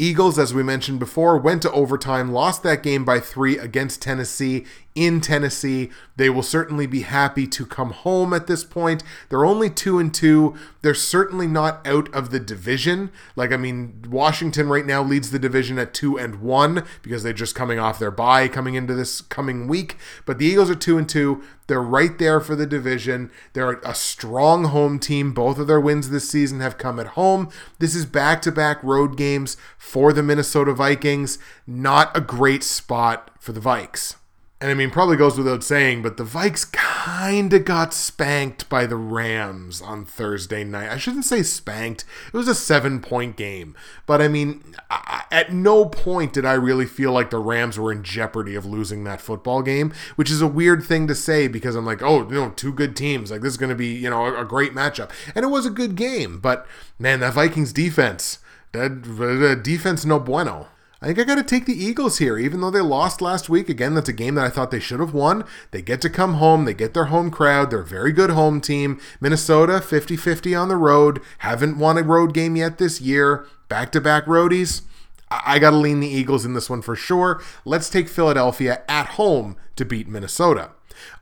Eagles, 0.01 0.39
as 0.39 0.55
we 0.55 0.63
mentioned 0.63 1.01
before, 1.01 1.39
went 1.39 1.63
to 1.63 1.73
overtime, 1.73 2.33
lost 2.33 2.63
that 2.63 2.85
game 2.85 3.05
by 3.05 3.19
three 3.19 3.59
against 3.59 4.01
Tennessee 4.01 4.65
in 4.99 5.21
Tennessee. 5.21 5.91
They 6.17 6.29
will 6.29 6.43
certainly 6.43 6.89
be 6.89 7.03
happy 7.03 7.47
to 7.47 7.65
come 7.65 7.93
home 7.93 8.33
at 8.35 8.49
this 8.49 8.65
point. 8.65 9.05
They're 9.29 9.45
only 9.45 9.71
two 9.71 10.01
and 10.01 10.13
two. 10.13 10.57
They're 10.83 10.93
certainly 10.93 11.47
not 11.47 11.87
out 11.87 12.13
of 12.13 12.31
the 12.31 12.41
division. 12.41 13.13
Like, 13.37 13.53
I 13.53 13.57
mean, 13.57 14.05
Washington 14.09 14.69
right 14.69 14.85
now 14.85 15.03
leads 15.03 15.31
the 15.31 15.39
division 15.39 15.79
at 15.79 15.95
two 15.95 16.19
and 16.19 16.41
one 16.41 16.85
because 17.03 17.23
they're 17.23 17.33
just 17.33 17.55
coming 17.55 17.79
off 17.79 18.01
their 18.01 18.11
bye 18.11 18.49
coming 18.49 18.75
into 18.75 18.95
this 18.95 19.21
coming 19.21 19.69
week. 19.69 19.97
But 20.27 20.39
the 20.39 20.47
Eagles 20.47 20.71
are 20.71 20.75
two 20.75 20.99
and 20.99 21.09
two. 21.09 21.45
They're 21.69 21.83
right 21.83 22.19
there 22.19 22.41
for 22.41 22.57
the 22.57 22.67
division. 22.67 23.31
They're 23.53 23.79
a 23.85 23.95
strong 23.95 24.65
home 24.65 24.99
team. 24.99 25.33
Both 25.33 25.59
of 25.59 25.67
their 25.67 25.81
wins 25.81 26.11
this 26.11 26.29
season 26.29 26.61
have 26.61 26.79
come 26.79 26.99
at 26.99 27.09
home. 27.09 27.51
This 27.79 27.95
is 27.95 28.07
back 28.07 28.43
to 28.43 28.53
back 28.53 28.83
road 28.83 29.17
games 29.17 29.57
for 29.77 30.13
the 30.13 30.23
Minnesota 30.23 30.73
Vikings. 30.73 31.39
Not 31.67 32.17
a 32.17 32.21
great 32.21 32.65
spot 32.65 33.31
for 33.39 33.53
the 33.53 33.61
Vikes. 33.61 34.17
And 34.61 34.73
I 34.73 34.75
mean, 34.75 34.91
probably 34.91 35.17
goes 35.17 35.39
without 35.39 35.63
saying, 35.63 36.03
but 36.03 36.17
the 36.17 36.25
Vikes 36.25 36.71
kind 36.73 37.53
of 37.53 37.65
got 37.65 37.95
spanked 37.95 38.69
by 38.69 38.87
the 38.87 38.97
Rams 38.97 39.81
on 39.81 40.05
Thursday 40.05 40.65
night. 40.65 40.91
I 40.91 40.99
shouldn't 40.99 41.27
say 41.27 41.45
spanked. 41.45 42.05
It 42.27 42.37
was 42.37 42.49
a 42.49 42.57
seven 42.57 43.01
point 43.01 43.37
game. 43.37 43.77
But 44.05 44.21
I 44.21 44.27
mean, 44.27 44.75
I, 44.91 45.23
at 45.31 45.53
no 45.53 45.85
point 45.85 46.33
did 46.33 46.45
I 46.45 46.55
really 46.55 46.87
feel 46.87 47.13
like 47.13 47.31
the 47.31 47.39
Rams 47.39 47.79
were 47.79 47.93
in 47.93 48.03
jeopardy 48.03 48.57
of 48.57 48.67
losing 48.67 49.05
that 49.05 49.21
football 49.21 49.63
game, 49.63 49.93
which 50.17 50.31
is 50.31 50.43
a 50.43 50.49
weird 50.49 50.83
thing 50.83 51.07
to 51.07 51.15
say 51.15 51.47
because 51.47 51.77
I'm 51.77 51.87
like, 51.87 52.03
oh, 52.03 52.29
you 52.29 52.35
know, 52.35 52.51
two 52.51 52.73
good 52.73 52.97
teams. 52.97 53.31
Like, 53.31 53.43
this 53.43 53.53
is 53.53 53.59
going 53.59 53.71
to 53.71 53.77
be, 53.77 53.95
you 53.95 54.11
know, 54.11 54.27
a, 54.27 54.41
a 54.41 54.45
great 54.45 54.73
matchup. 54.73 55.13
And 55.37 55.45
it 55.45 55.49
was 55.49 55.67
a 55.67 55.71
good 55.71 55.95
game. 55.95 56.41
But 56.41 56.67
man, 56.99 57.21
that 57.21 57.35
Vikings 57.35 57.73
defense, 57.73 58.41
that 58.73 59.61
defense 59.63 60.05
no 60.05 60.19
bueno. 60.19 60.67
I 61.01 61.07
think 61.07 61.21
I 61.21 61.25
got 61.25 61.37
to 61.37 61.45
take 61.45 61.65
the 61.65 61.85
Eagles 61.85 62.19
here, 62.19 62.37
even 62.37 62.61
though 62.61 62.73
they 62.73 62.81
lost 62.81 63.21
last 63.21 63.49
week. 63.49 63.69
Again, 63.69 63.95
that's 63.95 64.09
a 64.09 64.13
game 64.13 64.35
that 64.35 64.45
I 64.45 64.49
thought 64.49 64.73
they 64.73 64.81
should 64.81 64.99
have 64.99 65.15
won. 65.15 65.45
They 65.71 65.81
get 65.81 66.01
to 66.01 66.11
come 66.11 66.35
home, 66.35 66.65
they 66.65 66.75
get 66.75 66.93
their 66.93 67.05
home 67.05 67.31
crowd. 67.31 67.71
They're 67.71 67.83
a 67.83 67.87
very 67.87 68.11
good 68.11 68.31
home 68.31 68.61
team. 68.61 69.01
Minnesota, 69.21 69.81
50 69.81 70.17
50 70.17 70.57
on 70.57 70.69
the 70.69 70.77
road. 70.77 71.21
Haven't 71.39 71.79
won 71.79 71.99
a 71.99 72.03
road 72.03 72.35
game 72.35 72.57
yet 72.57 72.79
this 72.79 73.01
year. 73.01 73.47
Back 73.69 73.93
to 73.93 74.01
back 74.01 74.25
roadies. 74.25 74.83
I 75.31 75.61
got 75.61 75.71
to 75.71 75.77
lean 75.77 76.01
the 76.01 76.09
Eagles 76.09 76.45
in 76.45 76.55
this 76.55 76.71
one 76.71 76.83
for 76.83 76.97
sure. 76.97 77.41
Let's 77.65 77.91
take 77.91 78.09
Philadelphia 78.09 78.83
at 78.89 79.11
home 79.11 79.57
to 79.77 79.85
beat 79.85 80.09
Minnesota. 80.09 80.71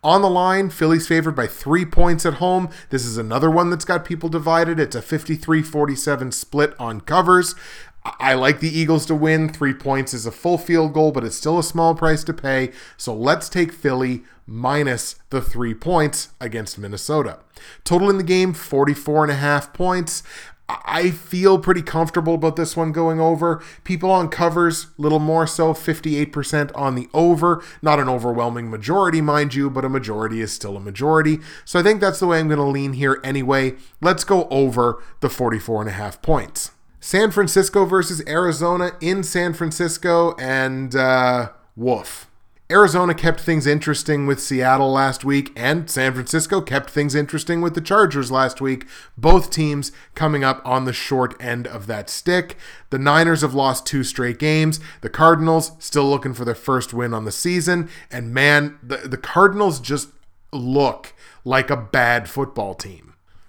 On 0.02 0.22
the 0.22 0.30
line, 0.30 0.70
Philly's 0.70 1.06
favored 1.08 1.36
by 1.36 1.46
three 1.46 1.84
points 1.84 2.24
at 2.24 2.34
home. 2.34 2.70
This 2.88 3.04
is 3.04 3.18
another 3.18 3.50
one 3.50 3.68
that's 3.68 3.84
got 3.84 4.06
people 4.06 4.28
divided. 4.30 4.80
It's 4.80 4.96
a 4.96 5.02
53 5.02 5.60
47 5.62 6.32
split 6.32 6.74
on 6.78 7.02
covers. 7.02 7.54
I 8.20 8.34
like 8.34 8.60
the 8.60 8.68
Eagles 8.68 9.06
to 9.06 9.14
win. 9.14 9.48
Three 9.48 9.74
points 9.74 10.14
is 10.14 10.26
a 10.26 10.32
full 10.32 10.58
field 10.58 10.92
goal, 10.92 11.12
but 11.12 11.24
it's 11.24 11.36
still 11.36 11.58
a 11.58 11.64
small 11.64 11.94
price 11.94 12.22
to 12.24 12.34
pay. 12.34 12.72
So 12.96 13.14
let's 13.14 13.48
take 13.48 13.72
Philly 13.72 14.22
minus 14.46 15.16
the 15.30 15.40
three 15.40 15.74
points 15.74 16.28
against 16.40 16.78
Minnesota. 16.78 17.40
Total 17.84 18.10
in 18.10 18.18
the 18.18 18.22
game 18.22 18.52
44 18.52 19.24
and 19.24 19.32
a 19.32 19.36
half 19.36 19.72
points. 19.72 20.22
I 20.68 21.10
feel 21.10 21.58
pretty 21.60 21.82
comfortable 21.82 22.34
about 22.34 22.56
this 22.56 22.76
one 22.76 22.90
going 22.90 23.20
over. 23.20 23.62
People 23.84 24.10
on 24.10 24.28
covers, 24.28 24.88
little 24.98 25.20
more 25.20 25.46
so, 25.46 25.72
58% 25.72 26.72
on 26.74 26.96
the 26.96 27.08
over. 27.14 27.62
Not 27.82 28.00
an 28.00 28.08
overwhelming 28.08 28.68
majority, 28.68 29.20
mind 29.20 29.54
you, 29.54 29.70
but 29.70 29.84
a 29.84 29.88
majority 29.88 30.40
is 30.40 30.52
still 30.52 30.76
a 30.76 30.80
majority. 30.80 31.38
So 31.64 31.78
I 31.78 31.84
think 31.84 32.00
that's 32.00 32.18
the 32.18 32.26
way 32.26 32.40
I'm 32.40 32.48
going 32.48 32.58
to 32.58 32.64
lean 32.64 32.94
here 32.94 33.20
anyway. 33.22 33.74
Let's 34.00 34.24
go 34.24 34.48
over 34.48 35.02
the 35.20 35.30
44 35.30 35.82
and 35.82 35.90
a 35.90 35.94
half 35.94 36.20
points. 36.20 36.72
San 37.00 37.30
Francisco 37.30 37.84
versus 37.84 38.22
Arizona 38.26 38.92
in 39.00 39.22
San 39.22 39.52
Francisco, 39.52 40.34
and 40.38 40.94
uh, 40.94 41.50
woof. 41.76 42.28
Arizona 42.68 43.14
kept 43.14 43.38
things 43.38 43.64
interesting 43.64 44.26
with 44.26 44.40
Seattle 44.40 44.90
last 44.90 45.24
week, 45.24 45.52
and 45.54 45.88
San 45.88 46.12
Francisco 46.14 46.60
kept 46.60 46.90
things 46.90 47.14
interesting 47.14 47.60
with 47.60 47.74
the 47.74 47.80
Chargers 47.80 48.32
last 48.32 48.60
week. 48.60 48.88
Both 49.16 49.50
teams 49.50 49.92
coming 50.16 50.42
up 50.42 50.62
on 50.64 50.84
the 50.84 50.92
short 50.92 51.40
end 51.40 51.68
of 51.68 51.86
that 51.86 52.10
stick. 52.10 52.56
The 52.90 52.98
Niners 52.98 53.42
have 53.42 53.54
lost 53.54 53.86
two 53.86 54.02
straight 54.02 54.40
games. 54.40 54.80
The 55.00 55.08
Cardinals 55.08 55.72
still 55.78 56.10
looking 56.10 56.34
for 56.34 56.44
their 56.44 56.56
first 56.56 56.92
win 56.92 57.14
on 57.14 57.24
the 57.24 57.30
season. 57.30 57.88
And 58.10 58.34
man, 58.34 58.80
the, 58.82 58.96
the 58.96 59.16
Cardinals 59.16 59.78
just 59.78 60.08
look 60.52 61.14
like 61.44 61.70
a 61.70 61.76
bad 61.76 62.28
football 62.28 62.74
team. 62.74 63.05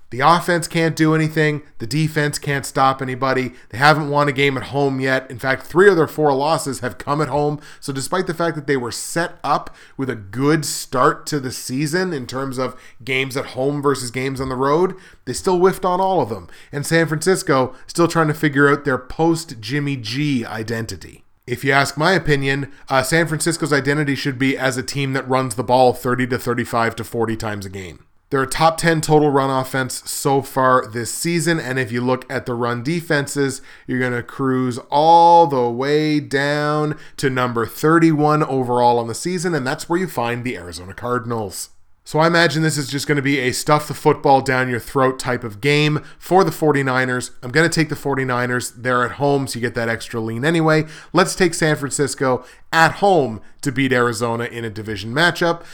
The 0.10 0.22
offense 0.22 0.70
can't 0.70 0.96
do 0.96 1.14
anything. 1.14 1.64
The 1.80 1.88
defense 1.88 2.40
can't 2.40 2.66
stop 2.66 3.02
anybody. 3.02 3.52
They 3.70 3.78
haven't 3.78 4.10
won 4.10 4.30
a 4.30 4.32
game 4.32 4.56
at 4.56 4.66
home 4.66 5.02
yet. 5.02 5.30
In 5.30 5.38
fact, 5.38 5.64
three 5.64 5.90
of 5.90 5.98
their 5.98 6.08
four 6.08 6.34
losses 6.34 6.80
have 6.80 6.98
come 6.98 7.22
at 7.22 7.28
home. 7.28 7.60
So, 7.82 7.92
despite 7.92 8.26
the 8.26 8.34
fact 8.34 8.56
that 8.56 8.68
they 8.68 8.78
were 8.78 8.92
set 8.92 9.38
up 9.44 9.76
with 9.98 10.10
a 10.10 10.16
good 10.16 10.64
start 10.64 11.26
to 11.28 11.42
the 11.42 11.52
season 11.52 12.14
in 12.14 12.26
terms 12.26 12.58
of 12.58 12.80
games 13.04 13.36
at 13.36 13.48
home 13.48 13.82
versus 13.82 14.10
games 14.10 14.40
on 14.40 14.48
the 14.48 14.56
road, 14.56 14.96
they 15.26 15.34
still 15.34 15.60
whiffed 15.60 15.84
on 15.84 16.00
all 16.00 16.22
of 16.22 16.30
them. 16.30 16.48
And 16.72 16.86
San 16.86 17.08
Francisco 17.08 17.76
still 17.86 18.08
trying 18.08 18.30
to 18.30 18.34
figure 18.34 18.70
out 18.70 18.86
their 18.86 18.98
post 18.98 19.60
Jimmy 19.60 19.98
G 19.98 20.46
identity. 20.46 21.26
If 21.46 21.66
you 21.66 21.74
ask 21.74 21.98
my 21.98 22.14
opinion, 22.14 22.72
uh, 22.88 23.04
San 23.04 23.28
Francisco's 23.28 23.74
identity 23.74 24.16
should 24.16 24.40
be 24.40 24.58
as 24.58 24.78
a 24.78 24.84
team 24.84 25.12
that 25.14 25.28
runs 25.28 25.56
the 25.56 25.64
ball 25.64 25.94
30 25.94 26.28
to 26.28 26.38
35 26.38 26.96
to 26.98 27.04
40 27.04 27.36
times 27.36 27.66
a 27.66 27.70
game. 27.70 28.07
They're 28.30 28.44
a 28.44 28.48
top 28.48 28.78
10 28.78 29.02
total 29.02 29.30
run 29.30 29.50
offense 29.50 30.10
so 30.10 30.42
far 30.42 30.86
this 30.86 31.14
season. 31.14 31.60
And 31.60 31.80
if 31.80 31.92
you 31.92 32.02
look 32.02 32.30
at 32.30 32.46
the 32.46 32.54
run 32.54 32.84
defenses, 32.84 33.62
you're 33.86 34.00
going 34.00 34.12
to 34.12 34.24
cruise 34.24 34.80
all 34.90 35.48
the 35.48 35.70
way 35.70 36.20
down 36.20 36.98
to 37.18 37.30
number 37.30 37.66
31 37.66 38.44
overall 38.44 39.00
on 39.00 39.08
the 39.08 39.16
season. 39.16 39.56
And 39.56 39.66
that's 39.66 39.88
where 39.88 40.00
you 40.00 40.08
find 40.08 40.44
the 40.44 40.58
Arizona 40.58 40.94
Cardinals. 40.94 41.70
So 42.08 42.20
I 42.20 42.28
imagine 42.28 42.64
this 42.64 42.78
is 42.78 42.88
just 42.88 43.06
going 43.06 43.18
to 43.18 43.22
be 43.22 43.40
a 43.40 43.52
stuff 43.52 43.90
the 43.90 43.94
football 43.94 44.40
down 44.40 44.70
your 44.70 44.80
throat 44.80 45.20
type 45.20 45.44
of 45.44 45.60
game 45.60 46.02
for 46.18 46.46
the 46.46 46.52
49ers. 46.52 47.32
I'm 47.44 47.52
going 47.52 47.70
to 47.70 47.74
take 47.74 47.90
the 47.90 47.96
49ers. 47.96 48.82
They're 48.82 49.04
at 49.04 49.12
home, 49.12 49.46
so 49.46 49.60
you 49.60 49.62
get 49.62 49.76
that 49.76 49.90
extra 49.90 50.22
lean 50.22 50.46
anyway. 50.46 50.86
Let's 51.12 51.36
take 51.36 51.54
San 51.54 51.76
Francisco 51.76 52.46
at 52.72 52.94
home 52.94 53.42
to 53.62 53.74
beat 53.74 53.92
Arizona 53.92 54.46
in 54.46 54.64
a 54.64 54.70
division 54.70 55.14
matchup. 55.14 55.66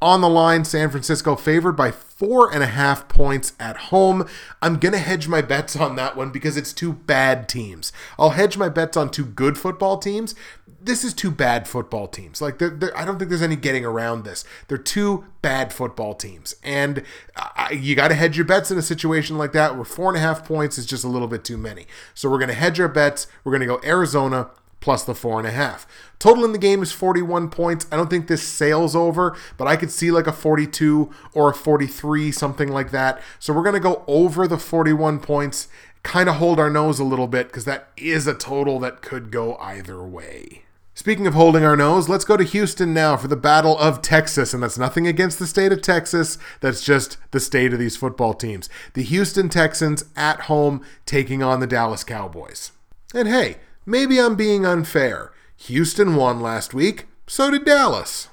On 0.00 0.20
the 0.20 0.28
line, 0.28 0.64
San 0.64 0.90
Francisco 0.90 1.36
favored 1.36 1.72
by 1.72 1.90
four 1.90 2.52
and 2.52 2.62
a 2.62 2.66
half 2.66 3.08
points 3.08 3.54
at 3.58 3.76
home. 3.76 4.26
I'm 4.60 4.78
going 4.78 4.92
to 4.92 4.98
hedge 4.98 5.26
my 5.28 5.40
bets 5.40 5.74
on 5.76 5.96
that 5.96 6.16
one 6.16 6.30
because 6.30 6.56
it's 6.56 6.72
two 6.72 6.92
bad 6.92 7.48
teams. 7.48 7.92
I'll 8.18 8.30
hedge 8.30 8.56
my 8.56 8.68
bets 8.68 8.96
on 8.96 9.10
two 9.10 9.24
good 9.24 9.56
football 9.56 9.98
teams. 9.98 10.34
This 10.80 11.02
is 11.02 11.14
two 11.14 11.30
bad 11.30 11.66
football 11.66 12.06
teams. 12.06 12.40
Like, 12.40 12.58
they're, 12.58 12.70
they're, 12.70 12.96
I 12.96 13.04
don't 13.04 13.18
think 13.18 13.28
there's 13.30 13.42
any 13.42 13.56
getting 13.56 13.84
around 13.84 14.24
this. 14.24 14.44
They're 14.68 14.78
two 14.78 15.24
bad 15.42 15.72
football 15.72 16.14
teams. 16.14 16.54
And 16.62 17.02
uh, 17.34 17.68
you 17.72 17.96
got 17.96 18.08
to 18.08 18.14
hedge 18.14 18.36
your 18.36 18.46
bets 18.46 18.70
in 18.70 18.78
a 18.78 18.82
situation 18.82 19.38
like 19.38 19.52
that 19.52 19.74
where 19.74 19.84
four 19.84 20.08
and 20.08 20.16
a 20.16 20.20
half 20.20 20.46
points 20.46 20.78
is 20.78 20.86
just 20.86 21.04
a 21.04 21.08
little 21.08 21.28
bit 21.28 21.42
too 21.42 21.56
many. 21.56 21.86
So 22.14 22.30
we're 22.30 22.38
going 22.38 22.48
to 22.48 22.54
hedge 22.54 22.78
our 22.78 22.88
bets. 22.88 23.26
We're 23.42 23.52
going 23.52 23.66
to 23.66 23.66
go 23.66 23.80
Arizona 23.82 24.50
plus 24.86 25.02
the 25.02 25.16
four 25.16 25.40
and 25.40 25.48
a 25.48 25.50
half. 25.50 25.84
Total 26.20 26.44
in 26.44 26.52
the 26.52 26.58
game 26.58 26.80
is 26.80 26.92
41 26.92 27.50
points. 27.50 27.88
I 27.90 27.96
don't 27.96 28.08
think 28.08 28.28
this 28.28 28.46
sails 28.46 28.94
over, 28.94 29.36
but 29.56 29.66
I 29.66 29.74
could 29.74 29.90
see 29.90 30.12
like 30.12 30.28
a 30.28 30.32
42 30.32 31.10
or 31.34 31.50
a 31.50 31.54
43, 31.54 32.30
something 32.30 32.68
like 32.68 32.92
that. 32.92 33.20
So 33.40 33.52
we're 33.52 33.64
going 33.64 33.74
to 33.74 33.80
go 33.80 34.04
over 34.06 34.46
the 34.46 34.58
41 34.58 35.18
points, 35.18 35.66
kind 36.04 36.28
of 36.28 36.36
hold 36.36 36.60
our 36.60 36.70
nose 36.70 37.00
a 37.00 37.04
little 37.04 37.26
bit 37.26 37.48
because 37.48 37.64
that 37.64 37.88
is 37.96 38.28
a 38.28 38.34
total 38.34 38.78
that 38.78 39.02
could 39.02 39.32
go 39.32 39.56
either 39.56 40.04
way. 40.04 40.62
Speaking 40.94 41.26
of 41.26 41.34
holding 41.34 41.64
our 41.64 41.76
nose, 41.76 42.08
let's 42.08 42.24
go 42.24 42.36
to 42.36 42.44
Houston 42.44 42.94
now 42.94 43.16
for 43.16 43.26
the 43.26 43.34
Battle 43.34 43.76
of 43.78 44.02
Texas. 44.02 44.54
And 44.54 44.62
that's 44.62 44.78
nothing 44.78 45.08
against 45.08 45.40
the 45.40 45.48
state 45.48 45.72
of 45.72 45.82
Texas, 45.82 46.38
that's 46.60 46.84
just 46.84 47.18
the 47.32 47.40
state 47.40 47.72
of 47.72 47.80
these 47.80 47.96
football 47.96 48.34
teams. 48.34 48.68
The 48.94 49.02
Houston 49.02 49.48
Texans 49.48 50.04
at 50.14 50.42
home 50.42 50.84
taking 51.06 51.42
on 51.42 51.58
the 51.58 51.66
Dallas 51.66 52.04
Cowboys. 52.04 52.70
And 53.12 53.26
hey, 53.26 53.56
Maybe 53.88 54.20
I'm 54.20 54.34
being 54.34 54.66
unfair. 54.66 55.30
Houston 55.58 56.16
won 56.16 56.40
last 56.40 56.74
week, 56.74 57.06
so 57.28 57.52
did 57.52 57.64
Dallas. 57.64 58.28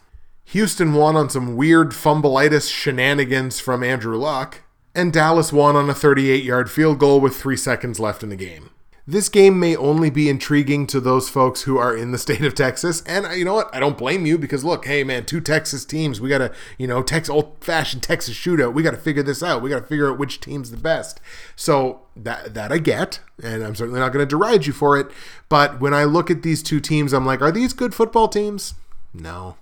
Houston 0.46 0.94
won 0.94 1.16
on 1.16 1.30
some 1.30 1.56
weird 1.56 1.92
fumbleitis 1.92 2.72
shenanigans 2.72 3.60
from 3.60 3.84
Andrew 3.84 4.18
Luck, 4.18 4.62
and 4.96 5.14
Dallas 5.14 5.54
won 5.54 5.76
on 5.76 5.92
a 5.92 5.94
38 5.94 6.44
yard 6.44 6.72
field 6.72 6.98
goal 6.98 7.20
with 7.20 7.36
three 7.36 7.56
seconds 7.56 8.00
left 8.00 8.24
in 8.24 8.30
the 8.30 8.36
game. 8.36 8.72
This 9.06 9.28
game 9.28 9.60
may 9.60 9.76
only 9.76 10.10
be 10.10 10.30
intriguing 10.30 10.88
to 10.88 11.02
those 11.02 11.28
folks 11.28 11.64
who 11.64 11.78
are 11.78 11.96
in 11.96 12.12
the 12.12 12.18
state 12.18 12.44
of 12.46 12.56
Texas. 12.56 13.04
And 13.06 13.28
you 13.38 13.44
know 13.44 13.56
what? 13.56 13.74
I 13.76 13.80
don't 13.82 13.98
blame 13.98 14.26
you 14.26 14.38
because 14.38 14.64
look, 14.64 14.86
hey 14.86 15.04
man, 15.04 15.26
two 15.26 15.42
Texas 15.42 15.84
teams. 15.84 16.22
We 16.22 16.30
got 16.30 16.38
to, 16.38 16.54
you 16.78 16.88
know, 16.88 17.04
Tex 17.04 17.30
old 17.30 17.58
fashioned 17.60 18.02
Texas 18.02 18.36
shootout. 18.36 18.74
We 18.74 18.82
got 18.82 18.92
to 18.92 18.98
figure 18.98 19.24
this 19.24 19.44
out. 19.44 19.62
We 19.62 19.70
got 19.70 19.82
to 19.82 19.88
figure 19.88 20.10
out 20.10 20.18
which 20.18 20.40
team's 20.40 20.72
the 20.72 20.78
best. 20.78 21.20
So 21.58 22.02
that 22.16 22.54
that 22.54 22.72
I 22.72 22.78
get, 22.78 23.20
and 23.44 23.62
I'm 23.62 23.76
certainly 23.76 24.00
not 24.00 24.14
going 24.14 24.26
to 24.26 24.36
deride 24.36 24.66
you 24.66 24.74
for 24.74 24.98
it. 24.98 25.08
But 25.50 25.82
when 25.82 25.94
I 25.94 26.06
look 26.06 26.32
at 26.32 26.44
these 26.44 26.64
two 26.64 26.80
teams, 26.80 27.12
I'm 27.12 27.26
like, 27.26 27.42
are 27.42 27.52
these 27.52 27.74
good 27.74 27.94
football 27.94 28.30
teams? 28.30 28.74
No. 29.14 29.58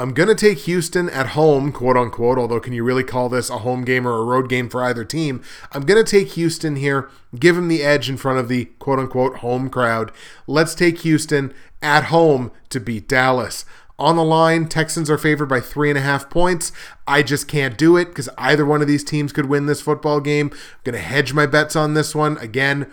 I'm 0.00 0.14
going 0.14 0.30
to 0.30 0.34
take 0.34 0.60
Houston 0.60 1.10
at 1.10 1.28
home, 1.28 1.72
quote 1.72 1.98
unquote, 1.98 2.38
although 2.38 2.58
can 2.58 2.72
you 2.72 2.82
really 2.82 3.04
call 3.04 3.28
this 3.28 3.50
a 3.50 3.58
home 3.58 3.84
game 3.84 4.08
or 4.08 4.16
a 4.16 4.24
road 4.24 4.48
game 4.48 4.70
for 4.70 4.82
either 4.82 5.04
team? 5.04 5.42
I'm 5.72 5.82
going 5.82 6.02
to 6.02 6.10
take 6.10 6.32
Houston 6.32 6.76
here, 6.76 7.10
give 7.38 7.54
them 7.54 7.68
the 7.68 7.82
edge 7.82 8.08
in 8.08 8.16
front 8.16 8.38
of 8.38 8.48
the 8.48 8.64
quote 8.78 8.98
unquote 8.98 9.36
home 9.36 9.68
crowd. 9.68 10.10
Let's 10.46 10.74
take 10.74 11.00
Houston 11.00 11.52
at 11.82 12.04
home 12.04 12.50
to 12.70 12.80
beat 12.80 13.08
Dallas. 13.08 13.66
On 13.98 14.16
the 14.16 14.24
line, 14.24 14.68
Texans 14.68 15.10
are 15.10 15.18
favored 15.18 15.50
by 15.50 15.60
three 15.60 15.90
and 15.90 15.98
a 15.98 16.02
half 16.02 16.30
points. 16.30 16.72
I 17.06 17.22
just 17.22 17.46
can't 17.46 17.76
do 17.76 17.98
it 17.98 18.06
because 18.06 18.30
either 18.38 18.64
one 18.64 18.80
of 18.80 18.88
these 18.88 19.04
teams 19.04 19.34
could 19.34 19.50
win 19.50 19.66
this 19.66 19.82
football 19.82 20.20
game. 20.20 20.50
I'm 20.50 20.80
going 20.84 20.94
to 20.94 21.02
hedge 21.02 21.34
my 21.34 21.44
bets 21.44 21.76
on 21.76 21.92
this 21.92 22.14
one. 22.14 22.38
Again, 22.38 22.90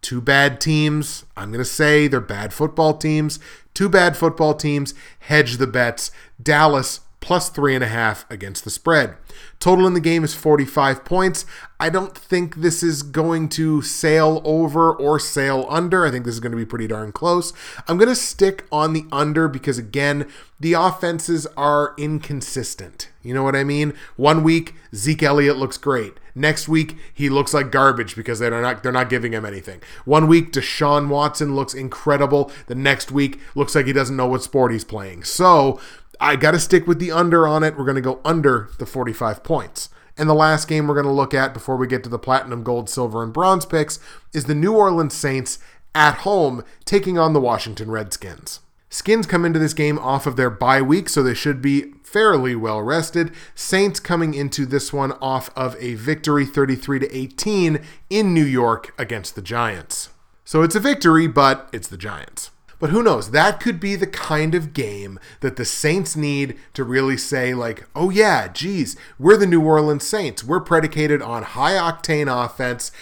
two 0.00 0.22
bad 0.22 0.62
teams. 0.62 1.26
I'm 1.36 1.50
going 1.50 1.58
to 1.58 1.64
say 1.66 2.08
they're 2.08 2.22
bad 2.22 2.54
football 2.54 2.96
teams. 2.96 3.38
Two 3.78 3.88
bad 3.88 4.16
football 4.16 4.54
teams. 4.54 4.92
Hedge 5.20 5.58
the 5.58 5.66
bets. 5.68 6.10
Dallas 6.42 6.98
plus 7.20 7.48
three 7.48 7.76
and 7.76 7.84
a 7.84 7.86
half 7.86 8.28
against 8.28 8.64
the 8.64 8.70
spread. 8.70 9.14
Total 9.60 9.86
in 9.86 9.94
the 9.94 10.00
game 10.00 10.24
is 10.24 10.34
45 10.34 11.04
points. 11.04 11.46
I 11.78 11.88
don't 11.88 12.12
think 12.12 12.56
this 12.56 12.82
is 12.82 13.04
going 13.04 13.48
to 13.50 13.80
sail 13.82 14.42
over 14.44 14.92
or 14.92 15.20
sail 15.20 15.64
under. 15.68 16.04
I 16.04 16.10
think 16.10 16.24
this 16.24 16.34
is 16.34 16.40
going 16.40 16.50
to 16.50 16.58
be 16.58 16.66
pretty 16.66 16.88
darn 16.88 17.12
close. 17.12 17.52
I'm 17.86 17.98
going 17.98 18.08
to 18.08 18.16
stick 18.16 18.66
on 18.72 18.94
the 18.94 19.06
under 19.12 19.46
because, 19.46 19.78
again, 19.78 20.28
the 20.58 20.72
offenses 20.72 21.46
are 21.56 21.94
inconsistent. 21.96 23.10
You 23.22 23.32
know 23.32 23.44
what 23.44 23.54
I 23.54 23.62
mean? 23.62 23.94
One 24.16 24.42
week, 24.42 24.74
Zeke 24.92 25.22
Elliott 25.22 25.56
looks 25.56 25.76
great. 25.76 26.14
Next 26.38 26.68
week, 26.68 26.96
he 27.12 27.28
looks 27.28 27.52
like 27.52 27.72
garbage 27.72 28.14
because 28.14 28.38
they're 28.38 28.62
not 28.62 28.82
they're 28.82 28.92
not 28.92 29.10
giving 29.10 29.32
him 29.32 29.44
anything. 29.44 29.82
One 30.04 30.28
week, 30.28 30.52
Deshaun 30.52 31.08
Watson 31.08 31.56
looks 31.56 31.74
incredible. 31.74 32.52
The 32.66 32.74
next 32.74 33.10
week, 33.10 33.40
looks 33.54 33.74
like 33.74 33.86
he 33.86 33.92
doesn't 33.92 34.16
know 34.16 34.28
what 34.28 34.42
sport 34.42 34.72
he's 34.72 34.84
playing. 34.84 35.24
So 35.24 35.80
I 36.20 36.36
got 36.36 36.52
to 36.52 36.60
stick 36.60 36.86
with 36.86 36.98
the 37.00 37.12
under 37.12 37.46
on 37.46 37.64
it. 37.64 37.76
We're 37.76 37.84
going 37.84 37.96
to 37.96 38.00
go 38.00 38.20
under 38.24 38.70
the 38.78 38.86
45 38.86 39.42
points. 39.42 39.90
And 40.16 40.28
the 40.28 40.34
last 40.34 40.66
game 40.66 40.88
we're 40.88 40.94
going 40.94 41.06
to 41.06 41.12
look 41.12 41.34
at 41.34 41.54
before 41.54 41.76
we 41.76 41.86
get 41.86 42.02
to 42.04 42.08
the 42.08 42.18
platinum, 42.18 42.64
gold, 42.64 42.90
silver, 42.90 43.22
and 43.22 43.32
bronze 43.32 43.64
picks 43.64 44.00
is 44.32 44.44
the 44.44 44.54
New 44.54 44.74
Orleans 44.74 45.14
Saints 45.14 45.58
at 45.94 46.18
home 46.18 46.64
taking 46.84 47.18
on 47.18 47.32
the 47.32 47.40
Washington 47.40 47.90
Redskins. 47.90 48.60
Skins 48.90 49.26
come 49.26 49.44
into 49.44 49.58
this 49.58 49.74
game 49.74 49.98
off 49.98 50.26
of 50.26 50.36
their 50.36 50.50
bye 50.50 50.80
week, 50.80 51.08
so 51.08 51.22
they 51.22 51.34
should 51.34 51.60
be 51.60 51.92
fairly 52.02 52.54
well 52.54 52.80
rested. 52.80 53.32
Saints 53.54 54.00
coming 54.00 54.32
into 54.32 54.64
this 54.64 54.92
one 54.92 55.12
off 55.20 55.50
of 55.54 55.76
a 55.78 55.94
victory 55.94 56.46
33 56.46 57.00
to 57.00 57.16
18 57.16 57.84
in 58.08 58.32
New 58.32 58.44
York 58.44 58.94
against 58.98 59.34
the 59.34 59.42
Giants. 59.42 60.08
So 60.44 60.62
it's 60.62 60.74
a 60.74 60.80
victory, 60.80 61.26
but 61.26 61.68
it's 61.72 61.88
the 61.88 61.98
Giants. 61.98 62.50
But 62.78 62.90
who 62.90 63.02
knows? 63.02 63.32
That 63.32 63.60
could 63.60 63.80
be 63.80 63.96
the 63.96 64.06
kind 64.06 64.54
of 64.54 64.72
game 64.72 65.18
that 65.40 65.56
the 65.56 65.64
Saints 65.64 66.14
need 66.16 66.56
to 66.74 66.84
really 66.84 67.16
say, 67.16 67.52
like, 67.52 67.86
oh 67.94 68.08
yeah, 68.08 68.48
geez, 68.48 68.96
we're 69.18 69.36
the 69.36 69.46
New 69.46 69.60
Orleans 69.60 70.06
Saints. 70.06 70.44
We're 70.44 70.60
predicated 70.60 71.20
on 71.20 71.42
high 71.42 71.74
octane 71.74 72.32
offense, 72.32 72.92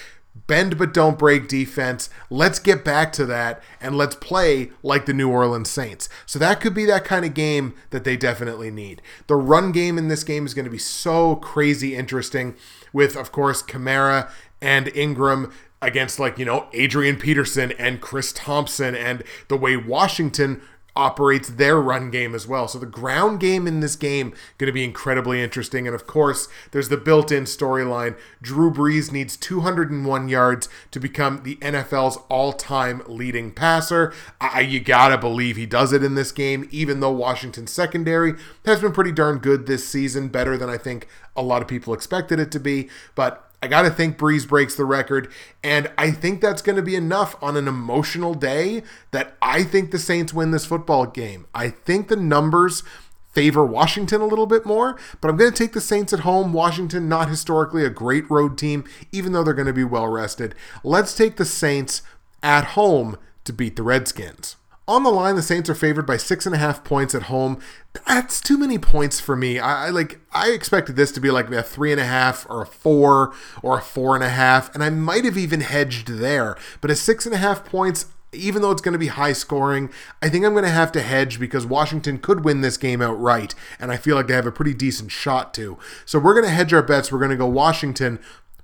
bend 0.47 0.79
but 0.79 0.93
don't 0.93 1.19
break 1.19 1.49
defense. 1.49 2.11
Let's 2.31 2.59
get 2.59 2.85
back 2.85 3.13
to 3.13 3.27
that 3.27 3.63
and 3.81 3.97
let's 3.97 4.15
play 4.15 4.71
like 4.83 5.07
the 5.07 5.15
New 5.15 5.31
Orleans 5.31 5.71
Saints. 5.71 6.09
So 6.27 6.39
that 6.39 6.61
could 6.61 6.75
be 6.75 6.85
that 6.87 7.05
kind 7.05 7.25
of 7.25 7.35
game 7.35 7.75
that 7.91 8.05
they 8.05 8.17
definitely 8.17 8.71
need. 8.71 9.03
The 9.27 9.37
run 9.37 9.73
game 9.73 9.99
in 9.99 10.09
this 10.09 10.25
game 10.25 10.47
is 10.47 10.55
going 10.55 10.65
to 10.65 10.71
be 10.71 10.79
so 10.79 11.37
crazy 11.37 11.95
interesting 11.97 12.55
with, 12.93 13.17
of 13.17 13.33
course, 13.33 13.63
Kamara 13.63 14.31
and 14.61 14.89
Ingram 14.95 15.53
against 15.83 16.19
like, 16.19 16.39
you 16.39 16.45
know, 16.45 16.69
Adrian 16.73 17.17
Peterson 17.17 17.73
and 17.73 18.01
Chris 18.01 18.33
Thompson 18.33 18.95
and 18.95 19.23
the 19.49 19.57
way 19.57 19.77
Washington 19.77 20.61
operates 20.97 21.49
their 21.49 21.81
run 21.81 22.11
game 22.11 22.35
as 22.35 22.47
well. 22.47 22.67
So 22.67 22.79
the 22.79 22.87
ground 22.87 23.39
game 23.39 23.67
in 23.67 23.81
this 23.81 23.95
game 23.95 24.35
going 24.59 24.67
to 24.67 24.73
be 24.73 24.85
incredibly 24.85 25.43
interesting 25.43 25.87
and 25.87 25.95
of 25.95 26.07
course, 26.07 26.49
there's 26.73 26.89
the 26.89 26.97
built-in 26.97 27.45
storyline. 27.45 28.17
Drew 28.43 28.73
Brees 28.73 29.13
needs 29.13 29.37
201 29.37 30.29
yards 30.29 30.69
to 30.91 30.99
become 30.99 31.43
the 31.43 31.57
NFL's 31.57 32.17
all-time 32.29 33.03
leading 33.07 33.53
passer. 33.53 34.13
I, 34.41 34.61
you 34.61 34.81
got 34.81 35.09
to 35.09 35.19
believe 35.19 35.57
he 35.57 35.67
does 35.67 35.93
it 35.93 36.03
in 36.03 36.15
this 36.15 36.33
game 36.33 36.69
even 36.71 37.01
though 37.01 37.13
Washington's 37.13 37.71
secondary 37.71 38.35
has 38.65 38.81
been 38.81 38.93
pretty 38.93 39.13
darn 39.13 39.39
good 39.39 39.67
this 39.67 39.87
season, 39.87 40.29
better 40.29 40.57
than 40.57 40.71
I 40.71 40.79
think 40.79 41.07
a 41.37 41.43
lot 41.43 41.63
of 41.63 41.69
people 41.69 41.93
expected 41.93 42.41
it 42.41 42.51
to 42.53 42.61
be, 42.61 42.89
but 43.15 43.46
I 43.67 43.69
got 43.69 43.83
to 43.83 43.91
think 43.91 44.17
Brees 44.17 44.47
breaks 44.47 44.77
the 44.77 44.85
record. 44.85 45.29
And 45.65 45.91
I 45.99 46.13
think 46.13 46.41
that's 46.41 46.63
going 46.63 46.77
to 46.77 46.83
be 46.83 46.95
enough 46.95 47.35
on 47.43 47.57
an 47.57 47.67
emotional 47.67 48.33
day 48.33 48.85
that 49.11 49.37
I 49.43 49.65
think 49.65 49.91
the 49.91 49.99
Saints 49.99 50.33
win 50.33 50.53
this 50.53 50.65
football 50.65 51.05
game. 51.05 51.47
I 51.53 51.71
think 51.71 52.07
the 52.07 52.15
numbers 52.15 52.85
favor 53.33 53.67
Washington 53.67 54.21
a 54.21 54.27
little 54.27 54.47
bit 54.47 54.67
more, 54.67 54.97
but 55.21 55.29
I'm 55.29 55.37
going 55.37 55.51
to 55.51 55.57
take 55.57 55.73
the 55.73 55.81
Saints 55.81 56.13
at 56.13 56.21
home. 56.21 56.53
Washington, 56.53 57.09
not 57.09 57.29
historically 57.29 57.85
a 57.85 57.91
great 57.91 58.31
road 58.31 58.57
team, 58.57 58.85
even 59.11 59.33
though 59.33 59.43
they're 59.43 59.53
going 59.53 59.67
to 59.67 59.73
be 59.73 59.83
well 59.83 60.07
rested. 60.07 60.55
Let's 60.85 61.17
take 61.17 61.35
the 61.35 61.45
Saints 61.45 62.03
at 62.45 62.67
home 62.67 63.17
to 63.47 63.53
beat 63.53 63.75
the 63.75 63.83
Redskins. 63.83 64.55
On 64.89 65.03
the 65.03 65.11
line, 65.11 65.35
the 65.35 65.43
Saints 65.43 65.69
are 65.69 65.75
favored 65.75 66.07
by 66.07 66.17
six 66.17 66.47
and 66.47 66.55
a 66.55 66.59
half 66.59 66.85
points 66.85 67.13
at 67.13 67.25
home. 67.25 67.61
That's 68.07 68.41
too 68.41 68.57
many 68.57 68.79
points 68.79 69.19
for 69.19 69.35
me. 69.35 69.59
I, 69.59 69.87
I, 69.87 69.91
like 69.91 70.21
I 70.33 70.51
expected 70.51 70.95
this 70.95 71.11
to 71.13 71.21
be 71.21 71.31
like 71.31 71.51
a 71.51 71.63
three 71.63 71.91
and 71.91 72.01
a 72.01 72.05
half 72.05 72.49
or 72.49 72.63
a 72.63 72.67
four 72.67 73.33
or 73.63 73.79
a 73.79 73.83
four 73.83 74.15
and 74.15 74.23
a 74.23 74.29
half, 74.29 74.73
and 74.75 74.85
I 74.85 74.91
might 74.91 75.25
have 75.25 75.37
even 75.37 75.61
hedged 75.61 76.07
there. 76.07 76.57
But 76.81 76.93
a 76.93 76.97
six 76.97 77.27
and 77.27 77.35
a 77.35 77.39
half 77.39 77.65
points, 77.65 78.07
even 78.33 78.63
though 78.63 78.71
it's 78.71 78.83
going 78.83 78.93
to 78.93 78.99
be 78.99 79.09
high 79.09 79.33
scoring, 79.33 79.91
I 80.23 80.29
think 80.29 80.45
I'm 80.45 80.53
going 80.53 80.63
to 80.63 80.71
have 80.71 80.93
to 80.93 81.03
hedge 81.03 81.41
because 81.41 81.67
Washington 81.67 82.19
could 82.19 82.45
win 82.45 82.61
this 82.61 82.77
game 82.77 83.03
outright, 83.03 83.57
and 83.81 83.91
I 83.91 83.97
feel 83.97 84.15
like 84.15 84.29
they 84.29 84.35
have 84.35 84.47
a 84.47 84.53
pretty 84.53 84.75
decent 84.75 85.11
shot 85.11 85.53
to. 85.55 85.79
So 86.05 86.21
we're 86.21 86.35
going 86.35 86.47
to 86.47 86.51
hedge 86.53 86.73
our 86.73 86.83
bets. 86.83 87.11
We're 87.11 87.19
going 87.19 87.31
to 87.33 87.37
go 87.37 87.47
Washington 87.47 88.21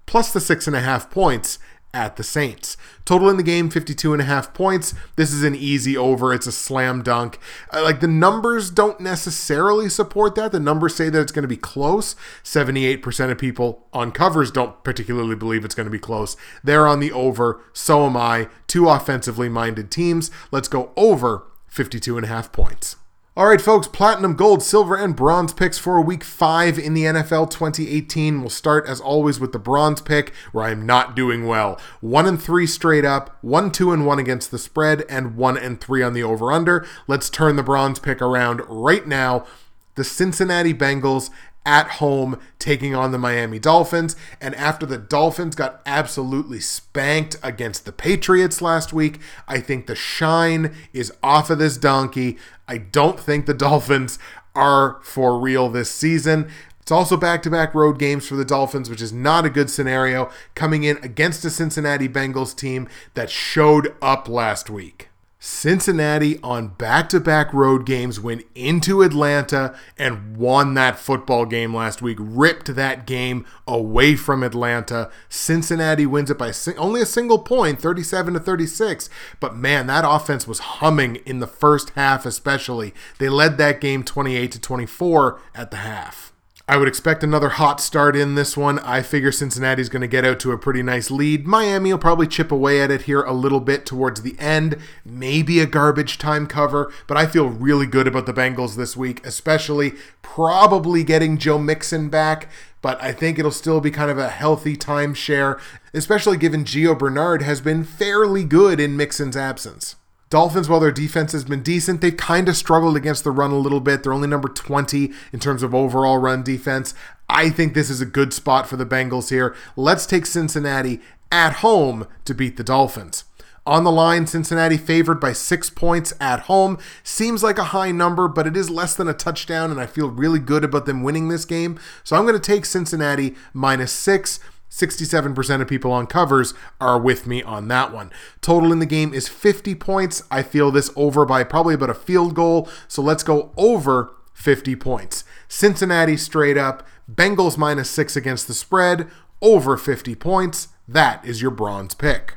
plus 0.07 0.33
the 0.33 0.41
six 0.41 0.69
and 0.69 0.77
a 0.77 0.81
half 0.81 1.11
points 1.11 1.59
at 1.95 2.17
the 2.17 2.23
Saints. 2.23 2.77
Total 3.05 3.29
in 3.29 3.37
the 3.37 3.43
game 3.43 3.69
52 3.69 4.13
and 4.13 4.23
a 4.23 4.25
half 4.25 4.55
points. 4.55 4.95
This 5.17 5.33
is 5.33 5.43
an 5.43 5.55
easy 5.55 5.97
over. 5.97 6.33
It's 6.33 6.47
a 6.47 6.53
slam 6.53 7.03
dunk. 7.03 7.39
Uh, 7.73 7.83
like 7.83 8.01
the 8.01 8.09
numbers 8.09 8.71
don't 8.71 9.01
necessarily 9.01 9.89
support 9.89 10.35
that. 10.37 10.53
The 10.53 10.61
numbers 10.61 10.95
say 10.95 11.11
that 11.11 11.21
it's 11.21 11.33
going 11.33 11.43
to 11.43 11.49
be 11.49 11.57
close. 11.57 12.15
78% 12.43 13.31
of 13.31 13.39
people 13.39 13.87
on 13.93 14.13
covers 14.13 14.51
don't 14.51 14.83
particularly 14.85 15.37
believe 15.37 15.65
it's 15.65 15.75
going 15.75 15.87
to 15.87 15.91
be 15.91 15.99
close. 15.99 16.37
They're 16.65 16.87
on 16.87 17.01
the 17.01 17.13
over. 17.13 17.63
So 17.73 18.07
am 18.07 18.17
I. 18.17 18.49
Two 18.67 18.89
offensively 18.89 19.49
minded 19.49 19.91
teams. 19.91 20.31
Let's 20.51 20.69
go 20.69 20.93
over 20.97 21.47
52 21.67 22.17
and 22.17 22.25
a 22.25 22.29
half 22.29 22.53
points. 22.53 22.97
All 23.35 23.47
right, 23.47 23.63
folks, 23.63 23.89
platinum, 23.89 24.35
gold, 24.35 24.63
silver, 24.63 24.95
and 24.95 25.17
bronze 25.17 25.55
picks 25.55 25.79
for 25.79 25.99
week 26.03 26.23
five 26.23 26.79
in 26.79 26.93
the 26.93 27.05
NFL 27.05 27.49
2018. 27.51 28.43
We'll 28.43 28.51
start, 28.51 28.87
as 28.87 29.01
always, 29.01 29.41
with 29.41 29.53
the 29.53 29.59
bronze 29.59 30.03
pick, 30.03 30.35
where 30.53 30.67
I'm 30.67 30.85
not 30.85 31.17
doing 31.17 31.47
well. 31.47 31.81
One 32.03 32.27
and 32.27 32.41
three 32.41 32.67
straight 32.67 33.07
up, 33.07 33.39
one, 33.41 33.73
two, 33.73 33.91
and 33.91 34.07
one 34.07 34.19
against 34.19 34.51
the 34.51 34.59
spread, 34.59 35.07
and 35.09 35.35
one 35.35 35.57
and 35.57 35.81
three 35.81 36.03
on 36.03 36.13
the 36.13 36.23
over 36.23 36.53
under. 36.53 36.87
Let's 37.07 37.31
turn 37.31 37.57
the 37.57 37.63
bronze 37.63 37.99
pick 37.99 38.21
around 38.21 38.61
right 38.69 39.07
now. 39.07 39.47
The 39.95 40.05
Cincinnati 40.05 40.75
Bengals 40.75 41.31
at 41.65 41.87
home 41.89 42.39
taking 42.59 42.95
on 42.95 43.13
the 43.13 43.19
Miami 43.19 43.59
Dolphins. 43.59 44.17
And 44.41 44.55
after 44.57 44.85
the 44.85 44.99
Dolphins 44.99 45.55
got 45.55 45.81
absolutely 45.87 46.61
spanked 46.61 47.37
against 47.43 47.85
the 47.85 47.93
Patriots 47.93 48.61
last 48.61 48.93
week, 48.93 49.21
I 49.47 49.61
think 49.61 49.87
the 49.87 49.95
shine 49.95 50.75
is 50.93 51.13
off 51.23 51.51
of 51.51 51.59
this 51.59 51.77
donkey. 51.77 52.37
I 52.73 52.79
don't 52.79 53.21
think 53.21 53.45
the 53.45 53.53
Dolphins 53.69 54.19
are 54.55 54.99
for 55.03 55.39
real 55.39 55.69
this 55.69 55.91
season. 55.91 56.51
It's 56.81 56.91
also 56.91 57.19
back 57.19 57.43
to 57.43 57.51
back 57.51 57.75
road 57.75 57.99
games 57.99 58.27
for 58.27 58.35
the 58.35 58.47
Dolphins, 58.47 58.89
which 58.89 59.03
is 59.03 59.13
not 59.13 59.45
a 59.45 59.51
good 59.51 59.71
scenario, 59.71 60.31
coming 60.55 60.83
in 60.83 60.97
against 60.97 61.45
a 61.45 61.51
Cincinnati 61.51 62.09
Bengals 62.09 62.57
team 62.57 62.89
that 63.13 63.31
showed 63.31 63.95
up 64.01 64.27
last 64.27 64.71
week. 64.71 65.11
Cincinnati 65.45 66.39
on 66.45 66.69
back 66.69 67.09
to 67.09 67.19
back 67.19 67.53
road 67.53 67.85
games 67.85 68.21
went 68.21 68.45
into 68.55 69.03
Atlanta 69.03 69.75
and 69.99 70.37
won 70.37 70.75
that 70.75 71.01
football 71.01 71.47
game 71.47 71.75
last 71.75 72.01
week, 72.01 72.17
ripped 72.21 72.77
that 72.77 73.09
game 73.09 73.45
away 73.67 74.15
from 74.15 74.45
Atlanta. 74.45 75.11
Cincinnati 75.29 76.07
wins 76.07 76.31
it 76.31 76.39
by 76.39 76.53
only 76.79 77.01
a 77.01 77.07
single 77.07 77.41
point, 77.41 77.81
37 77.81 78.35
to 78.35 78.39
36. 78.39 79.11
But 79.41 79.57
man, 79.57 79.89
that 79.89 80.05
offense 80.07 80.47
was 80.47 80.61
humming 80.61 81.17
in 81.27 81.41
the 81.41 81.49
first 81.49 81.91
half, 81.91 82.25
especially. 82.25 82.95
They 83.19 83.29
led 83.29 83.59
that 83.59 83.81
game 83.81 84.05
28 84.05 84.53
to 84.53 84.61
24 84.61 85.41
at 85.57 85.73
the 85.73 85.79
half. 85.79 86.32
I 86.69 86.77
would 86.77 86.87
expect 86.87 87.25
another 87.25 87.49
hot 87.49 87.81
start 87.81 88.15
in 88.15 88.37
this 88.37 88.57
one. 88.57 88.79
I 88.79 89.03
figure 89.03 89.33
Cincinnati's 89.33 89.89
going 89.89 90.03
to 90.03 90.07
get 90.07 90.25
out 90.25 90.39
to 90.41 90.53
a 90.53 90.59
pretty 90.59 90.83
nice 90.83 91.11
lead. 91.11 91.45
Miami 91.45 91.93
will 91.93 91.99
probably 91.99 92.29
chip 92.29 92.53
away 92.53 92.81
at 92.81 92.91
it 92.91 93.03
here 93.03 93.23
a 93.23 93.33
little 93.33 93.59
bit 93.59 93.85
towards 93.85 94.23
the 94.23 94.39
end. 94.39 94.79
Maybe 95.05 95.59
a 95.59 95.67
garbage 95.67 96.19
time 96.19 96.47
cover, 96.47 96.93
but 97.09 97.17
I 97.17 97.27
feel 97.27 97.49
really 97.49 97.87
good 97.87 98.07
about 98.07 98.27
the 98.27 98.33
Bengals 98.33 98.77
this 98.77 98.97
week, 98.97 99.27
especially 99.27 99.95
probably 100.23 101.03
getting 101.03 101.37
Joe 101.37 101.59
Mixon 101.59 102.09
back. 102.09 102.49
But 102.81 103.03
I 103.03 103.13
think 103.13 103.39
it'll 103.39 103.51
still 103.51 103.81
be 103.81 103.91
kind 103.91 104.11
of 104.11 104.19
a 104.19 104.29
healthy 104.29 104.77
timeshare, 104.77 105.61
especially 105.93 106.37
given 106.37 106.65
Gio 106.65 106.97
Bernard 106.97 107.43
has 107.43 107.61
been 107.61 107.83
fairly 107.83 108.45
good 108.45 108.79
in 108.79 108.97
Mixon's 108.97 109.37
absence. 109.37 109.97
Dolphins, 110.33 110.67
while 110.67 110.81
their 110.81 110.91
defense 110.91 111.33
has 111.33 111.45
been 111.45 111.63
decent, 111.63 112.01
they've 112.01 112.17
kind 112.17 112.49
of 112.49 112.57
struggled 112.57 112.97
against 112.97 113.23
the 113.23 113.31
run 113.31 113.51
a 113.51 113.59
little 113.59 113.81
bit. 113.81 114.03
They're 114.03 114.15
only 114.15 114.29
number 114.29 114.49
20 114.49 115.13
in 115.31 115.39
terms 115.39 115.63
of 115.63 115.75
overall 115.75 116.17
run 116.17 116.43
defense. 116.43 116.95
I 117.29 117.51
think 117.51 117.75
this 117.75 117.91
is 117.91 118.01
a 118.01 118.07
good 118.07 118.33
spot 118.33 118.67
for 118.67 118.77
the 118.79 118.87
Bengals 118.87 119.29
here. 119.29 119.55
Let's 119.77 120.07
take 120.07 120.25
Cincinnati 120.25 121.03
at 121.31 121.57
home 121.57 122.07
to 122.25 122.33
beat 122.33 122.57
the 122.57 122.65
Dolphins. 122.65 123.25
On 123.67 123.85
the 123.85 123.93
line, 123.93 124.27
Cincinnati 124.27 124.79
favored 124.79 125.21
by 125.21 125.35
six 125.35 125.69
points 125.69 126.15
at 126.19 126.41
home. 126.41 126.79
Seems 127.05 127.43
like 127.43 127.59
a 127.59 127.65
high 127.65 127.93
number, 127.93 128.27
but 128.27 128.47
it 128.47 128.57
is 128.57 128.71
less 128.71 128.95
than 128.95 129.09
a 129.09 129.15
touchdown, 129.15 129.71
and 129.71 129.79
I 129.79 129.85
feel 129.85 130.09
really 130.09 130.39
good 130.39 130.65
about 130.65 130.87
them 130.87 131.03
winning 131.03 131.29
this 131.29 131.45
game. 131.45 131.79
So 132.05 132.17
I'm 132.17 132.23
going 132.23 132.35
to 132.35 132.41
take 132.41 132.65
Cincinnati 132.65 133.35
minus 133.53 133.93
six. 133.93 134.41
67% 134.73 135.61
of 135.61 135.69
people 135.69 135.93
on 135.93 136.07
covers 136.07 136.55
are 136.81 136.99
with 136.99 137.27
me 137.27 137.43
on 137.43 137.69
that 137.69 137.93
one. 137.93 138.11
Total 138.41 138.73
in 138.73 138.79
the 138.79 138.87
game 138.87 139.13
is 139.13 139.29
50 139.29 139.75
points. 139.75 140.23
I 140.31 140.43
feel 140.43 140.71
this 140.71 140.91
over 140.97 141.27
by 141.27 141.45
probably 141.45 141.75
about 141.75 141.91
a 141.91 141.95
field 141.95 142.35
goal. 142.35 142.71
So 142.89 143.03
let's 143.03 143.23
go 143.23 143.53
over 143.59 144.15
50 144.33 144.75
points. 144.77 145.25
Cincinnati 145.47 146.17
straight 146.17 146.57
up, 146.57 146.87
Bengals 147.11 147.59
minus 147.59 147.91
six 147.91 148.17
against 148.17 148.49
the 148.49 148.55
spread, 148.55 149.11
over 149.43 149.77
50 149.77 150.15
points. 150.15 150.69
That 150.89 151.23
is 151.23 151.43
your 151.43 151.51
bronze 151.51 151.95
pick. 151.95 152.37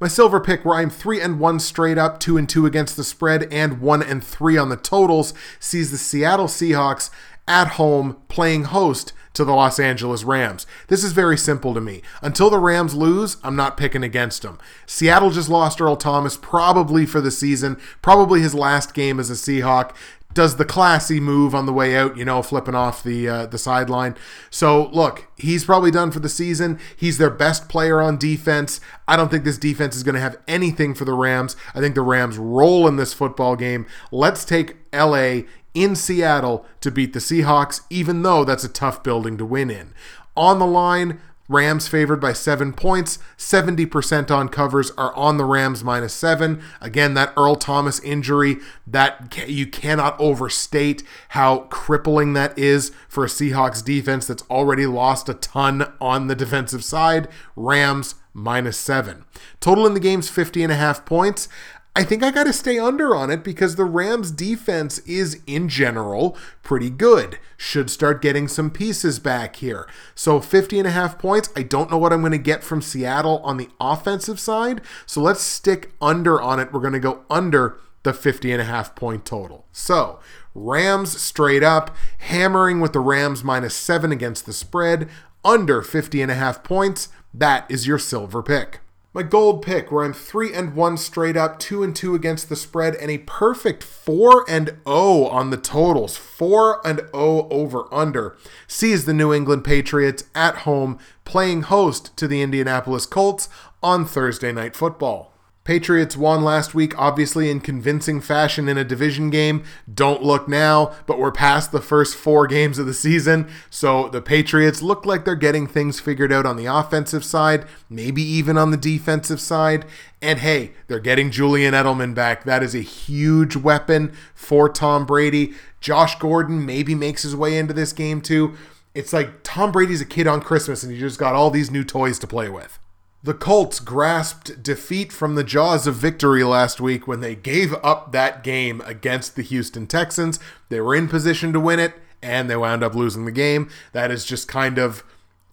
My 0.00 0.08
silver 0.08 0.40
pick, 0.40 0.64
where 0.64 0.74
I'm 0.80 0.90
three 0.90 1.20
and 1.20 1.38
one 1.38 1.60
straight 1.60 1.98
up, 1.98 2.18
two 2.18 2.36
and 2.36 2.48
two 2.48 2.66
against 2.66 2.96
the 2.96 3.04
spread, 3.04 3.44
and 3.52 3.80
one 3.80 4.02
and 4.02 4.22
three 4.24 4.58
on 4.58 4.70
the 4.70 4.76
totals, 4.76 5.32
sees 5.60 5.92
the 5.92 5.98
Seattle 5.98 6.48
Seahawks 6.48 7.10
at 7.46 7.68
home 7.68 8.16
playing 8.28 8.64
host 8.64 9.12
to 9.36 9.44
the 9.44 9.54
Los 9.54 9.78
Angeles 9.78 10.24
Rams. 10.24 10.66
This 10.88 11.04
is 11.04 11.12
very 11.12 11.36
simple 11.36 11.74
to 11.74 11.80
me. 11.80 12.00
Until 12.22 12.48
the 12.48 12.58
Rams 12.58 12.94
lose, 12.94 13.36
I'm 13.44 13.54
not 13.54 13.76
picking 13.76 14.02
against 14.02 14.42
them. 14.42 14.58
Seattle 14.86 15.30
just 15.30 15.50
lost 15.50 15.80
Earl 15.80 15.96
Thomas, 15.96 16.36
probably 16.36 17.04
for 17.04 17.20
the 17.20 17.30
season, 17.30 17.78
probably 18.00 18.40
his 18.40 18.54
last 18.54 18.94
game 18.94 19.20
as 19.20 19.30
a 19.30 19.34
Seahawk. 19.34 19.94
Does 20.32 20.56
the 20.56 20.66
classy 20.66 21.18
move 21.18 21.54
on 21.54 21.64
the 21.64 21.72
way 21.72 21.96
out, 21.96 22.16
you 22.16 22.24
know, 22.24 22.42
flipping 22.42 22.74
off 22.74 23.02
the 23.02 23.26
uh, 23.26 23.46
the 23.46 23.56
sideline. 23.56 24.16
So 24.50 24.88
look, 24.88 25.28
he's 25.38 25.64
probably 25.64 25.90
done 25.90 26.10
for 26.10 26.20
the 26.20 26.28
season. 26.28 26.78
He's 26.94 27.16
their 27.16 27.30
best 27.30 27.70
player 27.70 28.02
on 28.02 28.18
defense. 28.18 28.78
I 29.08 29.16
don't 29.16 29.30
think 29.30 29.44
this 29.44 29.56
defense 29.56 29.96
is 29.96 30.02
going 30.02 30.14
to 30.14 30.20
have 30.20 30.36
anything 30.46 30.94
for 30.94 31.06
the 31.06 31.14
Rams. 31.14 31.56
I 31.74 31.80
think 31.80 31.94
the 31.94 32.02
Rams 32.02 32.36
roll 32.36 32.86
in 32.86 32.96
this 32.96 33.14
football 33.14 33.56
game. 33.56 33.86
Let's 34.12 34.44
take 34.44 34.76
LA 34.92 35.42
in 35.76 35.94
Seattle 35.94 36.64
to 36.80 36.90
beat 36.90 37.12
the 37.12 37.18
Seahawks, 37.18 37.82
even 37.90 38.22
though 38.22 38.44
that's 38.44 38.64
a 38.64 38.68
tough 38.68 39.02
building 39.02 39.36
to 39.36 39.44
win 39.44 39.70
in. 39.70 39.92
On 40.34 40.58
the 40.58 40.66
line, 40.66 41.20
Rams 41.48 41.86
favored 41.86 42.20
by 42.20 42.32
seven 42.32 42.72
points. 42.72 43.18
70% 43.36 44.30
on 44.30 44.48
covers 44.48 44.90
are 44.92 45.14
on 45.14 45.36
the 45.36 45.44
Rams 45.44 45.84
minus 45.84 46.12
seven. 46.12 46.62
Again, 46.80 47.14
that 47.14 47.32
Earl 47.36 47.56
Thomas 47.56 48.00
injury, 48.00 48.56
that 48.86 49.46
you 49.46 49.66
cannot 49.66 50.18
overstate 50.18 51.02
how 51.30 51.60
crippling 51.70 52.32
that 52.32 52.58
is 52.58 52.90
for 53.08 53.24
a 53.24 53.28
Seahawks 53.28 53.84
defense 53.84 54.26
that's 54.26 54.42
already 54.50 54.86
lost 54.86 55.28
a 55.28 55.34
ton 55.34 55.92
on 56.00 56.26
the 56.26 56.34
defensive 56.34 56.82
side. 56.82 57.28
Rams 57.54 58.16
minus 58.32 58.76
seven. 58.76 59.24
Total 59.60 59.86
in 59.86 59.94
the 59.94 60.00
game's 60.00 60.28
50 60.28 60.62
and 60.62 60.72
a 60.72 60.76
half 60.76 61.04
points. 61.04 61.48
I 61.96 62.04
think 62.04 62.22
I 62.22 62.30
got 62.30 62.44
to 62.44 62.52
stay 62.52 62.78
under 62.78 63.16
on 63.16 63.30
it 63.30 63.42
because 63.42 63.76
the 63.76 63.86
Rams 63.86 64.30
defense 64.30 64.98
is 65.06 65.40
in 65.46 65.70
general 65.70 66.36
pretty 66.62 66.90
good. 66.90 67.38
Should 67.56 67.88
start 67.88 68.20
getting 68.20 68.48
some 68.48 68.70
pieces 68.70 69.18
back 69.18 69.56
here. 69.56 69.88
So 70.14 70.38
50 70.38 70.78
and 70.78 70.86
a 70.86 70.90
half 70.90 71.18
points. 71.18 71.48
I 71.56 71.62
don't 71.62 71.90
know 71.90 71.96
what 71.96 72.12
I'm 72.12 72.20
going 72.20 72.32
to 72.32 72.38
get 72.38 72.62
from 72.62 72.82
Seattle 72.82 73.38
on 73.38 73.56
the 73.56 73.70
offensive 73.80 74.38
side. 74.38 74.82
So 75.06 75.22
let's 75.22 75.40
stick 75.40 75.92
under 76.02 76.38
on 76.38 76.60
it. 76.60 76.70
We're 76.70 76.80
going 76.80 76.92
to 76.92 77.00
go 77.00 77.22
under 77.30 77.78
the 78.02 78.12
50 78.12 78.52
and 78.52 78.60
a 78.60 78.66
half 78.66 78.94
point 78.94 79.24
total. 79.24 79.64
So, 79.72 80.20
Rams 80.54 81.18
straight 81.18 81.62
up, 81.62 81.96
hammering 82.18 82.78
with 82.80 82.92
the 82.92 83.00
Rams 83.00 83.42
minus 83.42 83.74
7 83.74 84.12
against 84.12 84.44
the 84.44 84.52
spread, 84.52 85.08
under 85.46 85.80
50 85.80 86.20
and 86.20 86.30
a 86.30 86.34
half 86.34 86.62
points. 86.62 87.08
That 87.32 87.64
is 87.70 87.86
your 87.86 87.98
silver 87.98 88.42
pick. 88.42 88.80
My 89.16 89.22
gold 89.22 89.62
pick, 89.62 89.90
where 89.90 90.04
I'm 90.04 90.12
three 90.12 90.52
and 90.52 90.74
one 90.74 90.98
straight 90.98 91.38
up, 91.38 91.58
two 91.58 91.82
and 91.82 91.96
two 91.96 92.14
against 92.14 92.50
the 92.50 92.54
spread, 92.54 92.94
and 92.96 93.10
a 93.10 93.16
perfect 93.16 93.82
four 93.82 94.44
and 94.46 94.66
zero 94.66 94.80
oh 94.84 95.26
on 95.28 95.48
the 95.48 95.56
totals. 95.56 96.18
Four 96.18 96.86
and 96.86 96.98
zero 96.98 97.10
oh 97.14 97.48
over 97.50 97.84
under 97.90 98.36
sees 98.66 99.06
the 99.06 99.14
New 99.14 99.32
England 99.32 99.64
Patriots 99.64 100.24
at 100.34 100.56
home 100.58 100.98
playing 101.24 101.62
host 101.62 102.14
to 102.18 102.28
the 102.28 102.42
Indianapolis 102.42 103.06
Colts 103.06 103.48
on 103.82 104.04
Thursday 104.04 104.52
Night 104.52 104.76
Football. 104.76 105.32
Patriots 105.66 106.16
won 106.16 106.44
last 106.44 106.76
week, 106.76 106.96
obviously 106.96 107.50
in 107.50 107.58
convincing 107.58 108.20
fashion 108.20 108.68
in 108.68 108.78
a 108.78 108.84
division 108.84 109.30
game. 109.30 109.64
Don't 109.92 110.22
look 110.22 110.46
now, 110.46 110.94
but 111.06 111.18
we're 111.18 111.32
past 111.32 111.72
the 111.72 111.80
first 111.80 112.14
four 112.14 112.46
games 112.46 112.78
of 112.78 112.86
the 112.86 112.94
season. 112.94 113.48
So 113.68 114.08
the 114.08 114.22
Patriots 114.22 114.80
look 114.80 115.04
like 115.04 115.24
they're 115.24 115.34
getting 115.34 115.66
things 115.66 115.98
figured 115.98 116.32
out 116.32 116.46
on 116.46 116.56
the 116.56 116.66
offensive 116.66 117.24
side, 117.24 117.66
maybe 117.90 118.22
even 118.22 118.56
on 118.56 118.70
the 118.70 118.76
defensive 118.76 119.40
side. 119.40 119.86
And 120.22 120.38
hey, 120.38 120.70
they're 120.86 121.00
getting 121.00 121.32
Julian 121.32 121.74
Edelman 121.74 122.14
back. 122.14 122.44
That 122.44 122.62
is 122.62 122.76
a 122.76 122.80
huge 122.80 123.56
weapon 123.56 124.12
for 124.36 124.68
Tom 124.68 125.04
Brady. 125.04 125.54
Josh 125.80 126.16
Gordon 126.20 126.64
maybe 126.64 126.94
makes 126.94 127.24
his 127.24 127.34
way 127.34 127.58
into 127.58 127.74
this 127.74 127.92
game 127.92 128.20
too. 128.20 128.56
It's 128.94 129.12
like 129.12 129.42
Tom 129.42 129.72
Brady's 129.72 130.00
a 130.00 130.06
kid 130.06 130.28
on 130.28 130.42
Christmas 130.42 130.84
and 130.84 130.92
he 130.92 131.00
just 131.00 131.18
got 131.18 131.34
all 131.34 131.50
these 131.50 131.72
new 131.72 131.82
toys 131.82 132.20
to 132.20 132.28
play 132.28 132.48
with. 132.48 132.78
The 133.26 133.34
Colts 133.34 133.80
grasped 133.80 134.62
defeat 134.62 135.12
from 135.12 135.34
the 135.34 135.42
jaws 135.42 135.88
of 135.88 135.96
victory 135.96 136.44
last 136.44 136.80
week 136.80 137.08
when 137.08 137.18
they 137.18 137.34
gave 137.34 137.74
up 137.82 138.12
that 138.12 138.44
game 138.44 138.80
against 138.82 139.34
the 139.34 139.42
Houston 139.42 139.88
Texans. 139.88 140.38
They 140.68 140.80
were 140.80 140.94
in 140.94 141.08
position 141.08 141.52
to 141.52 141.58
win 141.58 141.80
it, 141.80 141.94
and 142.22 142.48
they 142.48 142.56
wound 142.56 142.84
up 142.84 142.94
losing 142.94 143.24
the 143.24 143.32
game. 143.32 143.68
That 143.90 144.12
is 144.12 144.24
just 144.24 144.46
kind 144.46 144.78
of 144.78 145.02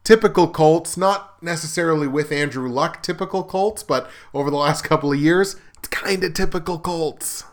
typical 0.04 0.48
Colts, 0.50 0.98
not 0.98 1.42
necessarily 1.42 2.08
with 2.08 2.32
Andrew 2.32 2.70
Luck, 2.70 3.02
typical 3.02 3.44
Colts, 3.44 3.82
but 3.82 4.08
over 4.36 4.52
the 4.52 4.58
last 4.58 4.84
couple 4.84 5.12
of 5.12 5.20
years, 5.20 5.56
it's 5.80 5.88
kind 5.88 6.24
of 6.24 6.36
typical 6.36 6.78
Colts. 6.78 7.44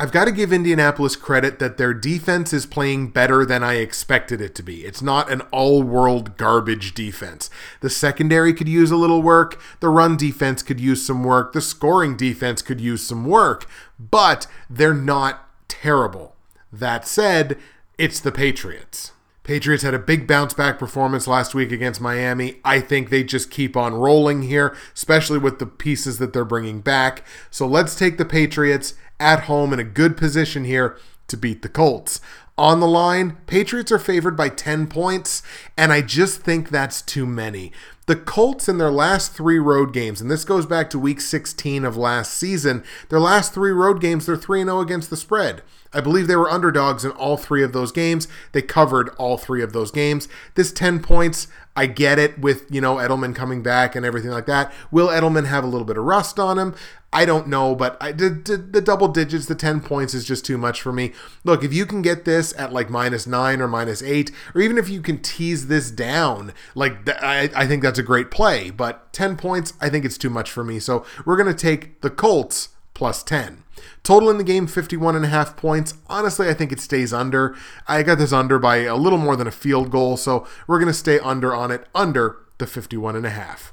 I've 0.00 0.12
got 0.12 0.26
to 0.26 0.32
give 0.32 0.52
Indianapolis 0.52 1.16
credit 1.16 1.58
that 1.58 1.76
their 1.76 1.92
defense 1.92 2.52
is 2.52 2.66
playing 2.66 3.08
better 3.08 3.44
than 3.44 3.64
I 3.64 3.74
expected 3.74 4.40
it 4.40 4.54
to 4.54 4.62
be. 4.62 4.84
It's 4.84 5.02
not 5.02 5.28
an 5.28 5.40
all 5.50 5.82
world 5.82 6.36
garbage 6.36 6.94
defense. 6.94 7.50
The 7.80 7.90
secondary 7.90 8.54
could 8.54 8.68
use 8.68 8.92
a 8.92 8.96
little 8.96 9.22
work, 9.22 9.60
the 9.80 9.88
run 9.88 10.16
defense 10.16 10.62
could 10.62 10.78
use 10.78 11.04
some 11.04 11.24
work, 11.24 11.52
the 11.52 11.60
scoring 11.60 12.16
defense 12.16 12.62
could 12.62 12.80
use 12.80 13.04
some 13.04 13.26
work, 13.26 13.66
but 13.98 14.46
they're 14.70 14.94
not 14.94 15.48
terrible. 15.66 16.36
That 16.72 17.04
said, 17.04 17.58
it's 17.98 18.20
the 18.20 18.30
Patriots. 18.30 19.10
Patriots 19.42 19.82
had 19.82 19.94
a 19.94 19.98
big 19.98 20.28
bounce 20.28 20.52
back 20.54 20.78
performance 20.78 21.26
last 21.26 21.54
week 21.54 21.72
against 21.72 22.02
Miami. 22.02 22.60
I 22.64 22.80
think 22.80 23.08
they 23.08 23.24
just 23.24 23.50
keep 23.50 23.78
on 23.78 23.94
rolling 23.94 24.42
here, 24.42 24.76
especially 24.94 25.38
with 25.38 25.58
the 25.58 25.66
pieces 25.66 26.18
that 26.18 26.34
they're 26.34 26.44
bringing 26.44 26.82
back. 26.82 27.24
So 27.50 27.66
let's 27.66 27.96
take 27.96 28.18
the 28.18 28.26
Patriots 28.26 28.92
at 29.20 29.44
home 29.44 29.72
in 29.72 29.78
a 29.78 29.84
good 29.84 30.16
position 30.16 30.64
here 30.64 30.96
to 31.28 31.36
beat 31.36 31.62
the 31.62 31.68
Colts. 31.68 32.20
On 32.58 32.80
the 32.80 32.88
line, 32.88 33.36
Patriots 33.46 33.92
are 33.92 34.00
favored 34.00 34.36
by 34.36 34.48
10 34.48 34.88
points, 34.88 35.44
and 35.76 35.92
I 35.92 36.00
just 36.00 36.40
think 36.40 36.70
that's 36.70 37.00
too 37.00 37.24
many. 37.24 37.70
The 38.06 38.16
Colts 38.16 38.68
in 38.68 38.78
their 38.78 38.90
last 38.90 39.32
three 39.32 39.60
road 39.60 39.92
games, 39.92 40.20
and 40.20 40.28
this 40.28 40.44
goes 40.44 40.66
back 40.66 40.90
to 40.90 40.98
week 40.98 41.20
16 41.20 41.84
of 41.84 41.96
last 41.96 42.32
season, 42.32 42.82
their 43.10 43.20
last 43.20 43.54
three 43.54 43.70
road 43.70 44.00
games, 44.00 44.26
they're 44.26 44.36
3 44.36 44.64
0 44.64 44.80
against 44.80 45.08
the 45.08 45.16
spread. 45.16 45.62
I 45.92 46.00
believe 46.00 46.26
they 46.26 46.36
were 46.36 46.50
underdogs 46.50 47.04
in 47.04 47.12
all 47.12 47.36
three 47.36 47.62
of 47.62 47.72
those 47.72 47.92
games. 47.92 48.28
They 48.52 48.62
covered 48.62 49.10
all 49.10 49.38
three 49.38 49.62
of 49.62 49.72
those 49.72 49.90
games. 49.90 50.28
This 50.54 50.72
10 50.72 51.00
points, 51.00 51.48
I 51.76 51.86
get 51.86 52.18
it 52.18 52.38
with, 52.38 52.66
you 52.70 52.80
know, 52.80 52.96
Edelman 52.96 53.34
coming 53.34 53.62
back 53.62 53.94
and 53.94 54.04
everything 54.04 54.30
like 54.30 54.46
that. 54.46 54.72
Will 54.90 55.08
Edelman 55.08 55.46
have 55.46 55.64
a 55.64 55.68
little 55.68 55.86
bit 55.86 55.96
of 55.96 56.04
rust 56.04 56.38
on 56.38 56.58
him? 56.58 56.74
I 57.10 57.24
don't 57.24 57.48
know, 57.48 57.74
but 57.74 57.96
I 58.02 58.12
did 58.12 58.44
the, 58.44 58.58
the, 58.58 58.82
double 58.82 59.08
digits, 59.08 59.46
the 59.46 59.54
10 59.54 59.80
points 59.80 60.12
is 60.12 60.26
just 60.26 60.44
too 60.44 60.58
much 60.58 60.82
for 60.82 60.92
me. 60.92 61.12
Look, 61.42 61.64
if 61.64 61.72
you 61.72 61.86
can 61.86 62.02
get 62.02 62.26
this 62.26 62.52
at 62.58 62.70
like 62.70 62.90
minus 62.90 63.26
nine 63.26 63.62
or 63.62 63.68
minus 63.68 64.02
eight, 64.02 64.30
or 64.54 64.60
even 64.60 64.76
if 64.76 64.90
you 64.90 65.00
can 65.00 65.18
tease 65.18 65.68
this 65.68 65.90
down, 65.90 66.52
like 66.74 67.06
th- 67.06 67.16
I, 67.22 67.48
I 67.56 67.66
think 67.66 67.82
that's 67.82 67.98
a 67.98 68.02
great 68.02 68.30
play. 68.30 68.70
But 68.70 69.10
10 69.14 69.36
points, 69.36 69.72
I 69.80 69.88
think 69.88 70.04
it's 70.04 70.18
too 70.18 70.28
much 70.28 70.50
for 70.50 70.62
me. 70.62 70.78
So 70.78 71.06
we're 71.24 71.38
going 71.38 71.48
to 71.48 71.54
take 71.54 72.02
the 72.02 72.10
Colts 72.10 72.70
plus 72.92 73.22
10. 73.22 73.64
Total 74.02 74.28
in 74.28 74.36
the 74.36 74.44
game 74.44 74.66
51 74.66 75.16
and 75.16 75.24
a 75.24 75.28
half 75.28 75.56
points. 75.56 75.94
Honestly, 76.08 76.48
I 76.48 76.54
think 76.54 76.72
it 76.72 76.80
stays 76.80 77.12
under. 77.12 77.56
I 77.86 78.02
got 78.02 78.18
this 78.18 78.32
under 78.34 78.58
by 78.58 78.78
a 78.78 78.96
little 78.96 79.18
more 79.18 79.36
than 79.36 79.46
a 79.46 79.52
field 79.52 79.90
goal, 79.90 80.18
so 80.18 80.46
we're 80.66 80.78
going 80.78 80.92
to 80.92 80.94
stay 80.94 81.18
under 81.20 81.54
on 81.54 81.70
it, 81.70 81.86
under 81.94 82.36
the 82.58 82.66
51 82.66 83.16
and 83.16 83.24
a 83.24 83.30
half. 83.30 83.72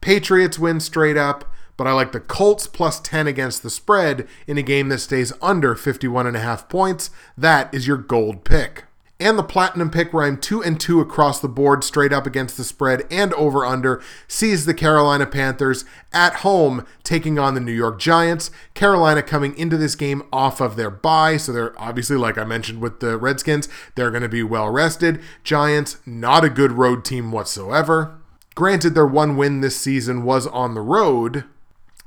Patriots 0.00 0.58
win 0.58 0.80
straight 0.80 1.16
up 1.16 1.44
but 1.76 1.86
I 1.86 1.92
like 1.92 2.12
the 2.12 2.20
Colts 2.20 2.66
plus 2.66 3.00
10 3.00 3.26
against 3.26 3.62
the 3.62 3.70
spread 3.70 4.26
in 4.46 4.58
a 4.58 4.62
game 4.62 4.88
that 4.88 4.98
stays 4.98 5.32
under 5.40 5.74
51 5.74 6.26
and 6.26 6.36
a 6.36 6.40
half 6.40 6.68
points. 6.68 7.10
That 7.36 7.72
is 7.74 7.86
your 7.86 7.96
gold 7.96 8.44
pick. 8.44 8.84
And 9.22 9.38
the 9.38 9.44
platinum 9.44 9.88
pick 9.88 10.12
where 10.12 10.26
I'm 10.26 10.36
2 10.36 10.64
and 10.64 10.80
2 10.80 11.00
across 11.00 11.38
the 11.38 11.48
board 11.48 11.84
straight 11.84 12.12
up 12.12 12.26
against 12.26 12.56
the 12.56 12.64
spread 12.64 13.06
and 13.08 13.32
over 13.34 13.64
under 13.64 14.02
sees 14.26 14.66
the 14.66 14.74
Carolina 14.74 15.26
Panthers 15.26 15.84
at 16.12 16.36
home 16.36 16.84
taking 17.04 17.38
on 17.38 17.54
the 17.54 17.60
New 17.60 17.72
York 17.72 18.00
Giants. 18.00 18.50
Carolina 18.74 19.22
coming 19.22 19.56
into 19.56 19.76
this 19.76 19.94
game 19.94 20.24
off 20.32 20.60
of 20.60 20.74
their 20.74 20.90
bye, 20.90 21.36
so 21.36 21.52
they're 21.52 21.80
obviously 21.80 22.16
like 22.16 22.36
I 22.36 22.42
mentioned 22.42 22.80
with 22.80 22.98
the 22.98 23.16
Redskins, 23.16 23.68
they're 23.94 24.10
going 24.10 24.24
to 24.24 24.28
be 24.28 24.42
well 24.42 24.70
rested. 24.70 25.20
Giants 25.44 25.98
not 26.04 26.44
a 26.44 26.50
good 26.50 26.72
road 26.72 27.04
team 27.04 27.30
whatsoever. 27.30 28.18
Granted 28.56 28.96
their 28.96 29.06
one 29.06 29.36
win 29.36 29.60
this 29.60 29.76
season 29.76 30.24
was 30.24 30.48
on 30.48 30.74
the 30.74 30.80
road, 30.80 31.44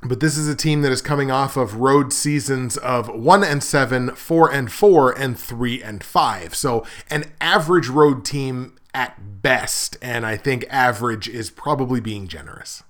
but 0.02 0.20
this 0.20 0.36
is 0.36 0.48
a 0.48 0.54
team 0.54 0.82
that 0.82 0.92
is 0.92 1.02
coming 1.02 1.30
off 1.30 1.56
of 1.56 1.76
road 1.76 2.12
seasons 2.12 2.76
of 2.76 3.08
1 3.08 3.44
and 3.44 3.62
7, 3.62 4.10
4 4.10 4.52
and 4.52 4.72
4 4.72 5.12
and 5.12 5.38
3 5.38 5.82
and 5.82 6.04
5. 6.04 6.54
So 6.54 6.84
an 7.10 7.24
average 7.40 7.88
road 7.88 8.24
team 8.24 8.76
at 8.94 9.42
best, 9.42 9.96
and 10.00 10.24
I 10.24 10.36
think 10.36 10.64
average 10.70 11.28
is 11.28 11.50
probably 11.50 12.00
being 12.00 12.28
generous. 12.28 12.82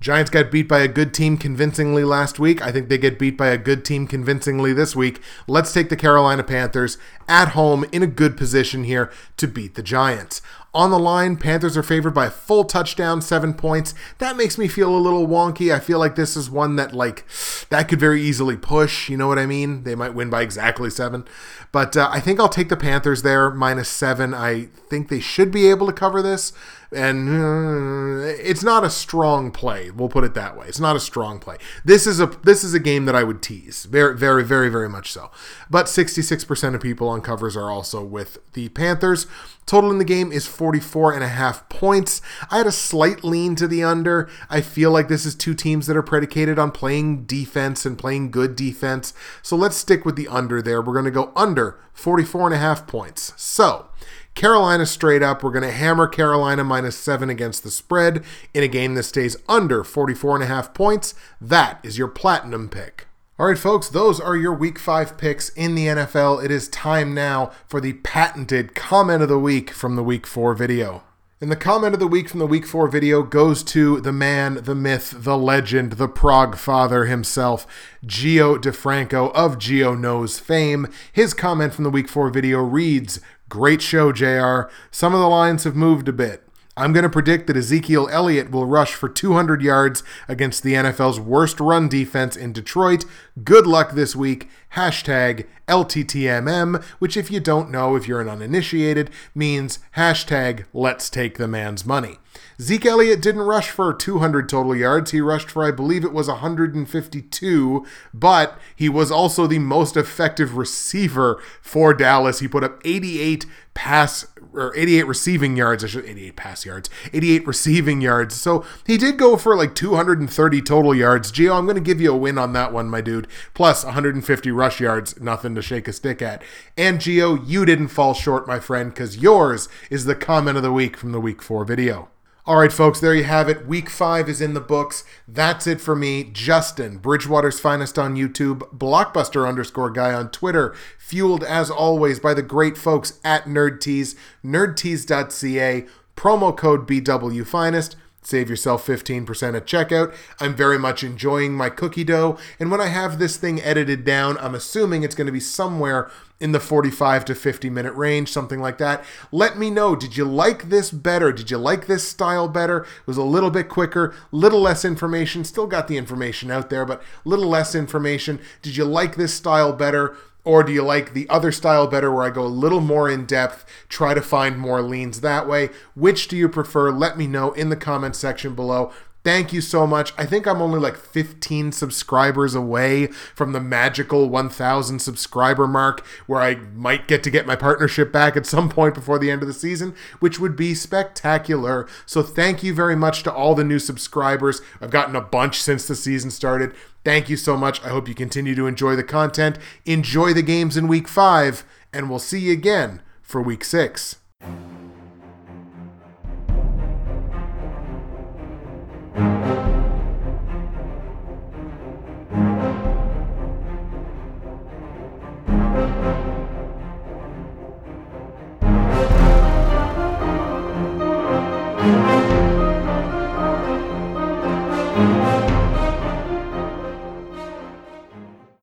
Giants 0.00 0.30
got 0.30 0.50
beat 0.50 0.68
by 0.68 0.80
a 0.80 0.88
good 0.88 1.14
team 1.14 1.38
convincingly 1.38 2.04
last 2.04 2.38
week. 2.38 2.60
I 2.60 2.70
think 2.70 2.90
they 2.90 2.98
get 2.98 3.18
beat 3.18 3.38
by 3.38 3.46
a 3.46 3.56
good 3.56 3.86
team 3.86 4.06
convincingly 4.06 4.74
this 4.74 4.94
week. 4.94 5.22
Let's 5.46 5.72
take 5.72 5.88
the 5.88 5.96
Carolina 5.96 6.42
Panthers 6.42 6.98
at 7.26 7.48
home 7.48 7.86
in 7.90 8.02
a 8.02 8.06
good 8.06 8.36
position 8.36 8.84
here 8.84 9.10
to 9.38 9.48
beat 9.48 9.76
the 9.76 9.82
Giants. 9.82 10.42
On 10.74 10.90
the 10.90 10.98
line, 10.98 11.36
Panthers 11.36 11.76
are 11.76 11.84
favored 11.84 12.14
by 12.14 12.26
a 12.26 12.30
full 12.30 12.64
touchdown, 12.64 13.22
seven 13.22 13.54
points. 13.54 13.94
That 14.18 14.36
makes 14.36 14.58
me 14.58 14.66
feel 14.66 14.92
a 14.92 14.98
little 14.98 15.28
wonky. 15.28 15.72
I 15.72 15.78
feel 15.78 16.00
like 16.00 16.16
this 16.16 16.36
is 16.36 16.50
one 16.50 16.74
that, 16.74 16.92
like, 16.92 17.24
that 17.70 17.88
could 17.88 18.00
very 18.00 18.20
easily 18.20 18.56
push. 18.56 19.08
You 19.08 19.16
know 19.16 19.28
what 19.28 19.38
I 19.38 19.46
mean? 19.46 19.84
They 19.84 19.94
might 19.94 20.14
win 20.14 20.30
by 20.30 20.42
exactly 20.42 20.90
seven. 20.90 21.24
But 21.70 21.96
uh, 21.96 22.08
I 22.10 22.18
think 22.18 22.40
I'll 22.40 22.48
take 22.48 22.70
the 22.70 22.76
Panthers 22.76 23.22
there, 23.22 23.50
minus 23.52 23.88
seven. 23.88 24.34
I 24.34 24.64
think 24.88 25.10
they 25.10 25.20
should 25.20 25.52
be 25.52 25.68
able 25.68 25.86
to 25.86 25.92
cover 25.92 26.20
this 26.20 26.52
and 26.94 27.28
uh, 27.28 28.26
it's 28.38 28.62
not 28.62 28.84
a 28.84 28.90
strong 28.90 29.50
play. 29.50 29.90
We'll 29.90 30.08
put 30.08 30.24
it 30.24 30.34
that 30.34 30.56
way. 30.56 30.66
It's 30.66 30.80
not 30.80 30.96
a 30.96 31.00
strong 31.00 31.38
play. 31.38 31.56
This 31.84 32.06
is 32.06 32.20
a 32.20 32.26
this 32.26 32.64
is 32.64 32.74
a 32.74 32.80
game 32.80 33.04
that 33.06 33.14
I 33.14 33.24
would 33.24 33.42
tease 33.42 33.84
very 33.84 34.16
very 34.16 34.44
very 34.44 34.68
very 34.68 34.88
much 34.88 35.12
so. 35.12 35.30
But 35.68 35.86
66% 35.86 36.74
of 36.74 36.80
people 36.80 37.08
on 37.08 37.20
covers 37.20 37.56
are 37.56 37.70
also 37.70 38.02
with 38.02 38.38
the 38.52 38.68
Panthers. 38.70 39.26
Total 39.66 39.90
in 39.90 39.98
the 39.98 40.04
game 40.04 40.30
is 40.30 40.46
44 40.46 41.14
and 41.14 41.24
a 41.24 41.28
half 41.28 41.68
points. 41.68 42.20
I 42.50 42.58
had 42.58 42.66
a 42.66 42.72
slight 42.72 43.24
lean 43.24 43.56
to 43.56 43.66
the 43.66 43.82
under. 43.82 44.28
I 44.50 44.60
feel 44.60 44.90
like 44.90 45.08
this 45.08 45.24
is 45.24 45.34
two 45.34 45.54
teams 45.54 45.86
that 45.86 45.96
are 45.96 46.02
predicated 46.02 46.58
on 46.58 46.70
playing 46.70 47.24
defense 47.24 47.86
and 47.86 47.98
playing 47.98 48.30
good 48.30 48.56
defense. 48.56 49.14
So 49.42 49.56
let's 49.56 49.76
stick 49.76 50.04
with 50.04 50.16
the 50.16 50.28
under 50.28 50.60
there. 50.60 50.82
We're 50.82 50.92
going 50.92 51.06
to 51.06 51.10
go 51.10 51.32
under 51.34 51.80
44 51.94 52.48
and 52.48 52.54
a 52.54 52.58
half 52.58 52.86
points. 52.86 53.32
So, 53.36 53.88
Carolina 54.34 54.84
straight 54.86 55.22
up. 55.22 55.42
We're 55.42 55.52
going 55.52 55.62
to 55.62 55.70
hammer 55.70 56.08
Carolina 56.08 56.64
minus 56.64 56.96
seven 56.96 57.30
against 57.30 57.62
the 57.62 57.70
spread 57.70 58.24
in 58.52 58.62
a 58.62 58.68
game 58.68 58.94
that 58.94 59.04
stays 59.04 59.36
under 59.48 59.84
44 59.84 60.36
and 60.36 60.44
a 60.44 60.46
half 60.48 60.74
points. 60.74 61.14
That 61.40 61.78
is 61.82 61.98
your 61.98 62.08
platinum 62.08 62.68
pick. 62.68 63.06
All 63.38 63.46
right, 63.46 63.58
folks, 63.58 63.88
those 63.88 64.20
are 64.20 64.36
your 64.36 64.54
week 64.54 64.78
five 64.78 65.18
picks 65.18 65.48
in 65.50 65.74
the 65.74 65.86
NFL. 65.86 66.44
It 66.44 66.50
is 66.50 66.68
time 66.68 67.14
now 67.14 67.50
for 67.66 67.80
the 67.80 67.94
patented 67.94 68.74
comment 68.74 69.22
of 69.22 69.28
the 69.28 69.38
week 69.38 69.70
from 69.70 69.96
the 69.96 70.04
week 70.04 70.26
four 70.26 70.54
video. 70.54 71.02
And 71.40 71.50
the 71.50 71.56
comment 71.56 71.92
of 71.94 72.00
the 72.00 72.06
week 72.06 72.28
from 72.28 72.38
the 72.38 72.46
week 72.46 72.64
four 72.64 72.86
video 72.88 73.22
goes 73.22 73.62
to 73.64 74.00
the 74.00 74.12
man, 74.12 74.60
the 74.62 74.74
myth, 74.74 75.12
the 75.14 75.36
legend, 75.36 75.94
the 75.94 76.08
Prague 76.08 76.56
father 76.56 77.06
himself, 77.06 77.66
Gio 78.06 78.56
DeFranco 78.56 79.30
of 79.34 79.58
Gio 79.58 79.98
Knows 79.98 80.38
fame. 80.38 80.86
His 81.12 81.34
comment 81.34 81.74
from 81.74 81.84
the 81.84 81.90
week 81.90 82.08
four 82.08 82.30
video 82.30 82.60
reads 82.60 83.20
Great 83.48 83.82
show, 83.82 84.12
JR. 84.12 84.70
Some 84.90 85.14
of 85.14 85.20
the 85.20 85.28
lines 85.28 85.64
have 85.64 85.76
moved 85.76 86.08
a 86.08 86.12
bit. 86.12 86.44
I'm 86.76 86.92
going 86.92 87.04
to 87.04 87.08
predict 87.08 87.46
that 87.46 87.56
Ezekiel 87.56 88.08
Elliott 88.10 88.50
will 88.50 88.66
rush 88.66 88.94
for 88.94 89.08
200 89.08 89.62
yards 89.62 90.02
against 90.26 90.64
the 90.64 90.74
NFL's 90.74 91.20
worst 91.20 91.60
run 91.60 91.88
defense 91.88 92.36
in 92.36 92.52
Detroit. 92.52 93.04
Good 93.44 93.64
luck 93.64 93.92
this 93.92 94.16
week. 94.16 94.48
Hashtag 94.74 95.46
LTTMM, 95.68 96.82
which, 96.98 97.16
if 97.16 97.30
you 97.30 97.38
don't 97.38 97.70
know, 97.70 97.94
if 97.94 98.08
you're 98.08 98.20
an 98.20 98.28
uninitiated, 98.28 99.10
means 99.36 99.78
hashtag 99.96 100.64
let's 100.72 101.08
take 101.08 101.38
the 101.38 101.46
man's 101.46 101.86
money. 101.86 102.18
Zeke 102.60 102.86
Elliott 102.86 103.20
didn't 103.20 103.42
rush 103.42 103.70
for 103.70 103.92
200 103.92 104.48
total 104.48 104.76
yards. 104.76 105.10
He 105.10 105.20
rushed 105.20 105.50
for, 105.50 105.64
I 105.64 105.70
believe 105.70 106.04
it 106.04 106.12
was 106.12 106.28
152, 106.28 107.86
but 108.12 108.58
he 108.74 108.88
was 108.88 109.10
also 109.10 109.46
the 109.46 109.58
most 109.58 109.96
effective 109.96 110.56
receiver 110.56 111.42
for 111.60 111.92
Dallas. 111.94 112.38
He 112.38 112.48
put 112.48 112.64
up 112.64 112.80
88 112.84 113.46
pass 113.74 114.26
or 114.52 114.74
88 114.76 115.02
receiving 115.06 115.56
yards. 115.56 115.82
I 115.82 115.88
should 115.88 116.04
88 116.04 116.36
pass 116.36 116.64
yards, 116.64 116.88
88 117.12 117.46
receiving 117.46 118.00
yards. 118.00 118.34
So 118.36 118.64
he 118.86 118.96
did 118.96 119.18
go 119.18 119.36
for 119.36 119.56
like 119.56 119.74
230 119.74 120.62
total 120.62 120.94
yards. 120.94 121.32
Gio, 121.32 121.58
I'm 121.58 121.66
going 121.66 121.74
to 121.74 121.80
give 121.80 122.00
you 122.00 122.12
a 122.12 122.16
win 122.16 122.38
on 122.38 122.52
that 122.52 122.72
one, 122.72 122.88
my 122.88 123.00
dude. 123.00 123.26
Plus 123.52 123.84
150 123.84 124.50
rush 124.52 124.80
yards, 124.80 125.20
nothing 125.20 125.54
to 125.56 125.62
shake 125.62 125.88
a 125.88 125.92
stick 125.92 126.22
at. 126.22 126.42
And 126.76 127.00
Gio, 127.00 127.42
you 127.46 127.64
didn't 127.64 127.88
fall 127.88 128.14
short, 128.14 128.46
my 128.46 128.60
friend, 128.60 128.90
because 128.90 129.18
yours 129.18 129.68
is 129.90 130.04
the 130.04 130.14
comment 130.14 130.56
of 130.56 130.62
the 130.62 130.72
week 130.72 130.96
from 130.96 131.12
the 131.12 131.20
week 131.20 131.42
four 131.42 131.64
video. 131.64 132.08
All 132.46 132.56
right, 132.56 132.70
folks, 132.72 133.00
there 133.00 133.14
you 133.14 133.24
have 133.24 133.48
it. 133.48 133.66
Week 133.66 133.88
five 133.88 134.28
is 134.28 134.42
in 134.42 134.52
the 134.52 134.60
books. 134.60 135.02
That's 135.26 135.66
it 135.66 135.80
for 135.80 135.96
me. 135.96 136.24
Justin, 136.24 136.98
Bridgewater's 136.98 137.58
finest 137.58 137.98
on 137.98 138.16
YouTube, 138.16 138.58
Blockbuster 138.76 139.48
underscore 139.48 139.88
guy 139.90 140.12
on 140.12 140.30
Twitter, 140.30 140.74
fueled 140.98 141.42
as 141.42 141.70
always 141.70 142.20
by 142.20 142.34
the 142.34 142.42
great 142.42 142.76
folks 142.76 143.18
at 143.24 143.46
NerdTees, 143.46 144.14
nerdtees.ca, 144.44 145.86
promo 146.16 146.54
code 146.54 146.86
BW 146.86 147.46
Finest. 147.46 147.96
Save 148.24 148.48
yourself 148.48 148.86
15% 148.86 149.54
at 149.54 149.66
checkout. 149.66 150.14
I'm 150.40 150.56
very 150.56 150.78
much 150.78 151.04
enjoying 151.04 151.52
my 151.52 151.68
cookie 151.70 152.04
dough. 152.04 152.38
And 152.58 152.70
when 152.70 152.80
I 152.80 152.86
have 152.86 153.18
this 153.18 153.36
thing 153.36 153.60
edited 153.60 154.04
down, 154.04 154.38
I'm 154.38 154.54
assuming 154.54 155.02
it's 155.02 155.14
going 155.14 155.26
to 155.26 155.32
be 155.32 155.40
somewhere 155.40 156.10
in 156.40 156.52
the 156.52 156.60
45 156.60 157.24
to 157.26 157.34
50 157.34 157.70
minute 157.70 157.94
range, 157.94 158.30
something 158.30 158.60
like 158.60 158.78
that. 158.78 159.04
Let 159.30 159.58
me 159.58 159.70
know. 159.70 159.94
Did 159.94 160.16
you 160.16 160.24
like 160.24 160.68
this 160.68 160.90
better? 160.90 161.32
Did 161.32 161.50
you 161.50 161.58
like 161.58 161.86
this 161.86 162.06
style 162.08 162.48
better? 162.48 162.78
It 162.80 163.06
was 163.06 163.16
a 163.16 163.22
little 163.22 163.50
bit 163.50 163.68
quicker, 163.68 164.14
little 164.32 164.60
less 164.60 164.84
information. 164.84 165.44
Still 165.44 165.66
got 165.66 165.86
the 165.86 165.96
information 165.96 166.50
out 166.50 166.70
there, 166.70 166.84
but 166.84 167.02
little 167.24 167.48
less 167.48 167.74
information. 167.74 168.40
Did 168.62 168.76
you 168.76 168.84
like 168.84 169.16
this 169.16 169.34
style 169.34 169.72
better? 169.72 170.16
Or 170.44 170.62
do 170.62 170.72
you 170.72 170.82
like 170.82 171.14
the 171.14 171.28
other 171.30 171.50
style 171.50 171.86
better 171.86 172.12
where 172.12 172.24
I 172.24 172.30
go 172.30 172.44
a 172.44 172.46
little 172.46 172.82
more 172.82 173.08
in 173.08 173.24
depth, 173.24 173.64
try 173.88 174.12
to 174.12 174.20
find 174.20 174.58
more 174.58 174.82
leans 174.82 175.22
that 175.22 175.48
way? 175.48 175.70
Which 175.94 176.28
do 176.28 176.36
you 176.36 176.48
prefer? 176.48 176.90
Let 176.90 177.16
me 177.16 177.26
know 177.26 177.52
in 177.52 177.70
the 177.70 177.76
comment 177.76 178.14
section 178.14 178.54
below. 178.54 178.92
Thank 179.24 179.54
you 179.54 179.62
so 179.62 179.86
much. 179.86 180.12
I 180.18 180.26
think 180.26 180.46
I'm 180.46 180.60
only 180.60 180.78
like 180.78 180.98
15 180.98 181.72
subscribers 181.72 182.54
away 182.54 183.06
from 183.06 183.52
the 183.52 183.60
magical 183.60 184.28
1,000 184.28 184.98
subscriber 184.98 185.66
mark 185.66 186.04
where 186.26 186.42
I 186.42 186.56
might 186.56 187.08
get 187.08 187.22
to 187.22 187.30
get 187.30 187.46
my 187.46 187.56
partnership 187.56 188.12
back 188.12 188.36
at 188.36 188.44
some 188.44 188.68
point 188.68 188.94
before 188.94 189.18
the 189.18 189.30
end 189.30 189.40
of 189.40 189.48
the 189.48 189.54
season, 189.54 189.94
which 190.20 190.38
would 190.38 190.56
be 190.56 190.74
spectacular. 190.74 191.88
So 192.04 192.22
thank 192.22 192.62
you 192.62 192.74
very 192.74 192.96
much 192.96 193.22
to 193.22 193.32
all 193.32 193.54
the 193.54 193.64
new 193.64 193.78
subscribers. 193.78 194.60
I've 194.78 194.90
gotten 194.90 195.16
a 195.16 195.22
bunch 195.22 195.62
since 195.62 195.88
the 195.88 195.94
season 195.94 196.30
started. 196.30 196.74
Thank 197.02 197.30
you 197.30 197.38
so 197.38 197.56
much. 197.56 197.82
I 197.82 197.88
hope 197.88 198.08
you 198.08 198.14
continue 198.14 198.54
to 198.54 198.66
enjoy 198.66 198.94
the 198.94 199.02
content, 199.02 199.58
enjoy 199.86 200.34
the 200.34 200.42
games 200.42 200.76
in 200.76 200.86
week 200.86 201.08
five, 201.08 201.64
and 201.94 202.10
we'll 202.10 202.18
see 202.18 202.40
you 202.40 202.52
again 202.52 203.00
for 203.22 203.40
week 203.40 203.64
six. 203.64 204.16